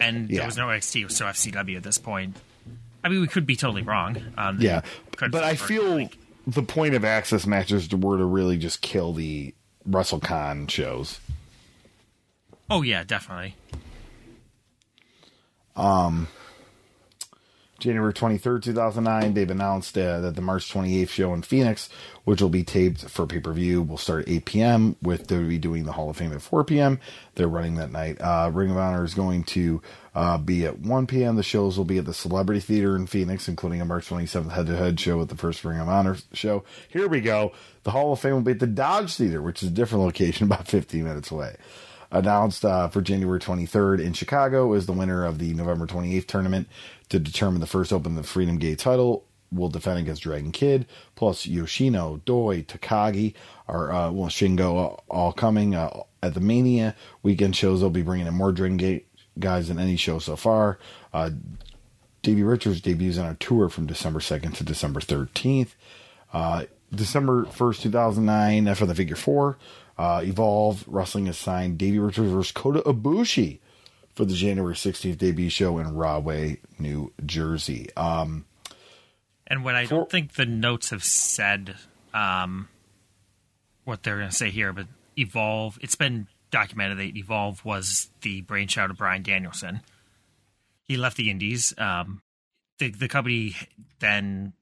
[0.00, 0.38] and Yeah.
[0.38, 2.36] there was no NXT, it was still FCW at this point.
[3.02, 4.22] I mean, we could be totally wrong.
[4.36, 4.82] Um, Yeah,
[5.30, 6.16] but I feel like-
[6.46, 9.54] the point of Access matches were to really just kill the
[9.88, 11.18] WrestleCon shows.
[12.70, 13.54] Oh yeah, definitely.
[17.78, 21.88] January 23rd, 2009, they've announced uh, that the March 28th show in Phoenix,
[22.24, 25.60] which will be taped for pay per view, will start at 8 p.m., with WWE
[25.60, 26.98] doing the Hall of Fame at 4 p.m.
[27.36, 28.20] They're running that night.
[28.20, 29.80] Uh, Ring of Honor is going to
[30.12, 31.36] uh, be at 1 p.m.
[31.36, 34.66] The shows will be at the Celebrity Theater in Phoenix, including a March 27th head
[34.66, 36.64] to head show with the first Ring of Honor show.
[36.88, 37.52] Here we go.
[37.84, 40.46] The Hall of Fame will be at the Dodge Theater, which is a different location
[40.50, 41.56] about 15 minutes away
[42.10, 46.68] announced uh, for January 23rd in Chicago is the winner of the November 28th tournament
[47.08, 49.24] to determine the first Open the Freedom Gate title.
[49.50, 53.32] Will defend against Dragon Kid, plus Yoshino, Doi, Takagi,
[53.66, 57.80] are uh, well Shingo all, all coming uh, at the Mania weekend shows.
[57.80, 59.06] They'll be bringing in more Dragon Gate
[59.38, 60.78] guys than any show so far.
[61.14, 61.30] Uh,
[62.22, 65.70] Davey Richards debuts on a tour from December 2nd to December 13th.
[66.32, 66.64] Uh,
[66.94, 69.58] December 1st, 2009, for the figure four,
[69.98, 73.58] uh, Evolve Wrestling has signed Davey Richards versus Kota Ibushi
[74.14, 77.88] for the January 16th debut show in Rahway, New Jersey.
[77.96, 78.46] Um,
[79.46, 81.76] And what I don't think the notes have said
[82.14, 82.68] um,
[83.84, 88.40] what they're going to say here, but Evolve, it's been documented that Evolve was the
[88.42, 89.80] brainchild of Bryan Danielson.
[90.86, 91.74] He left the Indies.
[91.76, 92.22] Um,
[92.78, 93.56] the, the company
[93.98, 94.52] then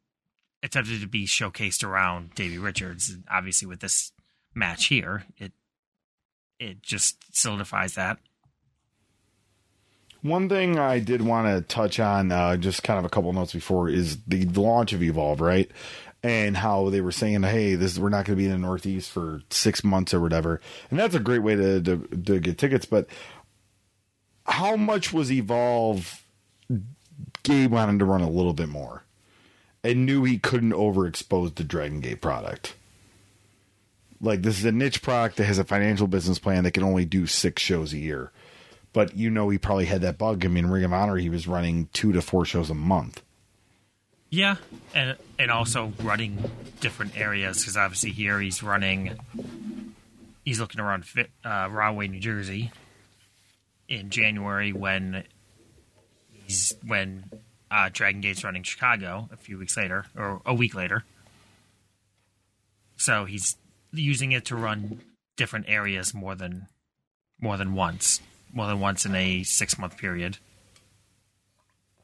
[0.62, 3.16] attempted to be showcased around Davey Richards.
[3.30, 4.12] Obviously, with this
[4.56, 5.52] match here, it
[6.58, 8.18] it just solidifies that.
[10.22, 13.52] One thing I did want to touch on, uh, just kind of a couple notes
[13.52, 15.70] before, is the, launch of Evolve, right?
[16.22, 19.10] And how they were saying, "Hey, this we're not going to be in the Northeast
[19.10, 20.60] for six months or whatever,"
[20.90, 22.86] and that's a great way to, to to get tickets.
[22.86, 23.06] But
[24.46, 26.24] how much was Evolve?
[27.44, 29.04] Gabe wanted to run a little bit more,
[29.84, 32.74] and knew he couldn't overexpose the Dragon Gate product.
[34.20, 37.04] Like this is a niche product that has a financial business plan that can only
[37.04, 38.32] do six shows a year
[38.96, 40.42] but you know he probably had that bug.
[40.42, 43.22] I mean, Ring of Honor, he was running two to four shows a month.
[44.30, 44.56] Yeah,
[44.94, 49.18] and and also running different areas because obviously here he's running.
[50.46, 51.04] He's looking around
[51.44, 52.72] uh, Rahway, New Jersey,
[53.86, 55.24] in January when
[56.32, 57.30] he's when
[57.70, 61.04] uh, Dragon Gate's running Chicago a few weeks later or a week later.
[62.96, 63.58] So he's
[63.98, 65.00] using it to run
[65.36, 66.66] different areas more than
[67.40, 68.20] more than once,
[68.52, 70.38] more than once in a six month period.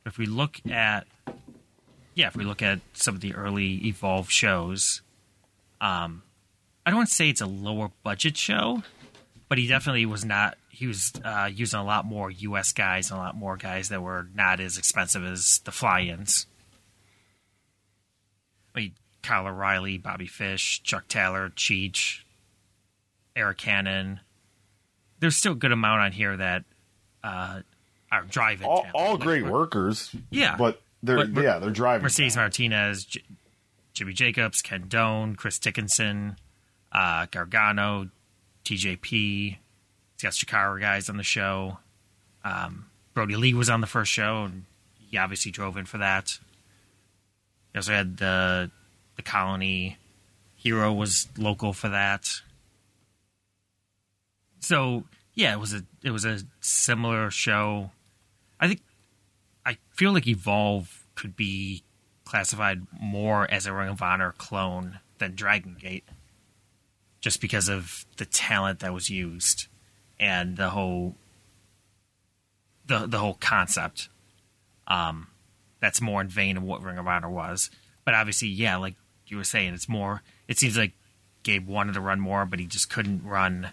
[0.05, 1.07] If we look at
[2.15, 5.01] yeah, if we look at some of the early Evolve shows,
[5.81, 6.23] um,
[6.85, 8.83] I don't want to say it's a lower budget show,
[9.49, 10.59] but he definitely was not.
[10.69, 12.73] He was uh, using a lot more U.S.
[12.73, 16.47] guys and a lot more guys that were not as expensive as the fly-ins.
[18.75, 22.21] I mean, Kyle O'Reilly, Bobby Fish, Chuck Taylor, Cheech,
[23.37, 24.21] Eric Cannon.
[25.21, 26.65] There's still a good amount on here that
[27.23, 27.61] uh,
[28.11, 28.67] are driving.
[28.67, 30.15] All, all Like, great workers.
[30.31, 30.57] Yeah.
[30.57, 32.03] but they're But- yeah they're driving.
[32.03, 33.23] Mercedes Martinez, J-
[33.95, 36.37] Jimmy Jacobs, Ken Doane, Chris Dickinson,
[36.91, 38.09] uh, Gargano,
[38.65, 39.11] TJP.
[39.11, 39.59] He's
[40.23, 41.79] got Chikara guys on the show.
[42.45, 44.65] Um, Brodie Lee was on the first show, and
[44.99, 46.39] he obviously drove in for that.
[47.73, 48.71] He also had the
[49.17, 49.99] the Colony
[50.55, 52.29] Hero was local for that.
[54.61, 57.91] So yeah, it was a it was a similar show.
[58.61, 58.81] I think
[59.67, 61.83] I feel like Evolve could be
[62.25, 66.05] classified more as a Ring of Honor clone than Dragon Gate,
[67.21, 69.67] just because of the talent that was used
[70.19, 71.17] and the whole
[72.87, 74.09] the the whole concept.
[74.87, 75.29] Um,
[75.81, 77.71] that's more in vein of what Ring of Honor was.
[78.05, 78.95] But obviously, yeah, like
[79.33, 80.23] you were saying, it's more.
[80.47, 80.93] It seems like
[81.43, 83.71] Gabe wanted to run more, but he just couldn't run.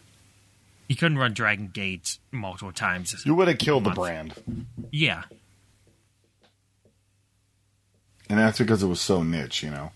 [0.87, 3.15] He couldn't run Dragon Gate multiple times.
[3.25, 4.33] you would have killed the brand,
[4.89, 5.23] Yeah,
[8.29, 9.61] and that's because it was so niche.
[9.61, 9.91] You know,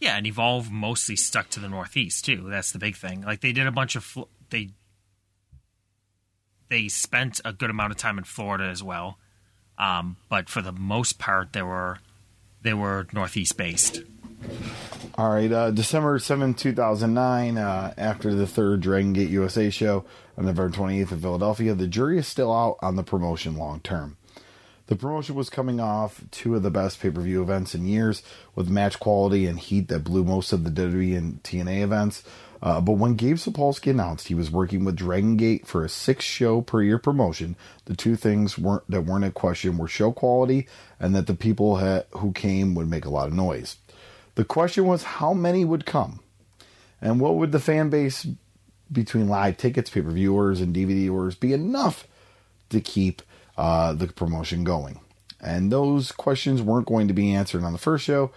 [0.00, 2.44] Yeah, and Evolve mostly stuck to the Northeast too.
[2.48, 3.22] That's the big thing.
[3.22, 4.70] Like they did a bunch of fl- they
[6.68, 9.18] they spent a good amount of time in Florida as well,
[9.78, 12.00] um, but for the most part, they were
[12.62, 14.02] they were Northeast based.
[15.16, 20.04] All right, uh, December 7, 2009, uh, after the third Dragon Gate USA show
[20.36, 24.16] on November 28th in Philadelphia, the jury is still out on the promotion long term.
[24.86, 28.22] The promotion was coming off two of the best pay per view events in years,
[28.54, 32.24] with match quality and heat that blew most of the WWE and TNA events.
[32.60, 36.24] Uh, but when Gabe Sapolsky announced he was working with Dragon Gate for a six
[36.24, 40.66] show per year promotion, the two things weren't that weren't in question were show quality
[40.98, 43.76] and that the people ha- who came would make a lot of noise.
[44.34, 46.20] The question was how many would come,
[47.00, 48.26] and what would the fan base
[48.90, 52.06] between live tickets, pay per viewers, and DVD orders be enough
[52.70, 53.22] to keep
[53.56, 55.00] uh, the promotion going?
[55.40, 58.32] And those questions weren't going to be answered on the first show,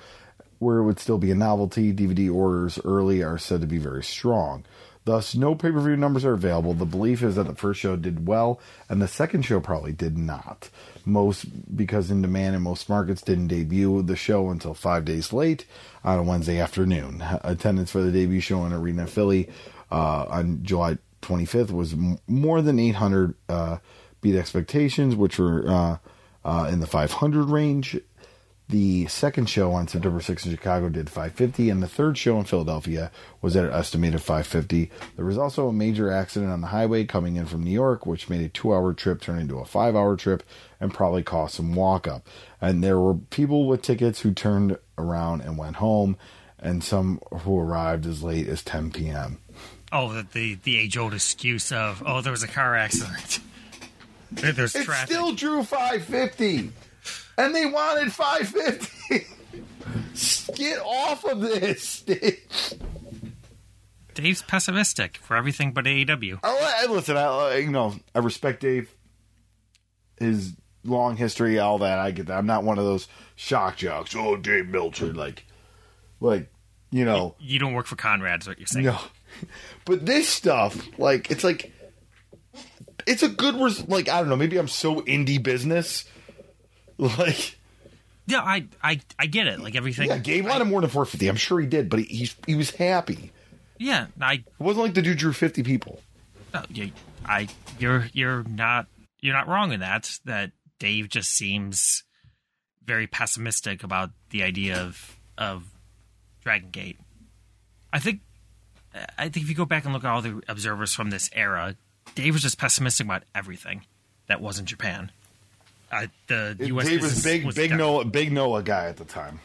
[0.60, 1.94] where it would still be a novelty.
[1.94, 4.66] DVD orders early are said to be very strong.
[5.06, 6.74] Thus, no pay per view numbers are available.
[6.74, 8.60] The belief is that the first show did well,
[8.90, 10.70] and the second show probably did not.
[11.08, 15.66] Most because in demand in most markets didn't debut the show until five days late
[16.04, 17.24] on a Wednesday afternoon.
[17.44, 19.50] Attendance for the debut show in Arena Philly
[19.90, 23.78] uh, on July 25th was m- more than 800, uh,
[24.20, 25.98] beat expectations, which were uh,
[26.44, 27.98] uh in the 500 range.
[28.70, 32.44] The second show on September 6th in Chicago did 550, and the third show in
[32.44, 33.12] Philadelphia
[33.42, 34.92] was at an estimated 550.
[35.16, 38.30] There was also a major accident on the highway coming in from New York, which
[38.30, 40.44] made a two hour trip turn into a five hour trip
[40.82, 42.28] and probably cost some walk up.
[42.60, 46.18] And there were people with tickets who turned around and went home,
[46.60, 49.38] and some who arrived as late as 10 p.m.
[49.94, 53.40] Oh, the the, the age old excuse of oh, there was a car accident.
[54.32, 55.08] There's it traffic.
[55.08, 56.72] still drew 550
[57.38, 59.26] and they wanted 550.
[60.56, 62.04] Get off of this.
[64.14, 66.40] Dave's pessimistic for everything but AEW.
[66.44, 67.18] I listen.
[67.18, 68.94] I uh, you know I respect Dave.
[70.20, 70.54] His
[70.84, 72.00] long history, all that.
[72.00, 72.38] I get that.
[72.38, 74.16] I'm not one of those shock jocks.
[74.16, 75.46] Oh, Dave Meltzer, like,
[76.20, 76.52] like,
[76.90, 77.36] you know.
[77.40, 78.88] You, you don't work for Conrad's, what you're saying?
[78.88, 78.98] No,
[79.86, 81.72] but this stuff, like, it's like,
[83.06, 83.56] it's a good.
[83.56, 84.36] Res- like, I don't know.
[84.36, 86.06] Maybe I'm so indie business
[87.18, 87.58] Like,
[88.26, 89.60] yeah, I, I, I get it.
[89.60, 90.10] Like everything.
[90.10, 91.28] Yeah, Gabe wanted more than 450.
[91.28, 93.32] I'm sure he did, but he he, he was happy.
[93.78, 94.34] Yeah, I.
[94.34, 96.02] It wasn't like the dude drew 50 people.
[96.54, 96.92] No, you,
[97.26, 97.48] I,
[97.80, 98.88] you're you're not
[99.22, 100.18] you're not wrong in that.
[100.26, 102.04] That Dave just seems
[102.84, 105.64] very pessimistic about the idea of of
[106.44, 107.00] Dragon Gate.
[107.94, 108.22] I think
[109.18, 111.76] I think if you go back and look at all the observers from this era,
[112.16, 113.86] Dave was just pessimistic about everything
[114.28, 115.12] that wasn't Japan.
[115.92, 116.88] Uh, the U.S.
[116.88, 117.80] Dave was big, was big down.
[117.80, 119.40] Noah, big Noah guy at the time.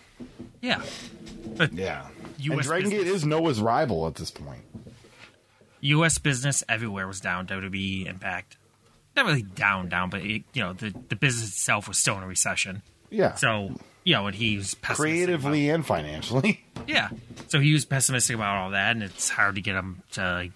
[0.60, 0.82] Yeah,
[1.56, 2.06] but Yeah,
[2.38, 4.62] US and Dragon Gate is Noah's rival at this point.
[5.80, 6.18] U.S.
[6.18, 7.46] business everywhere was down.
[7.46, 8.56] WWE Impact,
[9.16, 12.22] not really down, down, but it, you know the the business itself was still in
[12.22, 12.82] a recession.
[13.10, 13.72] Yeah, So
[14.04, 16.64] you know, and he's pessimistic creatively and financially.
[16.86, 17.10] yeah.
[17.48, 20.52] So he was pessimistic about all that, and it's hard to get him to like,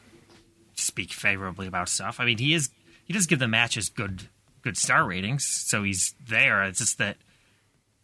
[0.75, 2.19] speak favorably about stuff.
[2.19, 2.71] I mean, he is
[3.05, 4.29] he does give the matches good
[4.66, 6.64] good star ratings, so he's there.
[6.64, 7.18] It's just that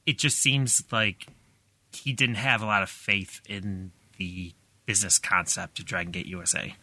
[0.07, 1.27] it just seems like
[1.93, 4.53] he didn't have a lot of faith in the
[4.87, 6.77] business concept of Dragon Gate USA.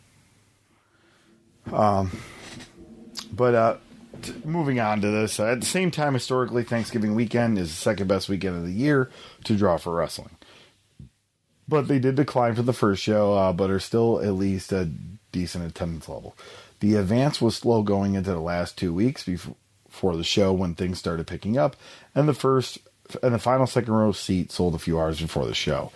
[1.72, 2.12] Um,
[3.32, 3.78] but uh,
[4.22, 7.76] t- moving on to this, uh, at the same time, historically, Thanksgiving weekend is the
[7.76, 9.10] second best weekend of the year
[9.46, 10.36] to draw for wrestling.
[11.70, 14.90] But they did decline for the first show, uh, but are still at least a
[15.32, 16.36] decent attendance level.
[16.82, 19.56] The advance was slow going into the last two weeks before
[20.00, 21.76] before the show when things started picking up,
[22.16, 22.80] and the first
[23.22, 25.92] and the final second row seat sold a few hours before the show.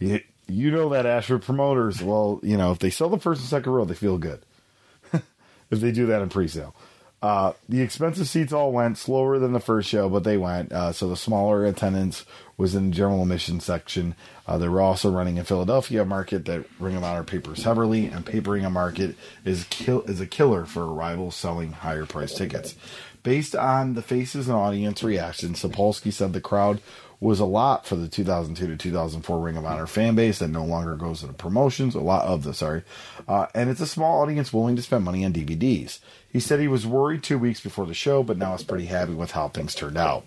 [0.00, 3.48] You, you know that Ashford promoters, well, you know if they sell the first and
[3.48, 4.40] second row, they feel good
[5.12, 6.74] if they do that in pre-sale.
[7.22, 10.70] Uh, the expensive seats all went slower than the first show, but they went.
[10.72, 12.24] Uh, so the smaller attendance
[12.56, 14.14] was in the general admission section.
[14.46, 18.24] Uh, they were also running in Philadelphia, market that Ring of Honor papers heavily, and
[18.24, 22.76] papering a market is kill is a killer for rivals selling higher price tickets.
[23.26, 26.80] Based on the faces and audience reaction, Sapolsky said the crowd
[27.18, 30.64] was a lot for the 2002 to 2004 Ring of Honor fan base that no
[30.64, 31.96] longer goes to the promotions.
[31.96, 32.84] A lot of the sorry,
[33.26, 35.98] uh, and it's a small audience willing to spend money on DVDs.
[36.32, 39.14] He said he was worried two weeks before the show, but now is pretty happy
[39.14, 40.24] with how things turned out.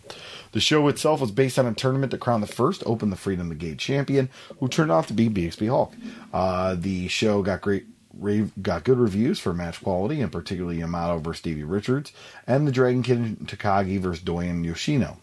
[0.52, 3.48] The show itself was based on a tournament to crown the first Open the Freedom
[3.48, 5.94] the Gate champion, who turned out to be BXB Hulk.
[6.34, 7.86] Uh, the show got great
[8.20, 12.12] rave, got good reviews for match quality, and particularly Yamato versus Stevie Richards,
[12.46, 15.18] and the Dragon Kid and Takagi versus Doyen Yoshino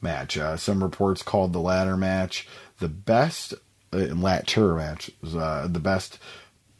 [0.00, 0.36] match.
[0.36, 2.46] Uh, some reports called the latter match
[2.78, 3.54] the best,
[3.92, 6.18] uh, latter match uh, the best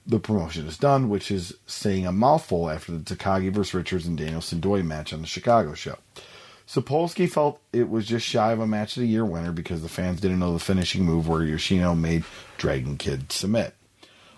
[0.05, 4.19] the promotion has done, which is saying a mouthful after the Takagi versus Richards and
[4.19, 5.97] Danielson Doi match on the Chicago show.
[6.67, 9.89] Sapolsky felt it was just shy of a match of the year winner because the
[9.89, 12.25] fans didn't know the finishing move where Yoshino made
[12.57, 13.75] Dragon Kid submit.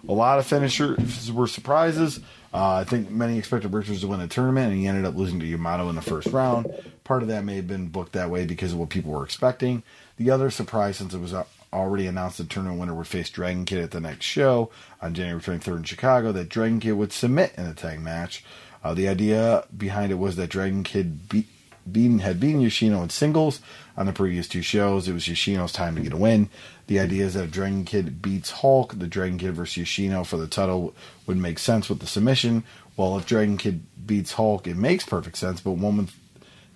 [0.09, 2.21] A lot of finishers were surprises.
[2.53, 5.41] Uh, I think many expected Richards to win the tournament, and he ended up losing
[5.41, 6.73] to Yamato in the first round.
[7.03, 9.83] Part of that may have been booked that way because of what people were expecting.
[10.19, 11.35] The other surprise, since it was
[11.73, 14.71] already announced the tournament winner would face Dragon Kid at the next show
[15.03, 18.45] on January 23rd in Chicago, that Dragon Kid would submit in a tag match.
[18.85, 21.49] Uh, the idea behind it was that Dragon Kid beat,
[21.91, 23.61] beaten, had beaten Yoshino in singles
[23.97, 25.09] on the previous two shows.
[25.09, 26.51] It was Yoshino's time to get a win.
[26.87, 30.37] The idea is that if Dragon Kid beats Hulk, the Dragon Kid versus Yoshino for
[30.37, 30.95] the title
[31.27, 32.65] would make sense with the submission.
[32.97, 36.11] Well, if Dragon Kid beats Hulk, it makes perfect sense, but one would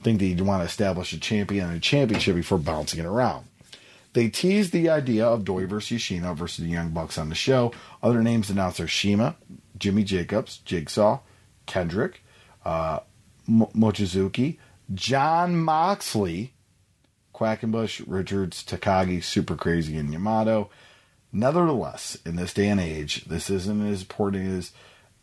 [0.02, 3.46] think that you'd want to establish a champion and a championship before bouncing it around.
[4.14, 7.72] They teased the idea of Doi versus Yoshino versus the Young Bucks on the show.
[8.02, 9.36] Other names announced are CIMA,
[9.78, 11.20] Jimmy Jacobs, Jigsaw,
[11.66, 12.22] Kendrick,
[12.64, 13.00] uh,
[13.48, 14.58] Mochizuki,
[14.94, 16.54] John Moxley,
[17.38, 20.70] Quackenbush, Richards, Takagi, Super Crazy, and Yamato.
[21.32, 24.72] Nevertheless, in this day and age, this isn't as important as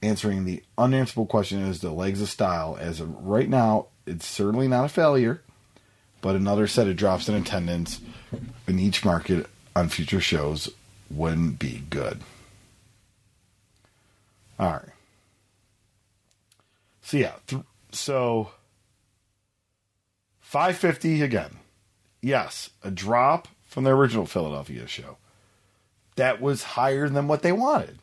[0.01, 2.77] answering the unanswerable question as the legs of style.
[2.79, 5.41] As of right now, it's certainly not a failure,
[6.21, 7.99] but another set of drops in attendance
[8.67, 10.69] in each market on future shows
[11.09, 12.21] wouldn't be good.
[14.57, 14.89] All right.
[17.01, 18.51] So yeah, th- so
[20.39, 21.57] 550 again.
[22.25, 25.17] Yes, a drop from the original Philadelphia show.
[26.15, 27.99] That was higher than what they wanted.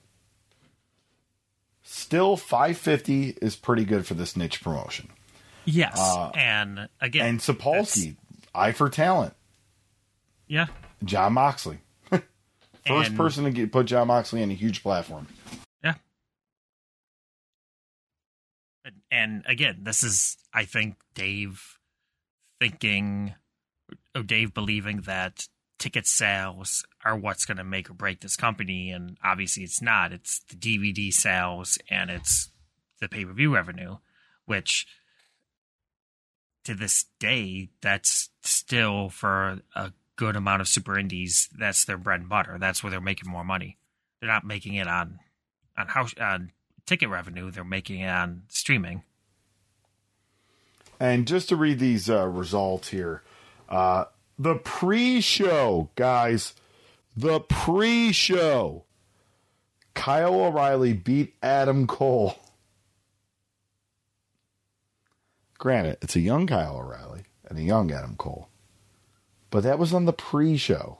[1.82, 5.08] Still 550 is pretty good for this niche promotion.
[5.64, 5.98] Yes.
[5.98, 8.14] Uh, and again, and Sapolsky,
[8.54, 9.34] eye for talent.
[10.46, 10.68] Yeah.
[11.02, 11.80] John Moxley.
[12.10, 12.22] First
[12.86, 15.26] and, person to get, put John Moxley in a huge platform.
[15.82, 15.94] Yeah.
[19.10, 21.80] And again, this is, I think, Dave
[22.60, 23.34] thinking,
[24.14, 25.48] or Dave believing that
[25.78, 28.90] ticket sales are what's going to make or break this company.
[28.90, 30.12] And obviously, it's not.
[30.12, 32.50] It's the DVD sales and it's
[33.00, 33.96] the pay per view revenue,
[34.46, 34.86] which
[36.64, 41.48] to this day, that's still for a good amount of super indies.
[41.56, 42.56] That's their bread and butter.
[42.58, 43.78] That's where they're making more money.
[44.20, 45.18] They're not making it on
[45.76, 46.52] on house on
[46.86, 47.50] ticket revenue.
[47.50, 49.02] They're making it on streaming.
[51.00, 53.22] And just to read these uh, results here,
[53.72, 54.04] uh,
[54.38, 56.52] the pre-show, guys,
[57.16, 58.84] the pre-show,
[59.94, 62.36] Kyle O'Reilly beat Adam Cole.
[65.58, 68.48] Granted, it's a young Kyle O'Reilly and a young Adam Cole.
[69.50, 70.98] But that was on the pre show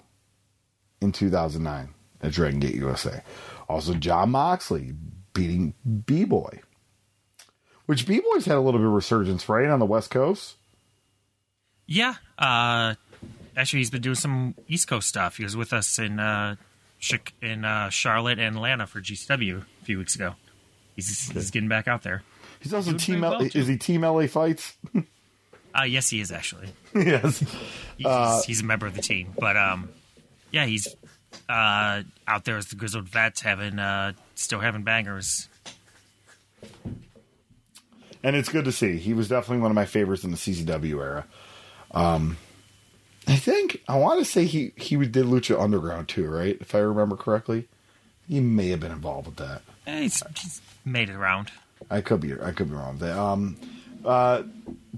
[1.01, 3.23] in 2009 at Dragon Gate USA.
[3.69, 4.95] Also, John Moxley
[5.35, 5.75] beating
[6.07, 6.61] B Boy.
[7.87, 10.57] Which B Boy's had a little bit of resurgence, right, on the West Coast?
[11.93, 12.15] Yeah.
[12.39, 12.95] Uh,
[13.55, 15.37] actually, he's been doing some East Coast stuff.
[15.37, 16.57] He was with us in uh,
[17.43, 20.35] in uh, Charlotte and Atlanta for GCW a few weeks ago.
[20.97, 22.23] He's, he's getting back out there.
[22.61, 23.23] He's also team.
[23.23, 24.75] L- well, is he team LA fights?
[24.95, 26.69] uh, yes, he is actually.
[26.95, 27.41] yes,
[27.99, 29.35] he's, uh, he's, a member of the team.
[29.39, 29.91] But um,
[30.51, 30.89] yeah, he's
[31.47, 35.49] uh, out there as the grizzled vets, having uh, still having bangers.
[38.23, 38.97] And it's good to see.
[38.97, 41.27] He was definitely one of my favorites in the CZW era.
[41.93, 42.37] Um,
[43.27, 46.57] I think I want to say he he did Lucha Underground too, right?
[46.61, 47.69] If I remember correctly,
[48.29, 49.63] he may have been involved with that.
[49.87, 51.53] He's, he's made it around.
[51.91, 53.03] I could be I could be wrong.
[53.03, 53.57] Um,
[54.05, 54.43] uh,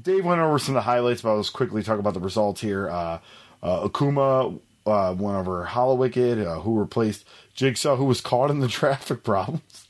[0.00, 2.60] Dave went over some of the highlights, but I'll just quickly talk about the results
[2.60, 2.88] here.
[2.88, 3.18] Uh,
[3.62, 8.68] uh, Akuma uh, went over Hallowicked, uh, who replaced Jigsaw, who was caught in the
[8.68, 9.88] traffic problems.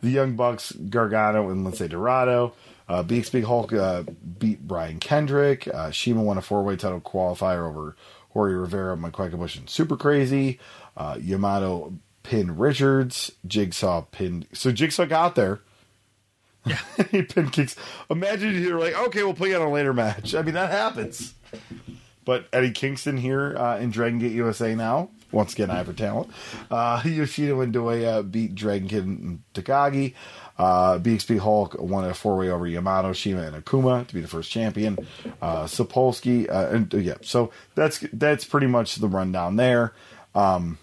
[0.00, 2.54] The Young Bucks, Gargano, and Lince Dorado.
[2.88, 4.04] Uh, BXB Hulk uh,
[4.38, 5.68] beat Brian Kendrick.
[5.68, 7.96] Uh, CIMA won a four way title qualifier over
[8.30, 10.58] Jorge Rivera, Mike Quackenbush, and Super Crazy.
[10.96, 13.32] Uh, Yamato pinned Richards.
[13.46, 14.46] Jigsaw pinned.
[14.52, 15.60] So Jigsaw got there.
[16.66, 16.80] Yeah.
[17.10, 17.76] he pin kicks.
[18.10, 20.34] Imagine you're like, okay, we'll put you on a later match.
[20.34, 21.34] I mean, that happens.
[22.24, 25.10] But Eddie Kingston here uh, in Dragon Gate USA now.
[25.32, 26.30] Once again, I have a talent.
[26.70, 30.14] Uh, Yoshino and uh, beat Dragon Kid and Takagi.
[30.58, 34.28] Uh, BXB Hulk won a four way over Yamato, CIMA, and Akuma to be the
[34.28, 34.98] first champion.
[35.40, 39.92] Uh, Sapolsky, uh, and yeah, so that's that's pretty much the rundown there.
[40.34, 40.78] Um,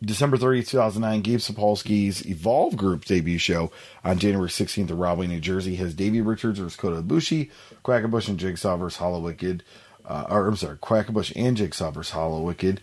[0.00, 3.72] December 30th, 2009, Gabe Sapolsky's Evolve Group debut show
[4.04, 7.50] on January 16th in Rahway, New Jersey has Davey Richards versus Kota Ibushi,
[7.84, 9.62] Quackenbush and Jigsaw versus Hallowicked.
[10.04, 12.78] Uh, or, I'm sorry, Quackenbush and Jigsaw versus Hallowicked.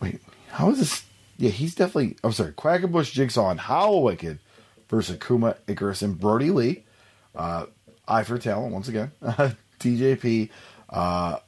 [0.00, 1.04] Wait, how is this?
[1.38, 2.16] Yeah, he's definitely.
[2.24, 4.38] I'm sorry, Quackenbush, Jigsaw, and Hallowicked
[4.88, 6.84] versus Akuma, Icarus, and Brodie Lee.
[7.34, 7.66] Uh,
[8.06, 9.10] Eye for Talent, once again.
[9.80, 10.50] TJP,
[10.90, 11.38] uh,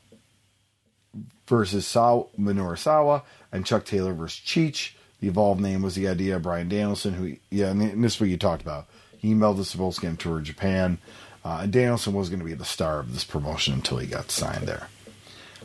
[1.47, 3.23] versus Saw, Minoru
[3.53, 4.93] and Chuck Taylor versus Cheech.
[5.21, 8.29] The evolved name was the idea of Bryan Danielson, who, yeah, and this is what
[8.29, 8.87] you talked about.
[9.19, 10.99] He emailed the Sapolsky on tour Japan.
[11.45, 14.31] Uh, and Danielson was going to be the star of this promotion until he got
[14.31, 14.89] signed there.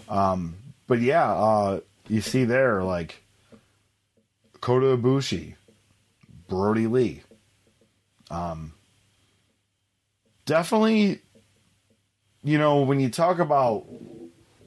[0.08, 0.56] Um,
[0.88, 3.24] but yeah, uh, you see there, like,
[4.62, 5.56] Kota Ibushi,
[6.48, 7.24] Brodie Lee.
[8.32, 8.74] Um,
[10.46, 11.20] definitely,
[12.44, 13.86] you know, when you talk about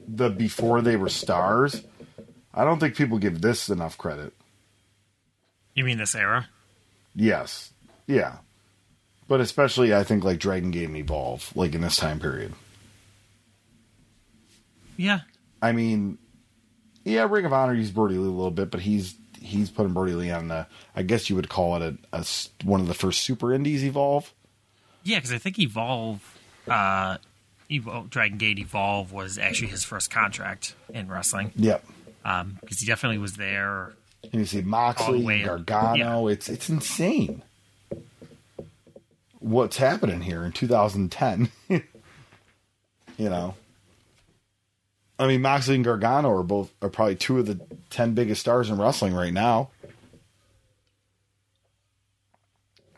[0.07, 1.83] the before they were stars,
[2.53, 4.33] I don't think people give this enough credit.
[5.73, 6.47] You mean this era?
[7.15, 7.73] Yes.
[8.07, 8.37] Yeah.
[9.27, 12.53] But especially, I think, like Dragon Gate and Evolve, like in this time period.
[14.97, 15.21] Yeah.
[15.61, 16.19] I mean,
[17.03, 20.13] yeah, Ring of Honor used Brodie Lee a little bit, but he's he's putting Brodie
[20.13, 22.25] Lee on the, I guess you would call it a, a
[22.63, 24.33] one of the first super indies Evolve.
[25.03, 26.21] Yeah, because I think Evolve,
[26.67, 27.17] uh,
[27.69, 31.51] Evolve, Dragon Gate Evolve was actually his first contract in wrestling.
[31.55, 31.85] Yep.
[32.23, 33.93] Because um, he definitely was there.
[34.23, 36.27] And you see Moxley, Gargano.
[36.27, 36.33] Yeah.
[36.33, 37.43] It's it's insane.
[39.37, 41.51] What's happening here in 2010?
[41.69, 41.83] you
[43.17, 43.53] know.
[45.17, 47.59] I mean, Moxley and Gargano are both are probably two of the
[47.89, 49.69] ten biggest stars in wrestling right now.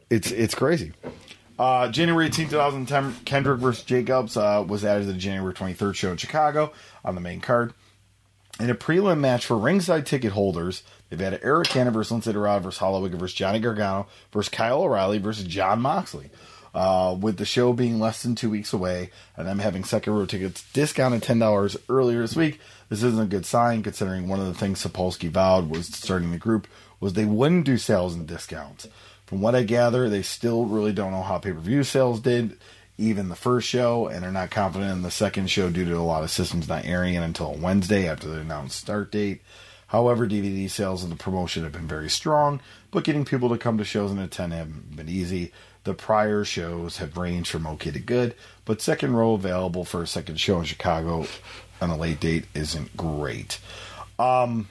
[0.10, 0.94] It's it's crazy.
[1.60, 6.12] Uh, January 18, 2010, Kendrick versus Jacobs uh, was added to the January 23rd show
[6.12, 6.72] in Chicago
[7.04, 7.74] on the main card.
[8.60, 12.64] In a prelim match for ringside ticket holders, they've had Eric Cannon versus Lince Dorado
[12.64, 16.30] versus Holloway versus Johnny Gargano versus Kyle O'Reilly versus John Moxley.
[16.78, 20.28] Uh, with the show being less than two weeks away and I'm having second row
[20.28, 22.60] tickets discounted $10 earlier this week,
[22.90, 26.38] this isn't a good sign considering one of the things Sapolsky vowed was starting the
[26.38, 26.68] group
[27.00, 28.88] was they wouldn't do sales and discounts.
[29.26, 32.60] From what I gather, they still really don't know how pay per view sales did,
[33.00, 36.06] even the first show, and are not confident in the second show due to a
[36.06, 39.42] lot of systems not airing until Wednesday after the announced start date.
[39.88, 43.80] However, DVD sales and the promotion have been very strong, but getting people to come
[43.80, 45.52] to shows and attend haven't been easy.
[45.88, 48.36] The prior shows have ranged from okay to good,
[48.66, 51.28] but second row available for a second show in Chicago
[51.80, 53.58] on a late date isn't great.
[54.20, 54.68] Um,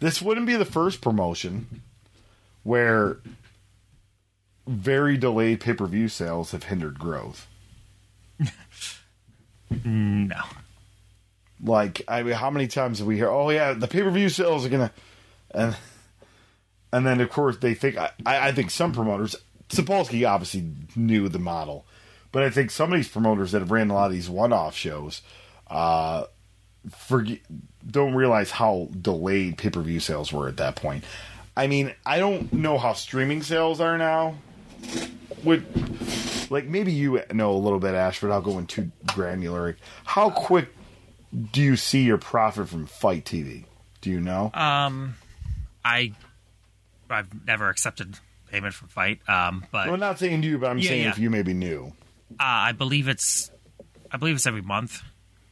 [0.00, 1.82] this wouldn't be the first promotion
[2.64, 3.18] where
[4.66, 7.46] very delayed pay per view sales have hindered growth.
[9.84, 10.42] no.
[11.62, 14.30] Like, I mean, how many times have we hear, oh, yeah, the pay per view
[14.30, 14.94] sales are going to.
[15.52, 15.76] And
[16.92, 19.36] and then, of course, they think, I, I think some promoters,
[19.68, 21.86] Sapolsky obviously knew the model,
[22.32, 24.52] but I think some of these promoters that have ran a lot of these one
[24.52, 25.22] off shows,
[25.68, 26.24] uh,
[26.90, 27.38] forget,
[27.86, 31.04] don't realize how delayed pay per view sales were at that point.
[31.56, 34.36] I mean, I don't know how streaming sales are now.
[35.44, 35.66] Would
[36.50, 38.30] like maybe you know a little bit, Ashford.
[38.30, 39.76] I'll go into granular.
[40.04, 40.68] How quick
[41.52, 43.64] do you see your profit from FITE TV?
[44.00, 44.50] Do you know?
[44.54, 45.16] Um,
[45.84, 46.12] I
[47.10, 48.18] I've never accepted
[48.50, 49.28] payment from FITE.
[49.28, 51.10] Um, but well, I'm not saying you, but I'm yeah, saying yeah.
[51.10, 51.92] if you maybe knew.
[52.32, 53.50] Uh, I believe it's
[54.10, 55.02] I believe it's every month.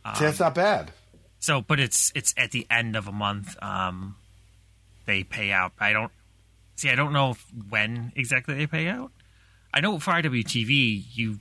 [0.05, 0.93] Um, See, that's not bad.
[1.41, 3.61] So, but it's it's at the end of a month.
[3.63, 4.17] Um,
[5.05, 5.73] they pay out.
[5.79, 6.13] I don't
[6.77, 6.91] see.
[6.91, 7.37] I don't know
[7.69, 9.11] when exactly they pay out.
[9.73, 11.39] I know for IWTV, you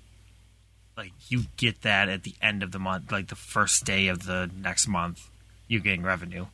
[0.97, 4.25] like you get that at the end of the month, like the first day of
[4.25, 5.29] the next month,
[5.67, 6.45] you're getting revenue.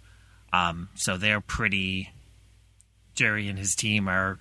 [0.54, 2.12] Um, so they're pretty.
[3.16, 4.40] Jerry and his team are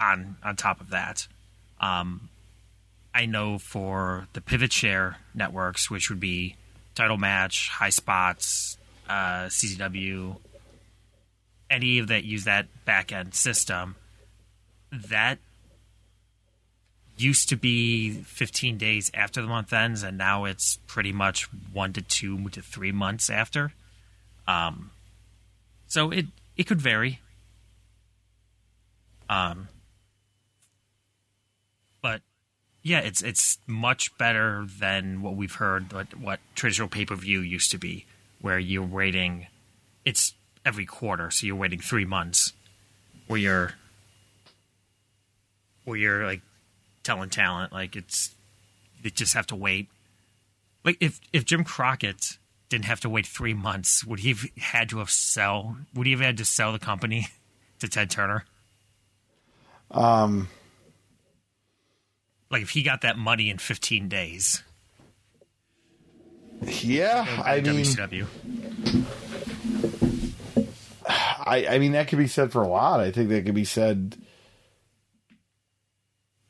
[0.00, 1.26] on on top of that.
[1.80, 2.28] Um,
[3.14, 6.56] I know for the Pivotshare networks, which would be
[6.94, 8.76] title match, high spots,
[9.08, 9.48] uh,
[11.70, 13.96] any of that use that back end system,
[14.90, 15.38] that
[17.16, 21.92] used to be 15 days after the month ends, and now it's pretty much one
[21.92, 23.72] to two to three months after.
[24.46, 24.90] Um,
[25.86, 26.26] so it
[26.56, 27.20] it could vary.
[29.28, 29.68] Um,
[32.02, 32.22] but
[32.82, 37.40] yeah, it's it's much better than what we've heard what, what traditional pay per view
[37.40, 38.06] used to be,
[38.40, 39.46] where you're waiting.
[40.04, 40.34] It's
[40.64, 42.52] every quarter, so you're waiting three months,
[43.26, 43.74] where you're
[45.84, 46.42] where you're like
[47.02, 48.34] telling talent like it's
[49.02, 49.88] you just have to wait.
[50.84, 52.38] Like if if Jim Crockett
[52.68, 55.76] didn't have to wait three months, would he have had to have sell?
[55.94, 57.28] Would he have had to sell the company
[57.78, 58.44] to Ted Turner?
[59.94, 60.48] Um
[62.50, 64.62] like if he got that money in 15 days.
[66.62, 68.26] Yeah, I mean, WCW.
[71.06, 73.00] I I mean that could be said for a lot.
[73.00, 74.16] I think that could be said.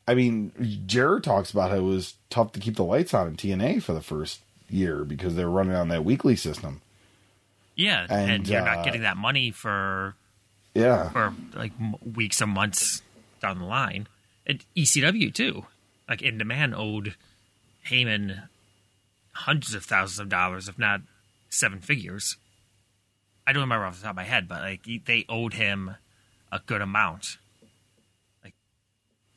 [0.07, 3.37] I mean, Jarrett talks about how it was tough to keep the lights on in
[3.37, 6.83] TNA for the first year because they were running on that weekly system.
[7.75, 10.15] Yeah, and, And, you're uh, not getting that money for
[10.75, 11.73] Yeah, for like
[12.15, 13.03] weeks or months
[13.45, 14.09] down the line.
[14.47, 15.67] And ECW too,
[16.09, 17.15] like In Demand owed
[17.89, 18.49] Heyman
[19.33, 21.01] hundreds of thousands of dollars, if not
[21.51, 22.37] seven figures.
[23.47, 25.97] I don't remember off the top of my head, but like they owed him
[26.51, 27.37] a good amount.
[28.43, 28.55] Like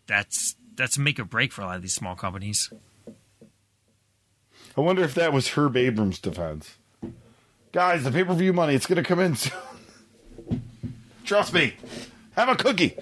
[0.07, 2.71] that's that's make or break for a lot of these small companies.
[4.77, 6.75] I wonder if that was Herb Abrams' defense.
[7.71, 9.53] Guys, the pay per view money, it's going to come in soon.
[11.25, 11.73] Trust me.
[12.35, 12.95] Have a cookie.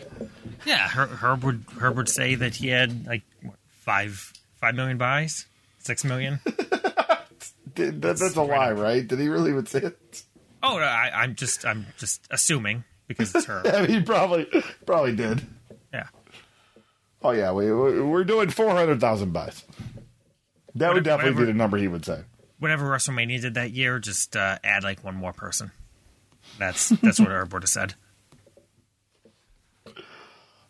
[0.66, 4.98] Yeah, Her- Herb would Herb would say that he had like what, five five million
[4.98, 5.46] buys,
[5.80, 6.40] six million.
[7.76, 9.06] Did- that- that's a lie, right?
[9.08, 10.24] Did he really would say it?
[10.64, 13.68] Oh, no, I, I'm just I'm just assuming because it's Herb.
[13.68, 14.48] I mean, he probably
[14.86, 15.46] probably did.
[15.94, 16.08] Yeah.
[17.22, 19.64] Oh yeah, we we're doing four hundred thousand buys.
[20.76, 22.22] That would Whatever- definitely be whatever- the number he would say.
[22.58, 25.72] Whatever WrestleMania did that year, just uh, add like one more person.
[26.58, 27.96] That's that's what Herb would have said.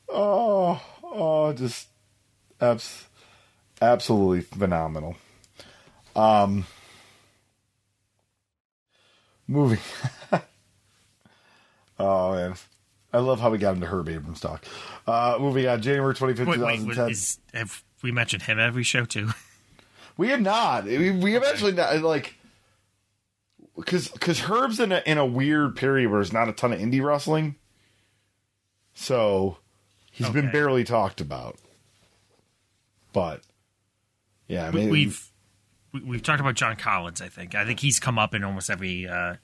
[0.10, 1.88] Oh, oh, just
[2.61, 3.07] abs-
[3.82, 5.15] absolutely phenomenal.
[6.15, 6.65] Um,
[9.48, 9.80] moving.
[11.99, 12.56] oh man,
[13.11, 14.64] I love how we got into Herb Abrams talk.
[15.07, 17.14] Uh, moving on, January twenty fifth, two thousand ten.
[17.53, 19.30] have we mentioned him every show too?
[20.18, 20.86] We have not.
[20.86, 22.36] We, we have actually not like
[23.76, 26.80] because because Herb's in a in a weird period where there's not a ton of
[26.80, 27.56] indie wrestling,
[28.94, 29.57] so
[30.15, 31.57] he's been barely talked about.
[33.13, 33.41] But
[34.47, 35.31] yeah, I mean, we've
[35.93, 37.21] we, we've talked about John Collins.
[37.21, 39.35] I think I think he's come up in almost every uh,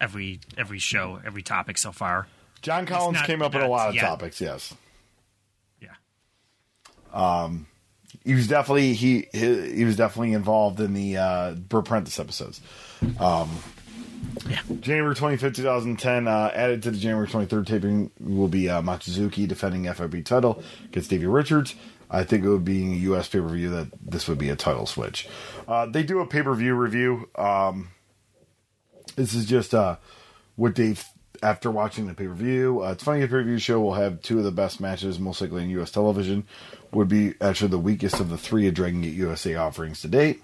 [0.00, 2.26] every every show, every topic so far.
[2.60, 4.02] John Collins not- came up in a lot of yet.
[4.02, 4.40] topics.
[4.40, 4.74] Yes,
[5.80, 5.94] Yeah.
[7.12, 7.66] Um,
[8.24, 12.60] he was definitely he he, he was definitely involved in the uh, Prentice episodes.
[14.48, 14.60] Yeah.
[14.80, 19.92] January 25th, 2010, uh, added to the January 23rd taping will be uh, Mochizuki defending
[19.92, 21.74] FIP title against Davey Richards.
[22.10, 23.28] I think it would be a U.S.
[23.28, 25.28] pay per view that this would be a title switch.
[25.66, 27.28] Uh, they do a pay per view review.
[27.36, 27.88] Um,
[29.16, 29.96] this is just uh,
[30.56, 31.04] what Dave,
[31.42, 33.94] after watching the pay per view, uh, it's funny the pay per view show will
[33.94, 35.90] have two of the best matches, most likely in U.S.
[35.90, 36.44] television,
[36.92, 40.42] would be actually the weakest of the three of Dragon Gate USA offerings to date.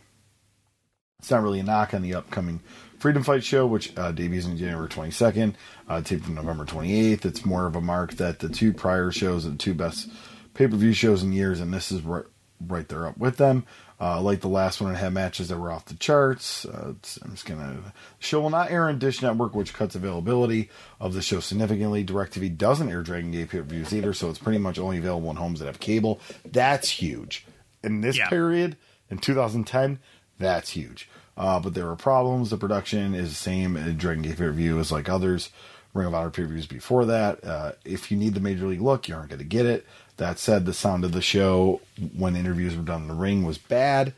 [1.18, 2.60] It's not really a knock on the upcoming
[2.98, 5.54] Freedom Fight show, which uh, debuts on January 22nd,
[5.88, 7.24] uh, taped on November 28th.
[7.24, 10.08] It's more of a mark that the two prior shows are the two best
[10.54, 12.24] pay per view shows in years, and this is right,
[12.66, 13.64] right there up with them.
[14.00, 16.64] Uh, like the last one, it had matches that were off the charts.
[16.64, 16.94] Uh,
[17.24, 17.80] I'm just gonna.
[17.84, 20.70] The show will not air on Dish Network, which cuts availability
[21.00, 22.04] of the show significantly.
[22.04, 25.30] DirecTV doesn't air Dragon Gate pay per views either, so it's pretty much only available
[25.30, 26.20] in homes that have cable.
[26.44, 27.44] That's huge.
[27.82, 28.28] In this Yeah.
[28.28, 28.76] period,
[29.10, 29.98] in 2010,
[30.38, 31.08] that's huge.
[31.38, 32.50] Uh, but there were problems.
[32.50, 35.50] The production is the same Dragon Gate pay per view as like others.
[35.94, 37.42] Ring of Honor pay per views before that.
[37.44, 39.86] Uh, if you need the major league look, you aren't going to get it.
[40.16, 41.80] That said, the sound of the show
[42.16, 44.14] when interviews were done in the ring was bad.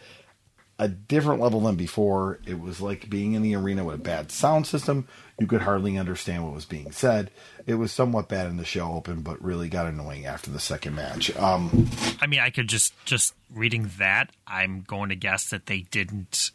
[0.79, 2.39] A different level than before.
[2.47, 5.07] It was like being in the arena with a bad sound system.
[5.39, 7.31] You could hardly understand what was being said.
[7.67, 10.95] It was somewhat bad in the show open, but really got annoying after the second
[10.95, 11.37] match.
[11.37, 11.91] Um,
[12.23, 14.31] I mean, I could just just reading that.
[14.47, 16.51] I'm going to guess that they didn't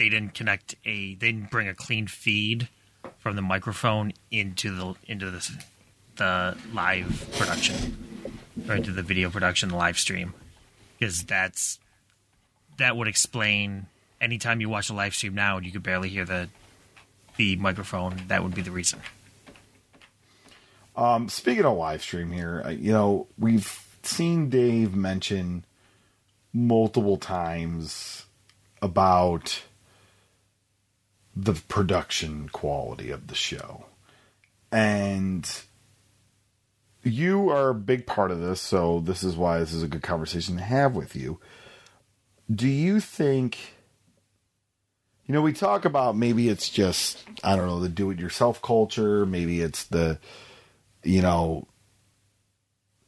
[0.00, 2.68] they didn't connect a they didn't bring a clean feed
[3.18, 5.64] from the microphone into the into the
[6.16, 7.96] the live production
[8.66, 10.32] or into the video production, live stream,
[10.98, 11.78] because that's
[12.78, 13.86] that would explain.
[14.22, 16.48] Anytime you watch a live stream now and you could barely hear the
[17.36, 19.00] the microphone, that would be the reason.
[20.96, 25.64] Um, speaking of live stream here, uh, you know, we've seen Dave mention
[26.54, 28.24] multiple times
[28.82, 29.62] about
[31.44, 33.86] the production quality of the show.
[34.70, 35.48] And
[37.02, 40.02] you are a big part of this, so this is why this is a good
[40.02, 41.38] conversation to have with you.
[42.52, 43.58] Do you think
[45.26, 48.60] you know, we talk about maybe it's just I don't know, the do it yourself
[48.60, 50.18] culture, maybe it's the
[51.02, 51.66] you know,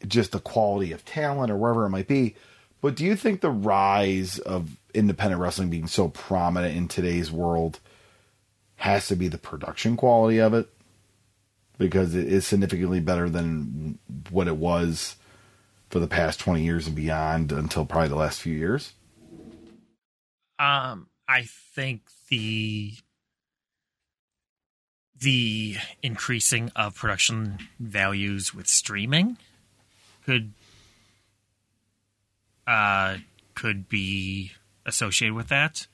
[0.06, 2.36] just the quality of talent or wherever it might be.
[2.80, 7.78] But do you think the rise of independent wrestling being so prominent in today's world
[8.82, 10.68] has to be the production quality of it?
[11.78, 15.14] Because it is significantly better than what it was
[15.88, 18.92] for the past 20 years and beyond until probably the last few years?
[20.58, 22.94] Um, I think the
[25.20, 29.36] the increasing of production values with streaming
[30.26, 30.54] could
[32.66, 33.18] uh
[33.54, 34.50] could be
[34.84, 35.86] associated with that,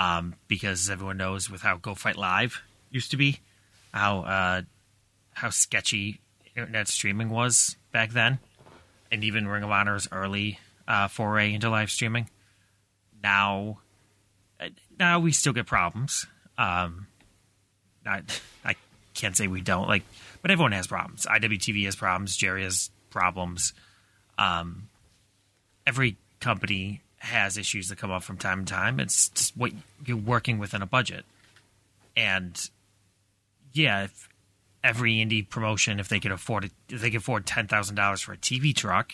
[0.00, 3.40] um, because everyone knows with how Go Fight Live used to be,
[3.92, 4.62] how uh,
[5.34, 6.20] how sketchy
[6.56, 8.38] internet streaming was back then,
[9.12, 10.58] and even Ring of Honor's early
[10.88, 12.30] uh, foray into live streaming.
[13.22, 13.80] Now,
[14.58, 16.26] uh, now we still get problems.
[16.56, 17.06] Um,
[18.02, 18.76] not, I
[19.12, 20.04] can't say we don't like,
[20.40, 21.26] but everyone has problems.
[21.26, 22.38] IWTV has problems.
[22.38, 23.74] Jerry has problems.
[24.38, 24.88] Um,
[25.86, 28.98] every company has issues that come up from time to time.
[28.98, 29.72] It's just what
[30.04, 31.24] you're working within a budget,
[32.16, 32.68] and
[33.72, 34.28] yeah, if
[34.82, 38.20] every indie promotion, if they could afford it, if they could afford ten thousand dollars
[38.20, 39.12] for a TV truck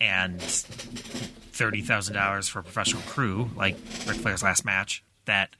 [0.00, 3.76] and thirty thousand dollars for a professional crew, like
[4.06, 5.50] Ric Flair's last match, that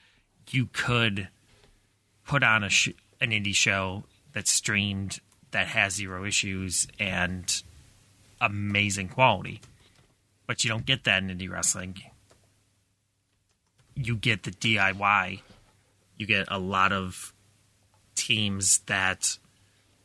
[0.51, 1.29] you could
[2.27, 2.91] put on a sh-
[3.21, 5.21] an indie show that's streamed
[5.51, 7.63] that has zero issues and
[8.41, 9.61] amazing quality.
[10.47, 12.01] But you don't get that in indie wrestling.
[13.95, 15.41] You get the DIY.
[16.17, 17.33] You get a lot of
[18.15, 19.39] teams that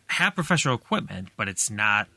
[0.08, 2.08] have professional equipment, but it's not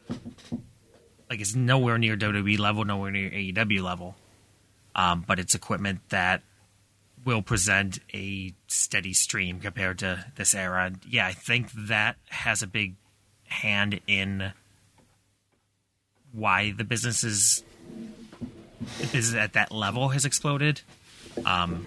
[1.31, 4.17] like it's nowhere near WWE level, nowhere near AEW level.
[4.97, 6.43] Um, but it's equipment that
[7.25, 10.87] will present a steady stream compared to this era.
[10.87, 12.95] And yeah, I think that has a big
[13.47, 14.53] hand in
[16.33, 17.63] why the business is
[19.13, 20.81] business at that level has exploded.
[21.45, 21.87] Um,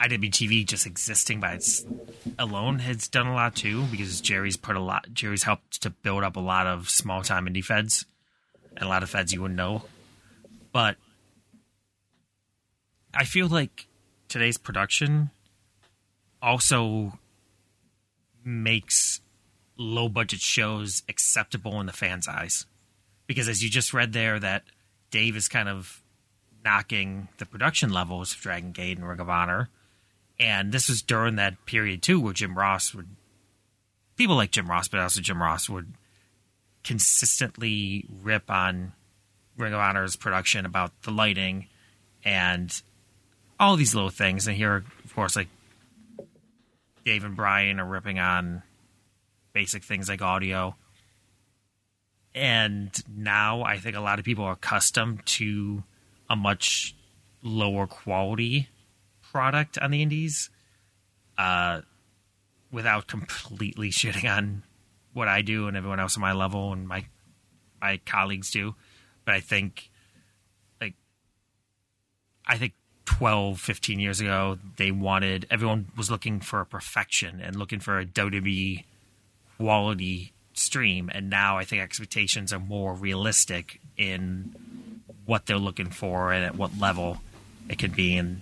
[0.00, 1.84] IWTV just existing by its
[2.38, 5.06] alone has done a lot too because Jerry's put a lot.
[5.12, 8.06] Jerry's helped to build up a lot of small time indie feds
[8.76, 9.82] and a lot of feds you wouldn't know.
[10.72, 10.96] But
[13.12, 13.86] I feel like
[14.28, 15.30] today's production
[16.40, 17.18] also
[18.42, 19.20] makes
[19.76, 22.64] low budget shows acceptable in the fans' eyes.
[23.26, 24.64] Because as you just read there, that
[25.10, 26.02] Dave is kind of
[26.64, 29.68] knocking the production levels of Dragon Gate and Ring of Honor.
[30.38, 33.08] And this was during that period too where Jim Ross would
[34.16, 35.94] people like Jim Ross, but also Jim Ross would
[36.84, 38.92] consistently rip on
[39.56, 41.66] Ring of Honor's production about the lighting
[42.24, 42.82] and
[43.58, 44.46] all these little things.
[44.46, 45.48] And here, of course, like
[47.04, 48.62] Dave and Brian are ripping on
[49.52, 50.74] basic things like audio.
[52.34, 55.82] And now I think a lot of people are accustomed to
[56.28, 56.94] a much
[57.42, 58.68] lower quality
[59.32, 60.50] product on the indies
[61.38, 61.80] uh,
[62.70, 64.62] without completely shitting on
[65.12, 67.06] what I do and everyone else on my level and my
[67.80, 68.74] my colleagues do.
[69.24, 69.90] But I think
[70.80, 70.94] like
[72.46, 72.74] I think
[73.06, 77.98] 12, 15 years ago, they wanted everyone was looking for a perfection and looking for
[77.98, 78.84] a WWE
[79.58, 81.10] quality stream.
[81.12, 84.54] And now I think expectations are more realistic in
[85.26, 87.18] what they're looking for and at what level
[87.68, 88.16] it can be.
[88.16, 88.40] And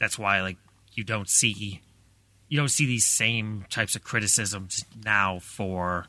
[0.00, 0.56] that's why like
[0.92, 1.80] you don't see
[2.48, 6.06] you don't see these same types of criticisms now for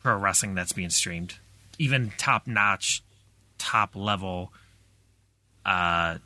[0.00, 1.36] pro wrestling that's being streamed.
[1.78, 3.02] Even top notch,
[3.56, 4.52] top level
[5.64, 6.18] uh,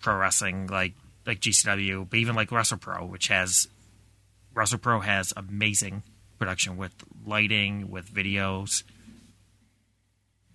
[0.00, 0.94] pro wrestling like
[1.26, 3.68] like GCW, but even like WrestlePro, which has
[4.54, 6.02] WrestlePro has amazing
[6.38, 6.92] production with
[7.26, 8.82] lighting, with videos.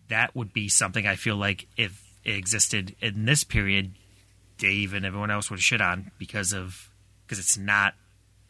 [0.10, 3.94] That would be something I feel like if it existed in this period,
[4.58, 6.90] Dave and everyone else would shit on because of
[7.26, 7.96] because it's not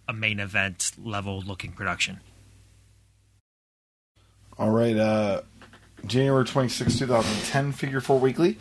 [0.07, 2.19] a main event level looking production.
[4.57, 5.41] All right, uh,
[6.05, 8.57] January 26, 2010, Figure 4 Weekly.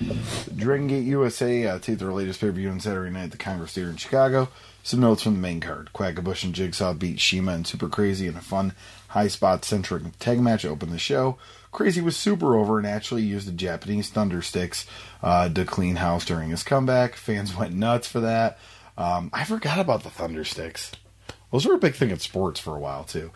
[0.54, 3.36] Dragon Gate USA uh, taped their latest pay per view on Saturday night at the
[3.36, 4.48] Congress Theater in Chicago.
[4.82, 5.90] Some notes from the main card.
[5.94, 8.74] Quackenbush and Jigsaw beat CIMA and Super Crazy in a fun,
[9.08, 11.38] high spot centric tag match to open the show.
[11.70, 14.86] Crazy was super over and actually used the Japanese thunder sticks
[15.22, 17.14] uh, to clean house during his comeback.
[17.14, 18.58] Fans went nuts for that.
[18.98, 20.92] Um, I forgot about the thunder sticks.
[21.50, 23.30] Those were a big thing in sports for a while, too.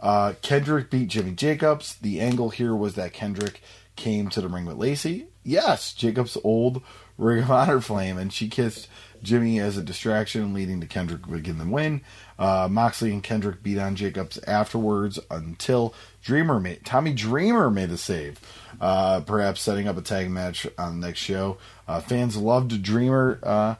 [0.00, 1.96] Uh, Kendrick beat Jimmy Jacobs.
[1.96, 3.62] The angle here was that Kendrick
[3.96, 5.26] came to the ring with Lacey.
[5.42, 6.82] Yes, Jacobs' old
[7.18, 8.88] Ring of Honor flame, and she kissed
[9.22, 12.02] Jimmy as a distraction, leading to Kendrick getting the win.
[12.38, 17.96] Uh, Moxley and Kendrick beat on Jacobs afterwards until Dreamer made Tommy Dreamer made a
[17.96, 18.40] save,
[18.80, 21.58] uh, perhaps setting up a tag match on the next show.
[21.86, 23.38] Uh, fans loved Dreamer.
[23.42, 23.74] Uh,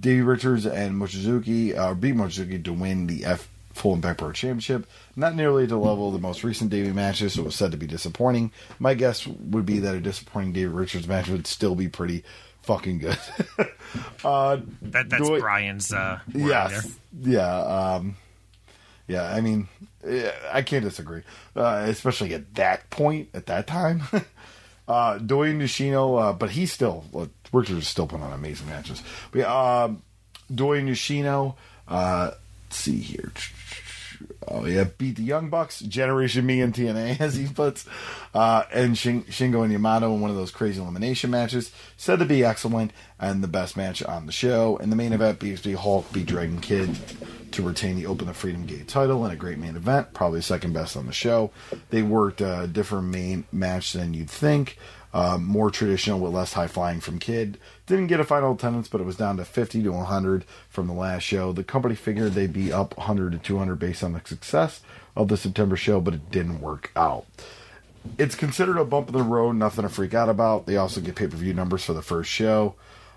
[0.00, 4.86] Davey Richards and Mochizuki uh, beat Mochizuki to win the F Full Impact Pro Championship.
[5.16, 7.76] Not nearly to level of the most recent Davey matches, so it was said to
[7.76, 8.52] be disappointing.
[8.78, 12.24] My guess would be that a disappointing Davey Richards match would still be pretty
[12.62, 13.18] fucking good.
[14.24, 17.58] uh, That that's I- Brian's uh yes, yeah,
[17.96, 18.16] um,
[19.06, 19.32] yeah.
[19.32, 19.68] I mean,
[20.52, 21.22] I can't disagree,
[21.56, 24.02] uh, especially at that point, at that time.
[24.88, 29.00] Uh, Doi Nishino, uh, but he's still, well, Richard's still putting on amazing matches.
[29.30, 30.02] But yeah, um,
[30.52, 31.54] Doi Nishino,
[31.86, 32.32] uh,
[32.66, 33.32] let's see here.
[34.46, 37.86] Oh yeah, beat the Young Bucks, Generation Me and TNA, as he puts,
[38.34, 42.24] uh, and Shin- Shingo and Yamato in one of those crazy elimination matches, said to
[42.24, 44.76] be excellent and the best match on the show.
[44.78, 46.98] In the main event, BXB Hulk beat Dragon Kid
[47.52, 50.72] to retain the Open the Freedom Gate title in a great main event, probably second
[50.72, 51.50] best on the show.
[51.90, 54.78] They worked a different main match than you'd think.
[55.14, 57.58] Uh, more traditional with less high flying from Kid.
[57.86, 60.94] Didn't get a final attendance, but it was down to 50 to 100 from the
[60.94, 61.52] last show.
[61.52, 64.80] The company figured they'd be up 100 to 200 based on the success
[65.14, 67.26] of the September show, but it didn't work out.
[68.18, 70.66] It's considered a bump in the road, nothing to freak out about.
[70.66, 72.74] They also get pay per view numbers for the first show.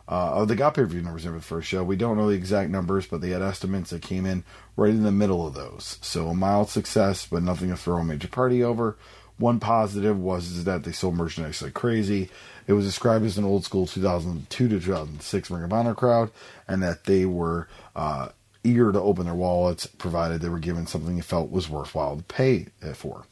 [0.07, 1.83] Uh, oh, they got pay per view numbers in for the first show.
[1.83, 4.43] We don't know the exact numbers, but they had estimates that came in
[4.77, 5.97] right in the middle of those.
[6.01, 8.97] So a mild success, but nothing to throw a major party over.
[9.37, 12.29] One positive was that they sold merchandise like crazy.
[12.67, 16.31] It was described as an old school 2002 to 2006 Ring of Honor crowd,
[16.67, 18.29] and that they were uh,
[18.63, 22.23] eager to open their wallets, provided they were given something they felt was worthwhile to
[22.23, 23.25] pay for.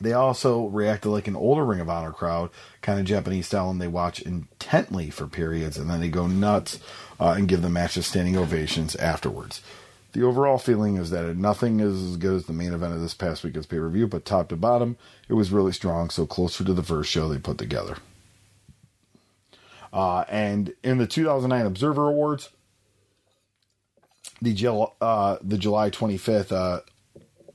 [0.00, 2.50] They also reacted like an older Ring of Honor crowd,
[2.82, 6.80] kind of Japanese style, and they watch intently for periods, and then they go nuts
[7.20, 9.62] uh, and give the matches standing ovations afterwards.
[10.14, 13.14] The overall feeling is that nothing is as good as the main event of this
[13.14, 14.96] past weekend's pay per view, but top to bottom,
[15.28, 17.96] it was really strong, so closer to the first show they put together.
[19.92, 22.50] Uh, and in the 2009 Observer Awards,
[24.40, 26.80] the, uh, the July 25th uh,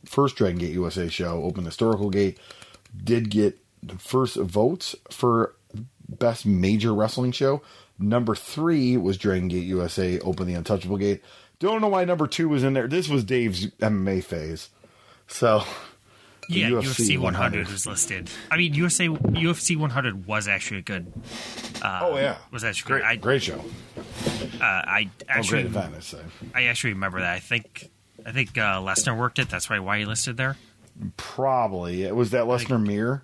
[0.04, 2.38] first Dragon Gate USA show, Open Historical Gate,
[3.02, 5.56] did get the first votes for
[6.10, 7.62] best major wrestling show.
[7.98, 11.22] Number three was Dragon Gate USA, Open the Untouchable Gate.
[11.60, 12.88] Don't know why number two was in there.
[12.88, 14.70] This was Dave's MMA phase.
[15.28, 15.64] So,
[16.48, 18.30] Yeah, UFC, 100 is listed.
[18.50, 21.12] I mean, USA UFC 100 was actually a good.
[21.82, 22.38] Uh, Oh, yeah.
[22.52, 23.64] was actually Great, I, great show.
[23.98, 26.22] Uh, I Oh, actually, great event, I say.
[26.56, 27.34] I actually remember that.
[27.36, 27.90] I think,
[28.26, 29.50] I think uh, Lesnar worked it.
[29.50, 30.56] That's probably why he listed there.
[31.18, 32.04] Probably.
[32.04, 33.24] It was that Lesnar Mir.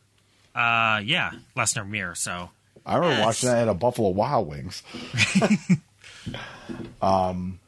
[0.54, 2.16] Uh, yeah, Lesnar Mir.
[2.16, 2.50] So
[2.86, 3.26] I remember Yes.
[3.26, 4.84] watching that at a Buffalo Wild Wings.
[7.02, 7.60] um,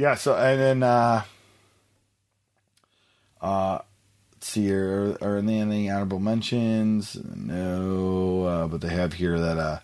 [0.00, 0.14] yeah.
[0.14, 1.22] So and then uh,
[3.42, 3.78] uh,
[4.32, 5.16] let's see here.
[5.20, 7.18] Are, are there any honorable mentions?
[7.22, 9.80] No, uh, but they have here that uh,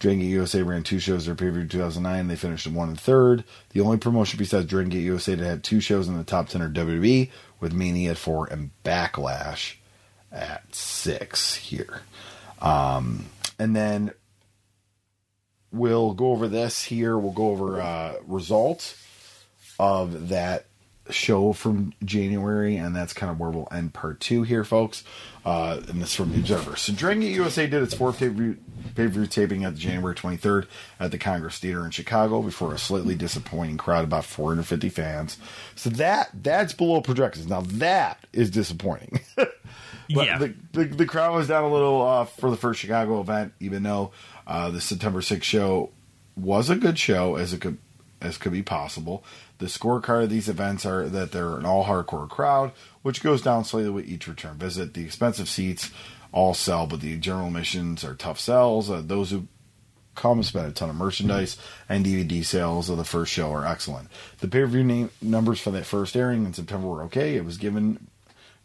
[0.00, 2.26] Dragon Gate USA ran two shows their pay per view 2009.
[2.26, 3.44] They finished in one and third.
[3.70, 6.62] The only promotion besides Dragon Gate USA to have two shows in the top ten
[6.62, 7.30] are WWE
[7.60, 9.76] with Mania at four and Backlash
[10.32, 12.02] at six here.
[12.60, 13.26] Um,
[13.56, 14.10] and then
[15.70, 17.16] we'll go over this here.
[17.16, 18.96] We'll go over uh, results
[19.80, 20.66] of that
[21.08, 25.02] show from January, and that's kind of where we'll end part two here, folks.
[25.44, 26.76] Uh, and this from the Observer.
[26.76, 30.66] So, Dragon USA did its fourth pay per view taping at the January 23rd
[31.00, 35.38] at the Congress Theater in Chicago before a slightly disappointing crowd, about 450 fans.
[35.74, 37.48] So that that's below projections.
[37.48, 39.20] Now that is disappointing.
[40.12, 40.38] But Yeah.
[40.38, 43.84] the, the the crowd was down a little uh, for the first Chicago event, even
[43.84, 44.10] though
[44.44, 45.90] uh, the September 6th show
[46.36, 47.78] was a good show as it could
[48.20, 49.22] as could be possible.
[49.60, 52.72] The scorecard of these events are that they're an all hardcore crowd,
[53.02, 54.94] which goes down slightly with each return visit.
[54.94, 55.90] The expensive seats
[56.32, 58.90] all sell, but the general admissions are tough sells.
[58.90, 59.46] Uh, those who
[60.14, 61.58] come spend a ton of merchandise,
[61.90, 64.08] and DVD sales of the first show are excellent.
[64.38, 67.36] The pay per view numbers for that first airing in September were okay.
[67.36, 68.08] It was given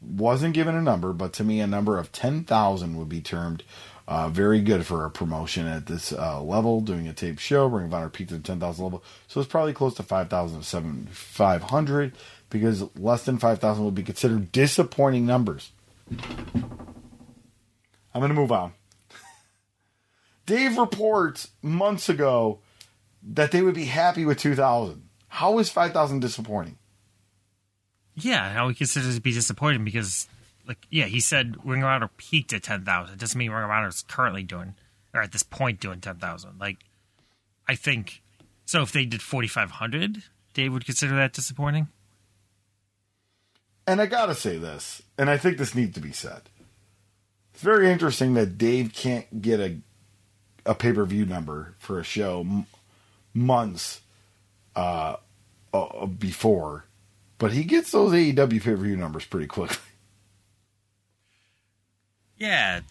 [0.01, 3.63] wasn't given a number, but to me, a number of 10,000 would be termed
[4.07, 6.82] uh, very good for a promotion at this uh, level.
[6.82, 9.73] Doing a tape show, Ring of Honor peaked at the 10,000 level, so it's probably
[9.73, 12.14] close to 5,000 to 7,500
[12.49, 15.72] because less than 5,000 would be considered disappointing numbers.
[18.14, 18.73] I'm going to move on.
[20.45, 22.60] Dave reports months ago
[23.23, 25.02] that they would be happy with 2,000.
[25.27, 26.77] How is 5,000 disappointing?
[28.15, 30.27] yeah, how he considers it to be disappointing because,
[30.68, 33.20] like, yeah, he said Ring of Honor peaked at ten thousand.
[33.20, 34.76] Doesn't mean Ring of Honor is currently doing
[35.14, 36.60] or at this point doing ten thousand.
[36.60, 36.80] Like,
[37.68, 38.22] I think
[38.66, 38.82] so.
[38.82, 40.24] If they did forty five hundred,
[40.54, 41.88] Dave would consider that disappointing.
[43.88, 46.42] And I gotta say this, and I think this needs to be said.
[47.54, 49.78] It's very interesting that Dave can't get a
[50.66, 52.66] a pay per view number for a show m-
[53.34, 54.02] months
[54.76, 55.18] uh,
[55.74, 56.86] uh, before,
[57.38, 59.78] but he gets those AEW pay per view numbers pretty quickly.
[62.38, 62.82] Yeah,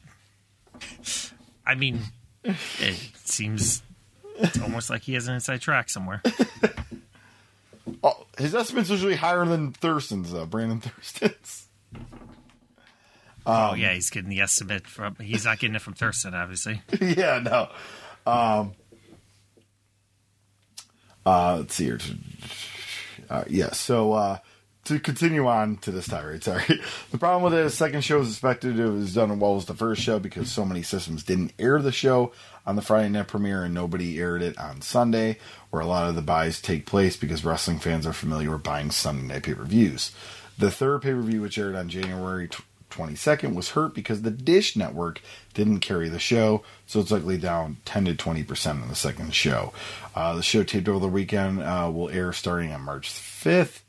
[1.67, 2.01] I mean,
[2.45, 3.83] it seems
[4.37, 6.23] it's almost like he has an inside track somewhere.
[8.03, 11.69] Oh, his estimate's usually higher than Thurston's, uh, Brandon Thurston's.
[13.47, 15.17] oh yeah, he's getting the estimate from.
[15.17, 16.83] He's not getting it from Thurston, obviously.
[17.01, 17.69] yeah, no.
[18.31, 18.73] Um,
[21.27, 21.99] uh, let's see here.
[23.29, 24.39] Uh, yeah, so uh,
[24.85, 26.65] to continue on to this tirade, sorry.
[27.11, 29.75] The problem with the second show is expected it was done as well as the
[29.75, 32.33] first show because so many systems didn't air the show
[32.67, 35.39] on the Friday night premiere and nobody aired it on Sunday,
[35.71, 38.91] where a lot of the buys take place because wrestling fans are familiar with buying
[38.91, 40.13] Sunday night pay per views.
[40.59, 42.49] The third pay per view, which aired on January
[42.91, 45.21] 22nd, was hurt because the Dish Network
[45.53, 49.73] didn't carry the show, so it's likely down 10 to 20% on the second show.
[50.15, 53.81] Uh, the show taped over the weekend uh, will air starting on March 5th.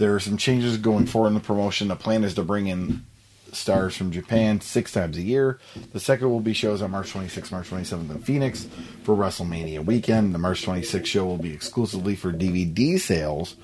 [0.00, 1.88] There are some changes going forward in the promotion.
[1.88, 3.04] The plan is to bring in
[3.52, 5.58] stars from Japan six times a year.
[5.92, 8.66] The second will be shows on March 26th, March 27th in Phoenix
[9.02, 10.34] for WrestleMania weekend.
[10.34, 13.56] The March 26th show will be exclusively for DVD sales,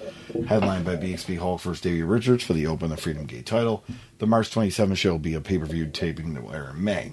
[0.47, 1.81] headlined by BXB Hulk vs.
[1.81, 3.83] Davey Richards for the Open the Freedom Gate title.
[4.19, 6.85] The March 27th show will be a pay per view taping that will air in
[6.85, 7.13] May.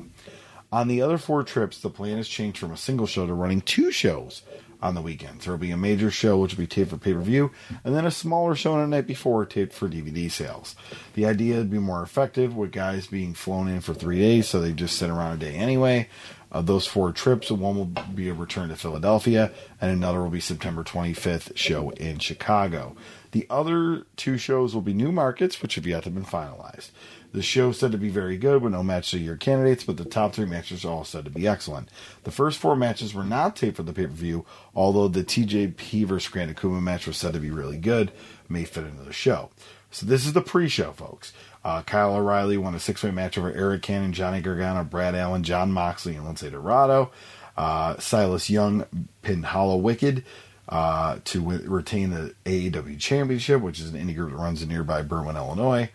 [0.74, 3.62] On the other four trips, the plan has changed from a single show to running
[3.62, 4.42] two shows
[4.84, 5.46] on the weekends.
[5.46, 7.52] There will be a major show which will be taped for pay per view,
[7.84, 10.76] and then a smaller show on the night before taped for DVD sales.
[11.14, 14.60] The idea would be more effective with guys being flown in for three days, so
[14.60, 16.10] they just sit around a day anyway.
[16.52, 19.52] Of those four trips, one will be a return to Philadelphia,
[19.82, 22.96] and another will be September 25th show in Chicago.
[23.32, 26.92] The other two shows will be new markets, which have yet to be finalized.
[27.34, 29.98] The show said to be very good with no match of the year candidates, but
[29.98, 31.90] the top three matches are all said to be excellent.
[32.26, 34.46] The first four matches were not taped for the pay per view,
[34.76, 38.12] although the TJP versus Gran Akuma match was said to be really good,
[38.48, 39.50] may fit into the show.
[39.90, 41.34] So this is the pre-show, folks.
[41.64, 45.72] Uh, Kyle O'Reilly won a six-way match over Eric Cannon, Johnny Gargano, Brad Allen, John
[45.72, 47.12] Moxley, and Lince Dorado.
[47.58, 48.86] Uh, Silas Young
[49.22, 50.24] pinned Hallowicked
[50.70, 54.70] uh, to w- retain the AAW Championship, which is an indie group that runs in
[54.70, 55.90] nearby Berwyn, Illinois.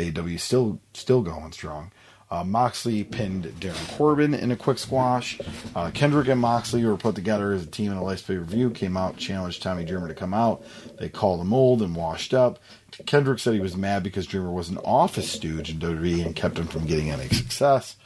[0.00, 1.92] AAW still still going strong.
[2.30, 5.40] Uh, Moxley pinned Darin Corbin in a quick squash.
[5.74, 8.44] Uh, Kendrick and Moxley were put together as a team in a last pay per
[8.44, 8.70] view.
[8.70, 10.62] Came out, challenged Tommy Dreamer to come out.
[10.98, 12.60] They called him old and washed up.
[13.04, 16.58] Kendrick said he was mad because Dreamer was an office stooge in WWE and kept
[16.58, 17.96] him from getting any success.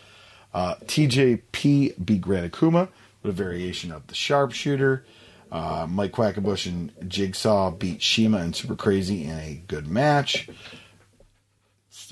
[0.55, 2.89] Uh, TJP beat Gran Akuma
[3.23, 5.05] with a variation of the sharpshooter.
[5.53, 10.49] Uh, Mike Quackenbush and Jigsaw beat CIMA and Super Crazy in a good match.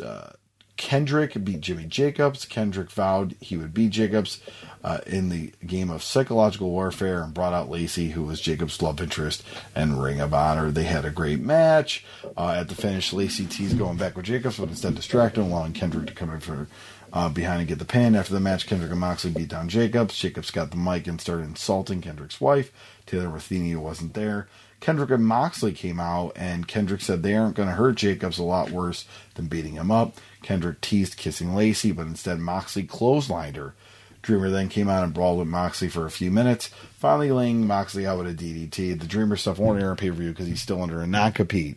[0.01, 0.33] Uh,
[0.77, 2.45] Kendrick beat Jimmy Jacobs.
[2.45, 4.41] Kendrick vowed he would beat Jacobs
[4.83, 9.01] uh, in the game of psychological warfare and brought out Lacey, who was Jacobs' love
[9.01, 9.45] interest,
[9.77, 10.71] and Ring of Honor.
[10.71, 12.05] They had a great match.
[12.37, 15.73] Uh, at the finish, Lacey teased going back with Jacobs, but instead distracted him, allowing
[15.73, 16.67] Kendrick to come in for
[17.13, 18.17] uh, behind and get the pin.
[18.17, 20.17] After the match, Kendrick and Moxley beat down Jacobs.
[20.17, 22.73] Jacobs got the mic and started insulting Kendrick's wife.
[23.07, 24.49] Taylor Matheny wasn't there.
[24.83, 28.43] Kendrick and Moxley came out, and Kendrick said they aren't going to hurt Jacobs a
[28.43, 30.17] lot worse than beating him up.
[30.43, 33.75] Kendrick teased kissing Lacey, but instead Moxley clotheslined her.
[34.23, 36.67] Dreamer then came out and brawled with Moxley for a few minutes,
[36.99, 38.99] finally laying Moxley out with a DDT.
[38.99, 41.31] The Dreamer stuff won't air on pay per view because he's still under a non
[41.31, 41.77] compete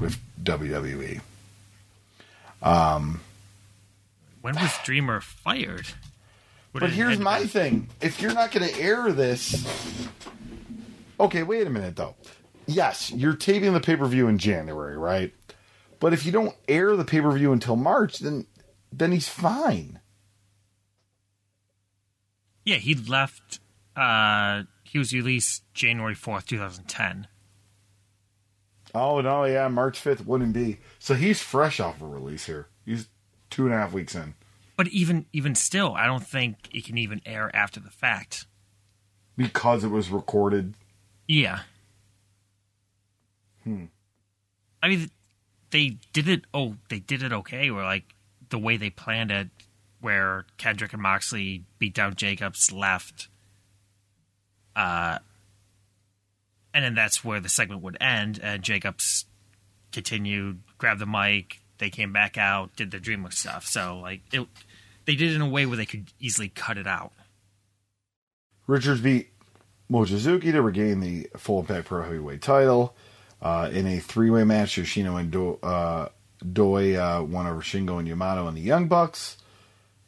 [0.00, 1.20] with WWE.
[2.62, 3.20] Um,
[4.42, 5.86] when was Dreamer fired?
[6.70, 10.08] What but here's my thing: if you're not going to air this,
[11.18, 12.14] okay, wait a minute though.
[12.66, 15.32] Yes, you're taping the pay per view in January, right?
[16.00, 18.46] But if you don't air the pay per view until March, then
[18.92, 20.00] then he's fine.
[22.64, 23.60] Yeah, he left.
[23.94, 27.26] Uh, he was released January fourth, two thousand ten.
[28.94, 30.78] Oh no, yeah, March fifth wouldn't be.
[30.98, 32.68] So he's fresh off a release here.
[32.84, 33.08] He's
[33.50, 34.34] two and a half weeks in.
[34.76, 38.46] But even even still, I don't think it can even air after the fact
[39.36, 40.74] because it was recorded.
[41.28, 41.60] Yeah.
[43.64, 43.84] Hmm.
[44.82, 45.10] I mean,
[45.70, 46.44] they did it.
[46.52, 47.70] Oh, they did it okay.
[47.70, 48.14] Or like
[48.50, 49.48] the way they planned it,
[50.00, 53.28] where Kendrick and Moxley beat down Jacobs, left,
[54.76, 55.18] uh,
[56.74, 58.38] and then that's where the segment would end.
[58.42, 59.24] And Jacobs
[59.92, 61.60] continued, grabbed the mic.
[61.78, 63.66] They came back out, did the Dreamer stuff.
[63.66, 64.46] So like it,
[65.06, 67.12] they did it in a way where they could easily cut it out.
[68.66, 69.30] Richards beat
[69.90, 72.96] Mochizuki to regain the full impact pro heavyweight title.
[73.44, 76.08] Uh, in a three way match, Yoshino and Do- uh,
[76.50, 79.36] Doi uh, won over Shingo and Yamato and the Young Bucks.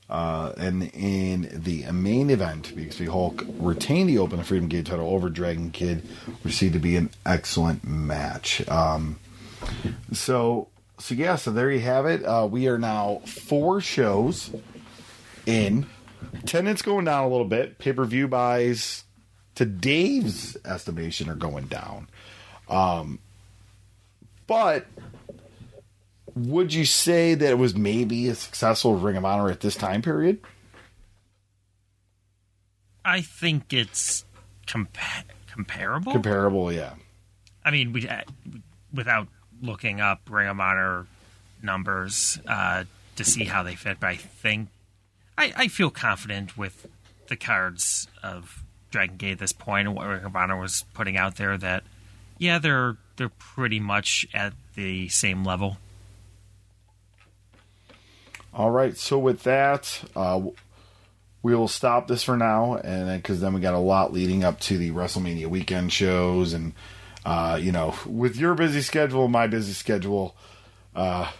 [0.08, 5.28] Uh, and in the main event, BXB Hulk retained the Open Freedom Gate title over
[5.28, 6.02] Dragon Kid,
[6.42, 8.66] which seemed to be an excellent match.
[8.68, 9.18] Um,
[10.12, 10.68] so,
[10.98, 12.24] so yeah, so there you have it.
[12.24, 14.50] Uh, we are now four shows
[15.44, 15.86] in.
[16.42, 17.78] Attendance going down a little bit.
[17.78, 19.04] Pay per view buys,
[19.56, 22.08] to Dave's estimation, are going down.
[22.68, 23.18] Um,
[24.46, 24.86] but
[26.34, 30.02] would you say that it was maybe a successful Ring of Honor at this time
[30.02, 30.40] period?
[33.04, 34.24] I think it's
[34.66, 36.12] compa- comparable.
[36.12, 36.94] Comparable, yeah.
[37.64, 38.22] I mean, we, uh,
[38.92, 39.28] without
[39.62, 41.06] looking up Ring of Honor
[41.62, 42.84] numbers uh,
[43.16, 44.68] to see how they fit, but I think
[45.38, 46.86] I, I feel confident with
[47.28, 51.16] the cards of Dragon Gate at this point and what Ring of Honor was putting
[51.16, 51.84] out there that
[52.38, 55.78] yeah, they're they're pretty much at the same level.
[58.52, 60.40] All right, so with that, uh,
[61.42, 64.60] we will stop this for now, and because then we got a lot leading up
[64.60, 66.72] to the WrestleMania weekend shows, and
[67.24, 70.34] uh, you know, with your busy schedule, my busy schedule,
[70.94, 71.30] uh,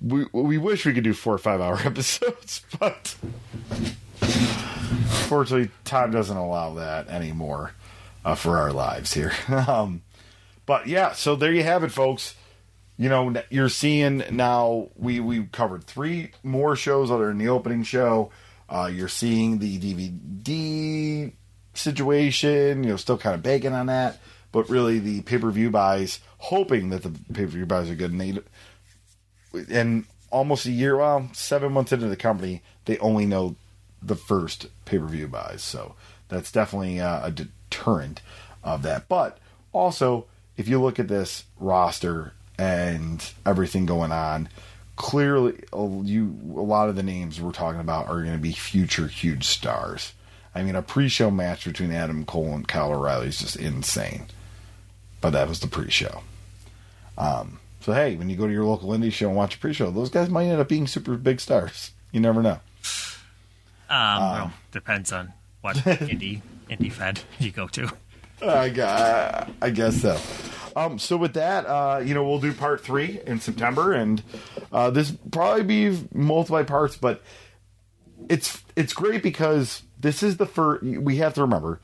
[0.00, 3.16] we we wish we could do four or five hour episodes, but
[4.20, 7.72] unfortunately, time doesn't allow that anymore
[8.24, 9.32] uh, for our lives here.
[9.48, 10.02] um,
[10.72, 12.34] but yeah, so there you have it, folks.
[12.96, 17.82] You know you're seeing now we we covered three more shows other than the opening
[17.82, 18.30] show.
[18.70, 21.34] Uh, you're seeing the dvd
[21.74, 24.18] situation you know still kind of begging on that
[24.50, 28.12] but really the pay-per-view buys hoping that the pay-per-view buys are good.
[28.12, 28.38] And they
[29.70, 33.56] and almost a year well seven months into the company they only know
[34.02, 35.62] the first pay-per-view buys.
[35.62, 35.96] So
[36.28, 38.22] that's definitely uh, a deterrent
[38.64, 39.06] of that.
[39.08, 39.36] But
[39.74, 44.48] also if you look at this roster and everything going on,
[44.96, 49.06] clearly you a lot of the names we're talking about are going to be future
[49.06, 50.12] huge stars.
[50.54, 54.26] I mean, a pre-show match between Adam Cole and Kyle O'Reilly is just insane.
[55.22, 56.22] But that was the pre-show.
[57.16, 59.90] Um, so hey, when you go to your local indie show and watch a pre-show,
[59.90, 61.92] those guys might end up being super big stars.
[62.10, 62.60] You never know.
[63.88, 67.90] Um, um well, depends on what indie indie fed you go to.
[68.48, 70.18] I, I guess so.
[70.74, 74.22] Um, so with that, uh, you know, we'll do part three in September, and
[74.72, 77.22] uh, this probably be multiple parts, but
[78.28, 80.82] it's it's great because this is the first.
[80.82, 81.80] We have to remember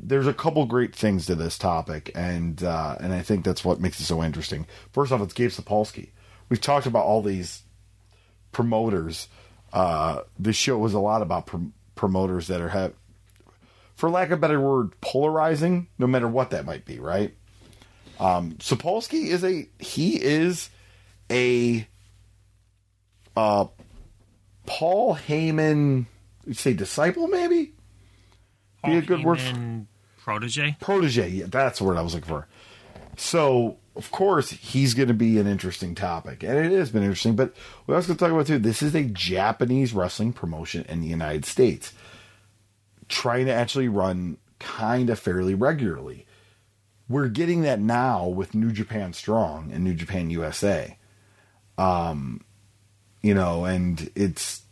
[0.00, 3.80] there's a couple great things to this topic, and uh, and I think that's what
[3.80, 4.66] makes it so interesting.
[4.92, 6.10] First off, it's Gabe Sapolsky.
[6.48, 7.62] We've talked about all these
[8.52, 9.28] promoters.
[9.72, 12.92] Uh, this show was a lot about prom- promoters that are have,
[13.98, 15.88] for lack of a better word, polarizing.
[15.98, 17.34] No matter what that might be, right?
[18.20, 20.70] Um, Sapolsky is a he is
[21.30, 21.86] a
[23.36, 23.66] uh,
[24.66, 26.06] Paul Heyman.
[26.52, 27.72] Say disciple, maybe.
[28.82, 29.40] Paul be a good Heyman word.
[29.40, 30.76] For, protege.
[30.80, 31.28] Protege.
[31.28, 32.46] Yeah, that's the word I was looking for.
[33.16, 37.34] So of course he's going to be an interesting topic, and it has been interesting.
[37.34, 37.52] But
[37.84, 41.00] what I was going to talk about too, this is a Japanese wrestling promotion in
[41.00, 41.92] the United States,
[43.08, 46.26] trying to actually run kind of fairly regularly
[47.08, 50.98] we're getting that now with New Japan Strong and New Japan USA.
[51.78, 52.42] Um,
[53.22, 54.62] you know, and it's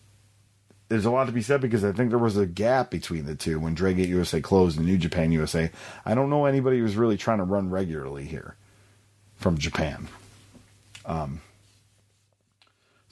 [0.88, 3.34] there's a lot to be said because I think there was a gap between the
[3.34, 5.70] two when Drag Dragon USA closed and New Japan USA.
[6.04, 8.56] I don't know anybody who's really trying to run regularly here
[9.36, 10.08] from Japan.
[11.04, 11.40] Um,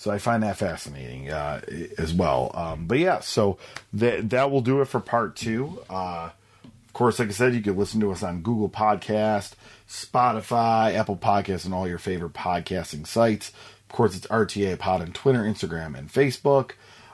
[0.04, 1.62] so I find that fascinating uh,
[1.96, 2.50] as well.
[2.52, 3.56] Um, but yeah, so
[3.94, 5.82] that that will do it for part two.
[5.88, 6.28] Uh,
[6.62, 9.52] of course, like I said, you can listen to us on Google Podcast,
[9.88, 13.48] Spotify, Apple Podcasts, and all your favorite podcasting sites.
[13.88, 16.72] Of course, it's RTA Pod on Twitter, Instagram, and Facebook.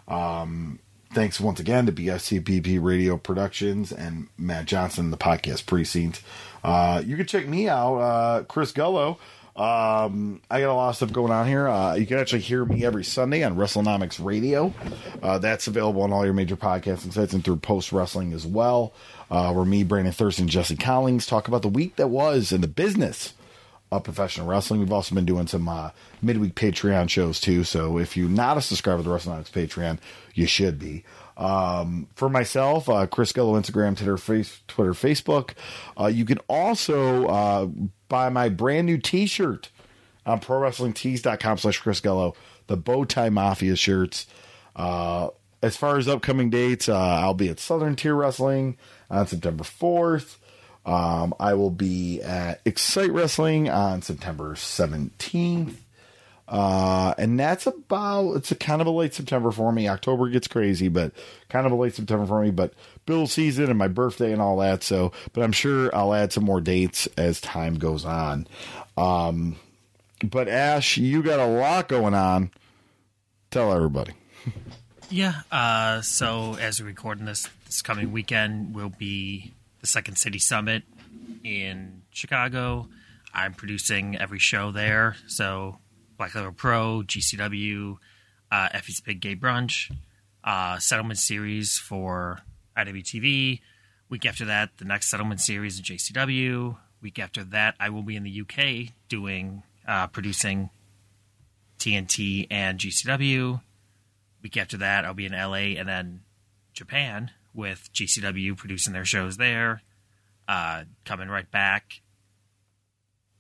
[0.09, 0.81] Um,
[1.13, 6.25] thanks once again to BSCBP Radio Productions and Matt Johnson, the podcast precinct.
[6.65, 9.19] Uh, you can check me out, uh, Chris Gullo.
[9.61, 11.69] Um, I got a lot of stuff going on here.
[11.69, 14.73] Uh, you can actually hear me every Sunday on WrestleNomics Radio.
[15.23, 18.95] Uh, that's available on all your major podcasting sites and through Post Wrestling as well
[19.31, 22.69] uh, where me, Brandon Thurston, Jesse Collins talk about the week that was in the
[22.69, 23.35] business
[23.93, 24.81] of professional wrestling.
[24.81, 25.91] We've also been doing some uh,
[26.23, 27.65] midweek Patreon shows too.
[27.65, 29.99] So if you're not a subscriber to the WrestleNomics Patreon,
[30.35, 31.05] you should be.
[31.37, 35.53] Um, for myself, uh, Chris Gullo, Instagram, Twitter, face, Twitter, Facebook.
[35.99, 37.67] Uh, you can also uh,
[38.09, 39.71] buy my brand new T-shirt
[40.27, 42.35] on ProWrestlingTees.com slash Chris Gullo,
[42.67, 44.27] the Bowtie Mafia shirts.
[44.77, 45.29] Uh,
[45.63, 48.77] as far as upcoming dates, uh, I'll be at Southern Tier Wrestling
[49.11, 50.37] on September 4th.
[50.85, 55.77] Um, I will be at Excite Wrestling on September 17th.
[56.49, 59.89] Uh, and that's about, it's a kind of a late September for me.
[59.89, 61.13] October gets crazy, but
[61.49, 62.51] kind of a late September for me.
[62.51, 62.75] But
[63.07, 64.83] bill season and my birthday and all that.
[64.83, 68.49] So, but I'm sure I'll add some more dates as time goes on.
[68.97, 69.57] Um,
[70.25, 72.51] but Ash, you got a lot going on.
[73.51, 74.13] Tell everybody.
[75.09, 75.43] Yeah.
[75.51, 80.83] Uh, so as we're recording this, this coming weekend we'll be the Second City Summit
[81.45, 82.89] in Chicago.
[83.33, 85.79] I'm producing every show there, so
[86.19, 87.97] Black Label Pro, GCW,
[88.51, 89.91] uh, Effie's Big Gay Brunch,
[90.45, 92.41] uh, Settlement Series for
[92.77, 93.61] IWTV.
[94.09, 96.77] Week after that, the next Settlement Series in JCW.
[97.01, 100.71] Week after that, I will be in the UK doing uh, producing
[101.79, 103.61] TNT and GCW.
[104.43, 106.23] Week after that, I'll be in LA and then
[106.73, 109.83] Japan with GCW producing their shows there.
[110.49, 112.01] Uh, coming right back.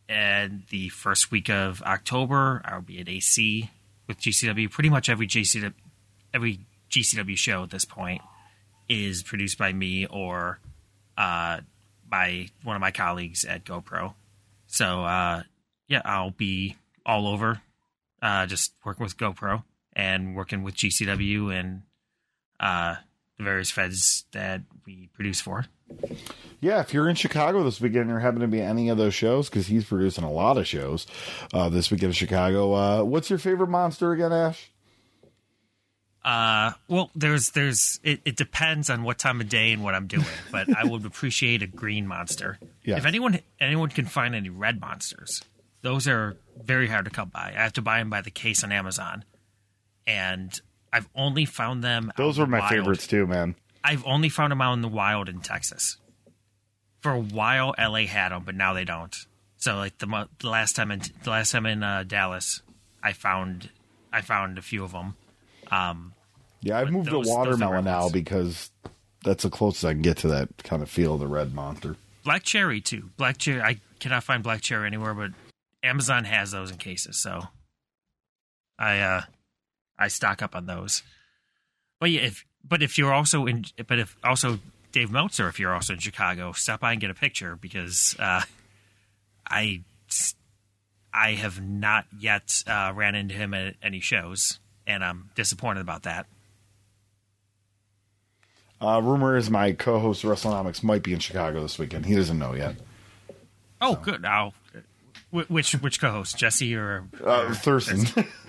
[0.08, 3.70] And the first week of October, I'll be at AC
[4.06, 4.70] with GCW.
[4.70, 5.72] Pretty much every GCW,
[6.34, 6.60] every
[6.90, 8.22] GCW show at this point
[8.88, 10.58] is produced by me or
[11.16, 11.60] uh,
[12.08, 14.14] by one of my colleagues at GoPro.
[14.66, 15.42] So uh,
[15.88, 16.76] yeah, I'll be
[17.06, 17.60] all over,
[18.22, 21.82] uh, just working with GoPro and working with GCW and
[22.58, 22.96] uh,
[23.40, 25.66] the various feds that we produce for.
[26.60, 29.48] Yeah, if you're in Chicago this weekend, you're happen to be any of those shows
[29.48, 31.06] because he's producing a lot of shows
[31.52, 32.74] uh, this weekend in Chicago.
[32.74, 34.70] Uh, what's your favorite monster again, Ash?
[36.22, 40.06] Uh, well, there's there's it, it depends on what time of day and what I'm
[40.06, 42.58] doing, but I would appreciate a green monster.
[42.84, 42.98] Yes.
[42.98, 45.42] If anyone anyone can find any red monsters,
[45.80, 47.54] those are very hard to come by.
[47.56, 49.24] I have to buy them by the case on Amazon,
[50.06, 50.60] and
[50.92, 52.12] I've only found them.
[52.16, 52.70] Those out were my wild.
[52.70, 53.54] favorites too, man.
[53.84, 55.96] I've only found them out in the wild in Texas.
[57.00, 59.14] For a while, LA had them, but now they don't.
[59.56, 62.62] So, like the, the last time in the last time in uh, Dallas,
[63.02, 63.70] I found
[64.12, 65.14] I found a few of them.
[65.70, 66.12] Um,
[66.62, 68.70] Yeah, I've moved those- to watermelon now because
[69.24, 71.96] that's the closest I can get to that kind of feel of the red monster.
[72.24, 73.10] black cherry too.
[73.16, 73.62] Black cherry.
[73.62, 75.30] I cannot find black cherry anywhere, but
[75.82, 77.16] Amazon has those in cases.
[77.18, 77.44] So
[78.78, 79.22] I uh
[80.00, 81.02] I stock up on those.
[82.00, 84.58] But yeah, if but if you're also in, but if also
[84.92, 88.42] Dave Meltzer, if you're also in Chicago, stop by and get a picture because uh,
[89.46, 89.82] I
[91.12, 96.04] I have not yet uh, ran into him at any shows, and I'm disappointed about
[96.04, 96.26] that.
[98.80, 102.06] Uh, rumor is my co-host Wrestlenomics might be in Chicago this weekend.
[102.06, 102.76] He doesn't know yet.
[103.82, 104.24] Oh, good.
[104.24, 104.54] I'll,
[105.30, 108.06] which which co-host, Jesse or, Uh, or Thurston.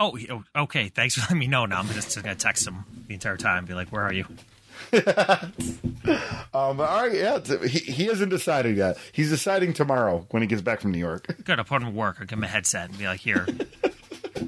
[0.00, 0.88] Oh, oh, okay.
[0.88, 1.66] Thanks for letting me know.
[1.66, 3.66] Now I'm just gonna text him the entire time.
[3.66, 4.24] Be like, "Where are you?"
[4.94, 5.50] um,
[6.54, 8.96] all right, yeah, he, he hasn't decided yet.
[9.12, 11.36] He's deciding tomorrow when he gets back from New York.
[11.44, 11.58] Good.
[11.58, 12.16] I'll put him to work.
[12.18, 13.46] I'll give him a headset and be like, "Here,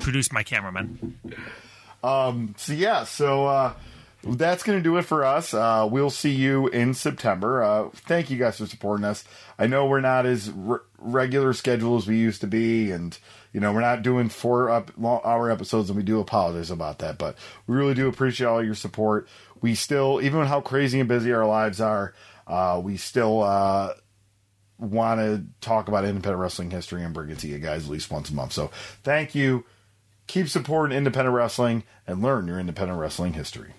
[0.01, 1.19] produce my cameraman."
[2.03, 3.75] So yeah, so uh,
[4.25, 5.53] that's going to do it for us.
[5.53, 7.63] Uh, we'll see you in September.
[7.63, 9.25] Uh, thank you guys for supporting us.
[9.59, 13.17] I know we're not as re- regular schedule as we used to be, and
[13.53, 16.99] you know we're not doing four up long hour episodes, and we do apologize about
[17.01, 17.19] that.
[17.19, 19.29] But we really do appreciate all your support.
[19.61, 22.15] We still, even how crazy and busy our lives are,
[22.47, 23.43] uh, we still.
[23.43, 23.95] Uh,
[24.79, 28.11] Want to talk about independent wrestling history and bring it to you guys at least
[28.11, 28.53] once a month.
[28.53, 28.73] So,
[29.05, 29.65] thank you
[30.27, 33.75] keep supporting independent wrestling and learn your independent wrestling history.